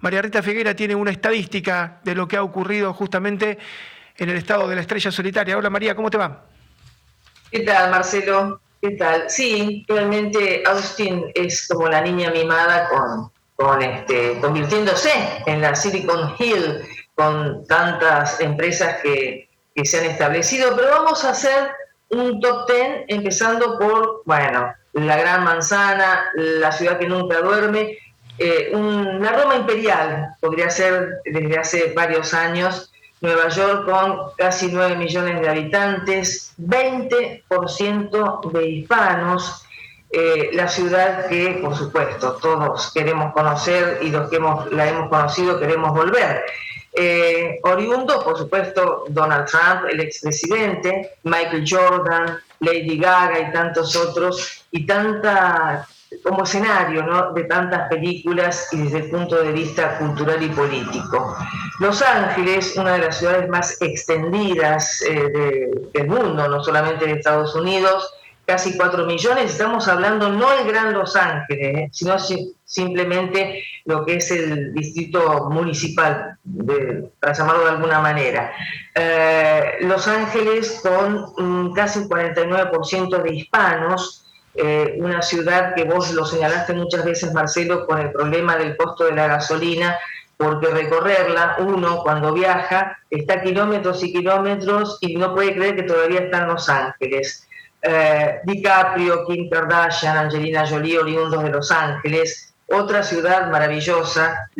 María 0.00 0.22
Rita 0.22 0.42
Figuera 0.42 0.74
tiene 0.74 0.94
una 0.94 1.10
estadística 1.10 2.00
de 2.04 2.14
lo 2.14 2.28
que 2.28 2.36
ha 2.36 2.42
ocurrido 2.42 2.92
justamente 2.92 3.58
en 4.16 4.28
el 4.30 4.36
estado 4.36 4.68
de 4.68 4.74
la 4.74 4.80
estrella 4.80 5.10
solitaria. 5.10 5.56
Hola 5.56 5.70
María, 5.70 5.94
¿cómo 5.94 6.10
te 6.10 6.18
va? 6.18 6.44
¿Qué 7.50 7.60
tal, 7.60 7.90
Marcelo? 7.90 8.60
¿Qué 8.80 8.92
tal? 8.92 9.28
Sí, 9.28 9.84
realmente 9.88 10.62
Austin 10.66 11.30
es 11.34 11.66
como 11.68 11.88
la 11.88 12.00
niña 12.00 12.30
mimada 12.30 12.88
con, 12.88 13.30
con 13.54 13.82
este, 13.82 14.38
convirtiéndose 14.40 15.10
en 15.46 15.60
la 15.60 15.74
Silicon 15.74 16.34
Hill, 16.38 16.82
con 17.14 17.66
tantas 17.66 18.40
empresas 18.40 18.96
que 19.02 19.46
que 19.76 19.84
se 19.84 19.98
han 19.98 20.06
establecido, 20.06 20.74
pero 20.74 20.90
vamos 20.90 21.22
a 21.24 21.30
hacer 21.30 21.70
un 22.08 22.40
top 22.40 22.66
ten 22.66 23.04
empezando 23.08 23.78
por, 23.78 24.22
bueno, 24.24 24.74
la 24.94 25.16
Gran 25.18 25.44
Manzana, 25.44 26.30
la 26.34 26.72
ciudad 26.72 26.98
que 26.98 27.06
nunca 27.06 27.40
duerme, 27.40 27.98
eh, 28.38 28.70
la 28.72 29.32
Roma 29.32 29.56
imperial, 29.56 30.36
podría 30.40 30.70
ser 30.70 31.20
desde 31.24 31.58
hace 31.58 31.92
varios 31.94 32.34
años, 32.34 32.92
Nueva 33.20 33.48
York 33.48 33.86
con 33.86 34.32
casi 34.36 34.68
9 34.68 34.96
millones 34.96 35.40
de 35.40 35.48
habitantes, 35.48 36.52
20% 36.58 38.52
de 38.52 38.68
hispanos, 38.68 39.66
eh, 40.10 40.50
la 40.52 40.68
ciudad 40.68 41.26
que, 41.26 41.58
por 41.62 41.76
supuesto, 41.76 42.34
todos 42.34 42.92
queremos 42.92 43.32
conocer 43.32 43.98
y 44.02 44.10
los 44.10 44.28
que 44.30 44.36
hemos, 44.36 44.70
la 44.72 44.88
hemos 44.88 45.08
conocido 45.08 45.58
queremos 45.58 45.92
volver. 45.92 46.44
Eh, 46.92 47.58
oriundo, 47.64 48.22
por 48.24 48.38
supuesto, 48.38 49.04
Donald 49.08 49.46
Trump, 49.46 49.86
el 49.90 50.00
expresidente, 50.00 51.18
Michael 51.24 51.64
Jordan, 51.68 52.38
Lady 52.60 52.98
Gaga 52.98 53.40
y 53.40 53.52
tantos 53.52 53.96
otros, 53.96 54.64
y 54.70 54.86
tanta 54.86 55.86
como 56.22 56.44
escenario 56.44 57.02
¿no? 57.02 57.32
de 57.32 57.44
tantas 57.44 57.88
películas 57.88 58.68
y 58.72 58.78
desde 58.78 58.98
el 58.98 59.10
punto 59.10 59.42
de 59.42 59.52
vista 59.52 59.98
cultural 59.98 60.42
y 60.42 60.48
político. 60.48 61.36
Los 61.80 62.02
Ángeles, 62.02 62.76
una 62.76 62.94
de 62.94 62.98
las 62.98 63.18
ciudades 63.18 63.48
más 63.48 63.80
extendidas 63.80 65.02
eh, 65.02 65.70
del 65.92 66.08
mundo, 66.08 66.48
no 66.48 66.62
solamente 66.62 67.06
de 67.06 67.12
Estados 67.12 67.54
Unidos, 67.54 68.12
casi 68.46 68.76
4 68.76 69.04
millones, 69.06 69.50
estamos 69.50 69.88
hablando 69.88 70.28
no 70.28 70.52
el 70.52 70.66
Gran 70.66 70.92
Los 70.92 71.16
Ángeles, 71.16 71.76
¿eh? 71.76 71.88
sino 71.92 72.16
simplemente 72.64 73.64
lo 73.84 74.06
que 74.06 74.16
es 74.16 74.30
el 74.30 74.72
distrito 74.72 75.50
municipal, 75.50 76.38
para 77.18 77.32
llamarlo 77.32 77.64
de 77.64 77.70
alguna 77.70 78.00
manera. 78.00 78.52
Eh, 78.94 79.78
los 79.80 80.06
Ángeles 80.06 80.80
con 80.82 81.74
casi 81.74 81.98
un 81.98 82.08
49% 82.08 83.22
de 83.22 83.34
hispanos, 83.34 84.25
eh, 84.56 84.96
una 84.98 85.22
ciudad 85.22 85.74
que 85.74 85.84
vos 85.84 86.12
lo 86.12 86.24
señalaste 86.24 86.72
muchas 86.72 87.04
veces, 87.04 87.32
Marcelo, 87.32 87.86
con 87.86 87.98
el 87.98 88.10
problema 88.10 88.56
del 88.56 88.76
costo 88.76 89.04
de 89.04 89.12
la 89.12 89.26
gasolina, 89.26 89.98
porque 90.36 90.68
recorrerla, 90.68 91.56
uno 91.60 92.02
cuando 92.02 92.32
viaja, 92.32 92.98
está 93.10 93.42
kilómetros 93.42 94.02
y 94.04 94.12
kilómetros 94.12 94.98
y 95.00 95.16
no 95.16 95.34
puede 95.34 95.54
creer 95.54 95.76
que 95.76 95.82
todavía 95.84 96.20
está 96.20 96.38
en 96.38 96.48
Los 96.48 96.68
Ángeles. 96.68 97.46
Eh, 97.82 98.40
DiCaprio, 98.44 99.26
Kim 99.26 99.48
Kardashian, 99.48 100.16
Angelina 100.16 100.66
Jolie, 100.66 100.98
oriundos 100.98 101.42
de 101.42 101.50
Los 101.50 101.70
Ángeles, 101.70 102.54
otra 102.68 103.02
ciudad 103.02 103.50
maravillosa, 103.50 104.50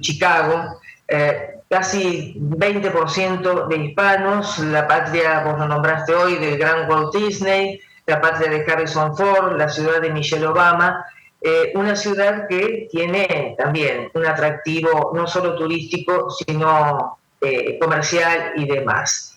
Chicago, 0.00 0.80
eh, 1.06 1.56
casi 1.68 2.34
20% 2.38 3.68
de 3.68 3.76
hispanos, 3.76 4.58
la 4.58 4.88
patria, 4.88 5.42
vos 5.44 5.58
lo 5.58 5.68
nombraste 5.68 6.14
hoy, 6.14 6.36
del 6.36 6.58
gran 6.58 6.88
Walt 6.88 7.14
Disney, 7.14 7.80
la 8.06 8.20
patria 8.20 8.50
de 8.50 8.64
Harrison 8.70 9.16
Ford, 9.16 9.56
la 9.56 9.68
ciudad 9.68 10.00
de 10.00 10.10
Michelle 10.10 10.46
Obama, 10.46 11.04
eh, 11.40 11.72
una 11.74 11.96
ciudad 11.96 12.46
que 12.48 12.88
tiene 12.90 13.54
también 13.58 14.10
un 14.14 14.26
atractivo 14.26 15.12
no 15.14 15.26
solo 15.26 15.56
turístico, 15.56 16.30
sino 16.30 17.18
comercial 17.80 18.52
y 18.54 18.66
demás. 18.66 19.32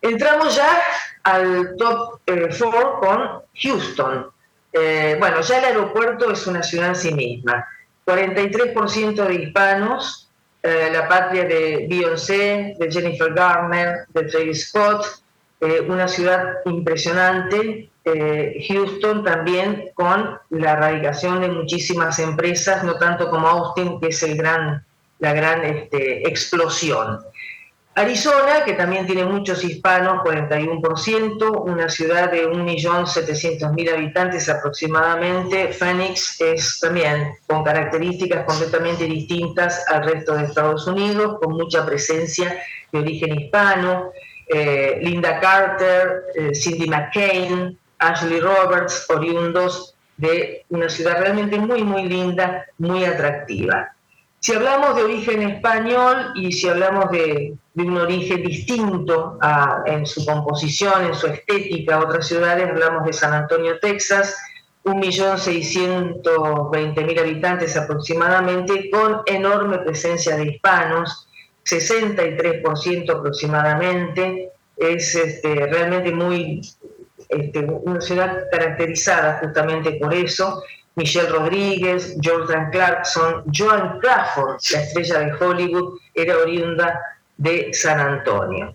Entramos 0.00 0.54
ya 0.54 0.80
al 1.24 1.76
top 1.76 2.20
4 2.24 2.36
eh, 2.36 3.00
con 3.00 3.42
Houston. 3.54 4.30
Eh, 4.72 5.16
bueno, 5.18 5.40
ya 5.40 5.58
el 5.58 5.64
aeropuerto 5.64 6.30
es 6.30 6.46
una 6.46 6.62
ciudad 6.62 6.88
en 6.88 6.96
sí 6.96 7.12
misma. 7.12 7.66
43% 8.06 9.26
de 9.26 9.34
hispanos, 9.34 10.30
eh, 10.62 10.90
la 10.92 11.08
patria 11.08 11.44
de 11.44 11.86
Beyoncé, 11.88 12.76
de 12.78 12.90
Jennifer 12.90 13.32
Garner, 13.34 14.06
de 14.08 14.22
Travis 14.24 14.68
Scott, 14.68 15.22
una 15.60 16.08
ciudad 16.08 16.56
impresionante. 16.64 17.90
Houston 18.68 19.22
también 19.22 19.90
con 19.94 20.38
la 20.50 20.76
radicación 20.76 21.42
de 21.42 21.48
muchísimas 21.48 22.18
empresas, 22.18 22.82
no 22.82 22.94
tanto 22.94 23.28
como 23.28 23.48
Austin, 23.48 24.00
que 24.00 24.08
es 24.08 24.22
el 24.22 24.36
gran, 24.36 24.84
la 25.18 25.34
gran 25.34 25.64
este, 25.64 26.26
explosión. 26.26 27.20
Arizona, 27.98 28.62
que 28.64 28.74
también 28.74 29.06
tiene 29.06 29.24
muchos 29.24 29.64
hispanos, 29.64 30.22
41%, 30.22 31.62
una 31.64 31.88
ciudad 31.88 32.30
de 32.30 32.48
1.700.000 32.48 33.92
habitantes 33.92 34.48
aproximadamente. 34.48 35.72
Phoenix 35.72 36.40
es 36.40 36.78
también 36.78 37.32
con 37.48 37.64
características 37.64 38.44
completamente 38.44 39.04
distintas 39.04 39.84
al 39.88 40.04
resto 40.04 40.36
de 40.36 40.44
Estados 40.44 40.86
Unidos, 40.86 41.38
con 41.40 41.54
mucha 41.54 41.84
presencia 41.84 42.56
de 42.92 42.98
origen 43.00 43.40
hispano. 43.40 44.12
Eh, 44.48 44.98
Linda 45.02 45.40
Carter, 45.40 46.24
eh, 46.34 46.54
Cindy 46.54 46.88
McCain, 46.88 47.78
Ashley 47.98 48.40
Roberts, 48.40 49.04
oriundos 49.10 49.94
de 50.16 50.64
una 50.70 50.88
ciudad 50.88 51.20
realmente 51.20 51.58
muy, 51.58 51.84
muy 51.84 52.04
linda, 52.04 52.64
muy 52.78 53.04
atractiva. 53.04 53.92
Si 54.40 54.54
hablamos 54.54 54.96
de 54.96 55.02
origen 55.02 55.42
español 55.42 56.32
y 56.36 56.52
si 56.52 56.66
hablamos 56.68 57.10
de, 57.10 57.58
un 57.74 57.98
origen 57.98 58.42
distinto 58.42 59.38
en 59.86 60.06
su 60.06 60.24
composición, 60.24 61.04
en 61.06 61.14
su 61.14 61.26
estética 61.28 61.96
a 61.96 62.00
otras 62.00 62.26
ciudades, 62.26 62.68
hablamos 62.68 63.04
de 63.04 63.12
San 63.12 63.34
Antonio, 63.34 63.78
Texas, 63.80 64.36
1.620.000 64.84 67.20
habitantes 67.20 67.76
aproximadamente, 67.76 68.90
con 68.90 69.20
enorme 69.26 69.78
presencia 69.78 70.36
de 70.36 70.46
hispanos, 70.46 71.27
63% 71.68 73.10
aproximadamente, 73.10 74.50
es 74.76 75.14
este, 75.14 75.66
realmente 75.66 76.12
muy 76.12 76.60
este, 77.28 77.60
una 77.60 78.00
ciudad 78.00 78.44
caracterizada 78.50 79.38
justamente 79.40 79.92
por 79.92 80.14
eso. 80.14 80.62
Michelle 80.94 81.28
Rodríguez, 81.28 82.16
Jordan 82.22 82.70
Clarkson, 82.70 83.44
Joan 83.54 84.00
Crawford, 84.00 84.58
la 84.72 84.80
estrella 84.80 85.18
de 85.20 85.32
Hollywood, 85.32 85.98
era 86.14 86.38
oriunda 86.38 87.00
de 87.36 87.72
San 87.72 88.00
Antonio. 88.00 88.74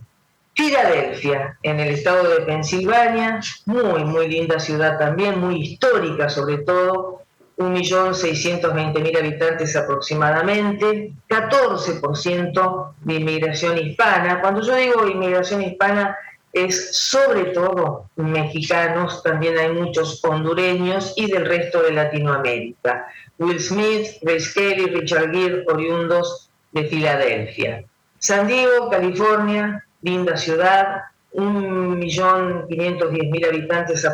Filadelfia, 0.55 1.57
en 1.63 1.79
el 1.79 1.89
estado 1.89 2.29
de 2.29 2.45
Pensilvania, 2.45 3.41
muy, 3.65 4.05
muy 4.05 4.27
linda 4.29 4.59
ciudad 4.59 4.99
también, 4.99 5.39
muy 5.39 5.61
histórica 5.61 6.29
sobre 6.29 6.59
todo, 6.59 7.22
1.620.000 7.57 9.17
habitantes 9.17 9.75
aproximadamente, 9.75 11.13
14% 11.29 12.93
de 13.01 13.13
inmigración 13.13 13.77
hispana. 13.77 14.41
Cuando 14.41 14.61
yo 14.61 14.75
digo 14.75 15.07
inmigración 15.07 15.61
hispana, 15.61 16.17
es 16.51 16.95
sobre 16.95 17.45
todo 17.45 18.09
mexicanos, 18.15 19.23
también 19.23 19.57
hay 19.57 19.73
muchos 19.73 20.23
hondureños 20.23 21.13
y 21.17 21.31
del 21.31 21.45
resto 21.45 21.81
de 21.81 21.93
Latinoamérica. 21.93 23.07
Will 23.39 23.59
Smith, 23.59 24.07
Grace 24.21 24.51
Kelly, 24.53 24.85
Richard 24.85 25.31
Gere, 25.31 25.63
oriundos 25.67 26.51
de 26.71 26.85
Filadelfia. 26.85 27.83
San 28.19 28.47
Diego, 28.47 28.89
California, 28.89 29.83
linda 30.03 30.37
ciudad, 30.37 31.01
1.510.000 31.33 33.47
habitantes 33.47 34.05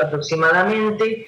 aproximadamente, 0.00 1.26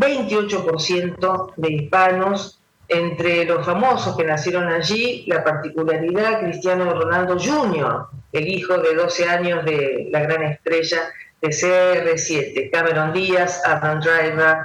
28% 0.00 1.52
de 1.56 1.72
hispanos, 1.72 2.60
entre 2.90 3.44
los 3.44 3.64
famosos 3.64 4.16
que 4.16 4.24
nacieron 4.24 4.66
allí, 4.66 5.24
la 5.28 5.44
particularidad 5.44 6.40
Cristiano 6.40 6.92
Ronaldo 6.92 7.38
Jr., 7.38 8.06
el 8.32 8.48
hijo 8.48 8.78
de 8.78 8.94
12 8.94 9.28
años 9.28 9.64
de 9.64 10.08
la 10.10 10.20
gran 10.20 10.42
estrella 10.42 10.98
de 11.40 11.48
CR7, 11.48 12.70
Cameron 12.72 13.12
Díaz, 13.12 13.62
Adam 13.64 14.00
Driver. 14.00 14.56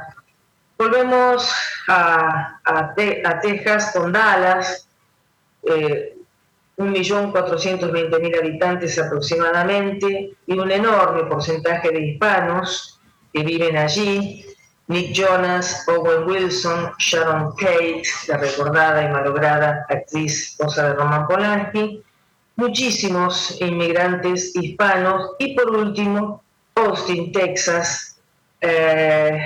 Volvemos 0.78 1.54
a, 1.88 2.94
Texas 3.42 3.92
con 3.94 4.12
Dallas, 4.12 4.90
eh, 5.64 6.18
1.420.000 6.78 8.40
habitantes 8.40 9.00
aproximadamente 9.00 10.32
y 10.48 10.58
un 10.58 10.72
enorme 10.72 11.24
porcentaje 11.26 11.92
de 11.92 12.08
hispanos 12.08 13.00
que 13.32 13.44
viven 13.44 13.78
allí. 13.78 14.46
Nick 14.88 15.14
Jonas, 15.14 15.84
Owen 15.88 16.28
Wilson, 16.28 16.92
Sharon 17.00 17.56
Tate, 17.56 18.04
la 18.28 18.38
recordada 18.38 19.04
y 19.04 19.10
malograda 19.10 19.86
actriz 19.90 20.52
esposa 20.52 20.90
de 20.90 20.94
Roman 20.94 21.28
Polanski, 21.28 22.04
muchísimos 22.56 23.60
inmigrantes 23.62 24.56
hispanos 24.56 25.32
y 25.40 25.56
por 25.56 25.76
último 25.76 26.44
Austin, 26.76 27.32
Texas, 27.32 28.20
eh, 28.62 29.40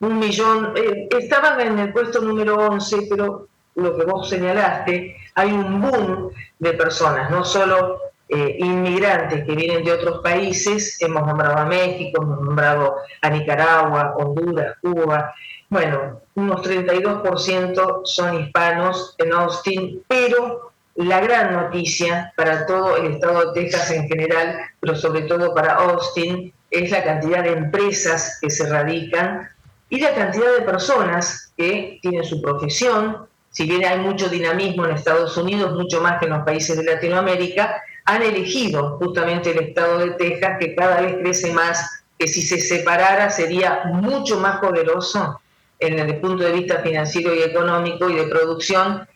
un 0.00 0.18
millón, 0.18 0.72
eh, 0.76 1.08
estaban 1.10 1.60
en 1.60 1.78
el 1.78 1.92
puesto 1.92 2.20
número 2.20 2.56
11, 2.56 3.06
pero 3.08 3.46
lo 3.76 3.96
que 3.96 4.04
vos 4.04 4.28
señalaste, 4.28 5.16
hay 5.34 5.52
un 5.52 5.80
boom 5.80 6.30
de 6.58 6.72
personas, 6.72 7.30
no 7.30 7.44
solo 7.44 8.09
eh, 8.30 8.56
inmigrantes 8.58 9.44
que 9.44 9.54
vienen 9.54 9.84
de 9.84 9.92
otros 9.92 10.20
países, 10.22 11.00
hemos 11.00 11.26
nombrado 11.26 11.58
a 11.58 11.64
México, 11.64 12.22
hemos 12.22 12.40
nombrado 12.40 12.96
a 13.22 13.30
Nicaragua, 13.30 14.14
Honduras, 14.16 14.76
Cuba, 14.80 15.34
bueno, 15.68 16.20
unos 16.34 16.62
32% 16.62 18.00
son 18.04 18.40
hispanos 18.40 19.14
en 19.18 19.32
Austin, 19.32 20.02
pero 20.08 20.72
la 20.96 21.20
gran 21.20 21.52
noticia 21.52 22.32
para 22.36 22.66
todo 22.66 22.96
el 22.96 23.12
estado 23.12 23.52
de 23.52 23.62
Texas 23.62 23.90
en 23.92 24.08
general, 24.08 24.60
pero 24.80 24.96
sobre 24.96 25.22
todo 25.22 25.54
para 25.54 25.74
Austin, 25.74 26.52
es 26.70 26.90
la 26.90 27.04
cantidad 27.04 27.44
de 27.44 27.52
empresas 27.52 28.38
que 28.40 28.50
se 28.50 28.68
radican 28.68 29.48
y 29.88 30.00
la 30.00 30.14
cantidad 30.14 30.56
de 30.56 30.62
personas 30.62 31.52
que 31.56 31.98
tienen 32.02 32.24
su 32.24 32.42
profesión, 32.42 33.28
si 33.50 33.64
bien 33.64 33.84
hay 33.84 33.98
mucho 33.98 34.28
dinamismo 34.28 34.86
en 34.86 34.92
Estados 34.92 35.36
Unidos, 35.36 35.74
mucho 35.74 36.00
más 36.00 36.18
que 36.18 36.26
en 36.26 36.32
los 36.32 36.44
países 36.44 36.76
de 36.76 36.84
Latinoamérica, 36.84 37.82
han 38.04 38.22
elegido 38.22 38.98
justamente 38.98 39.50
el 39.50 39.58
estado 39.58 39.98
de 39.98 40.10
Texas, 40.12 40.56
que 40.58 40.74
cada 40.74 41.00
vez 41.00 41.16
crece 41.16 41.52
más, 41.52 42.04
que 42.18 42.28
si 42.28 42.42
se 42.42 42.60
separara 42.60 43.30
sería 43.30 43.82
mucho 43.86 44.38
más 44.38 44.60
poderoso 44.60 45.40
en 45.78 45.98
el 45.98 46.20
punto 46.20 46.44
de 46.44 46.52
vista 46.52 46.80
financiero 46.80 47.34
y 47.34 47.42
económico 47.42 48.08
y 48.08 48.16
de 48.16 48.24
producción 48.24 49.08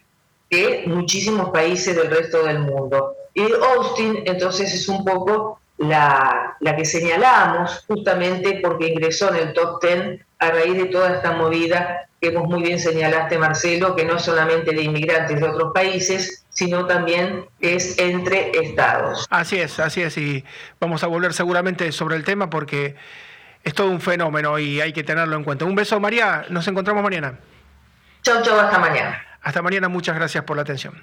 que 0.48 0.84
muchísimos 0.86 1.50
países 1.50 1.94
del 1.96 2.10
resto 2.10 2.44
del 2.44 2.60
mundo. 2.60 3.14
Y 3.34 3.42
Austin 3.42 4.22
entonces 4.24 4.72
es 4.72 4.88
un 4.88 5.04
poco 5.04 5.60
la, 5.78 6.56
la 6.60 6.76
que 6.76 6.84
señalamos 6.84 7.84
justamente 7.86 8.60
porque 8.62 8.88
ingresó 8.88 9.34
en 9.34 9.48
el 9.48 9.52
top 9.54 9.82
10 9.82 10.20
a 10.38 10.50
raíz 10.50 10.76
de 10.76 10.86
toda 10.86 11.14
esta 11.16 11.32
movida 11.32 12.08
que 12.24 12.30
vos 12.30 12.48
muy 12.48 12.62
bien 12.62 12.78
señalaste, 12.78 13.36
Marcelo, 13.36 13.94
que 13.94 14.04
no 14.04 14.16
es 14.16 14.22
solamente 14.22 14.72
de 14.72 14.82
inmigrantes 14.82 15.38
de 15.38 15.46
otros 15.46 15.72
países, 15.74 16.44
sino 16.48 16.86
también 16.86 17.44
es 17.60 17.98
entre 17.98 18.50
estados. 18.58 19.26
Así 19.28 19.60
es, 19.60 19.78
así 19.78 20.00
es, 20.00 20.16
y 20.16 20.42
vamos 20.80 21.04
a 21.04 21.06
volver 21.06 21.34
seguramente 21.34 21.92
sobre 21.92 22.16
el 22.16 22.24
tema 22.24 22.48
porque 22.48 22.96
es 23.62 23.74
todo 23.74 23.90
un 23.90 24.00
fenómeno 24.00 24.58
y 24.58 24.80
hay 24.80 24.94
que 24.94 25.04
tenerlo 25.04 25.36
en 25.36 25.44
cuenta. 25.44 25.66
Un 25.66 25.74
beso, 25.74 26.00
María, 26.00 26.46
nos 26.48 26.66
encontramos 26.66 27.02
mañana. 27.02 27.38
Chau, 28.22 28.42
chau, 28.42 28.58
hasta 28.58 28.78
mañana. 28.78 29.22
Hasta 29.42 29.60
mañana, 29.60 29.88
muchas 29.88 30.16
gracias 30.16 30.44
por 30.44 30.56
la 30.56 30.62
atención. 30.62 31.02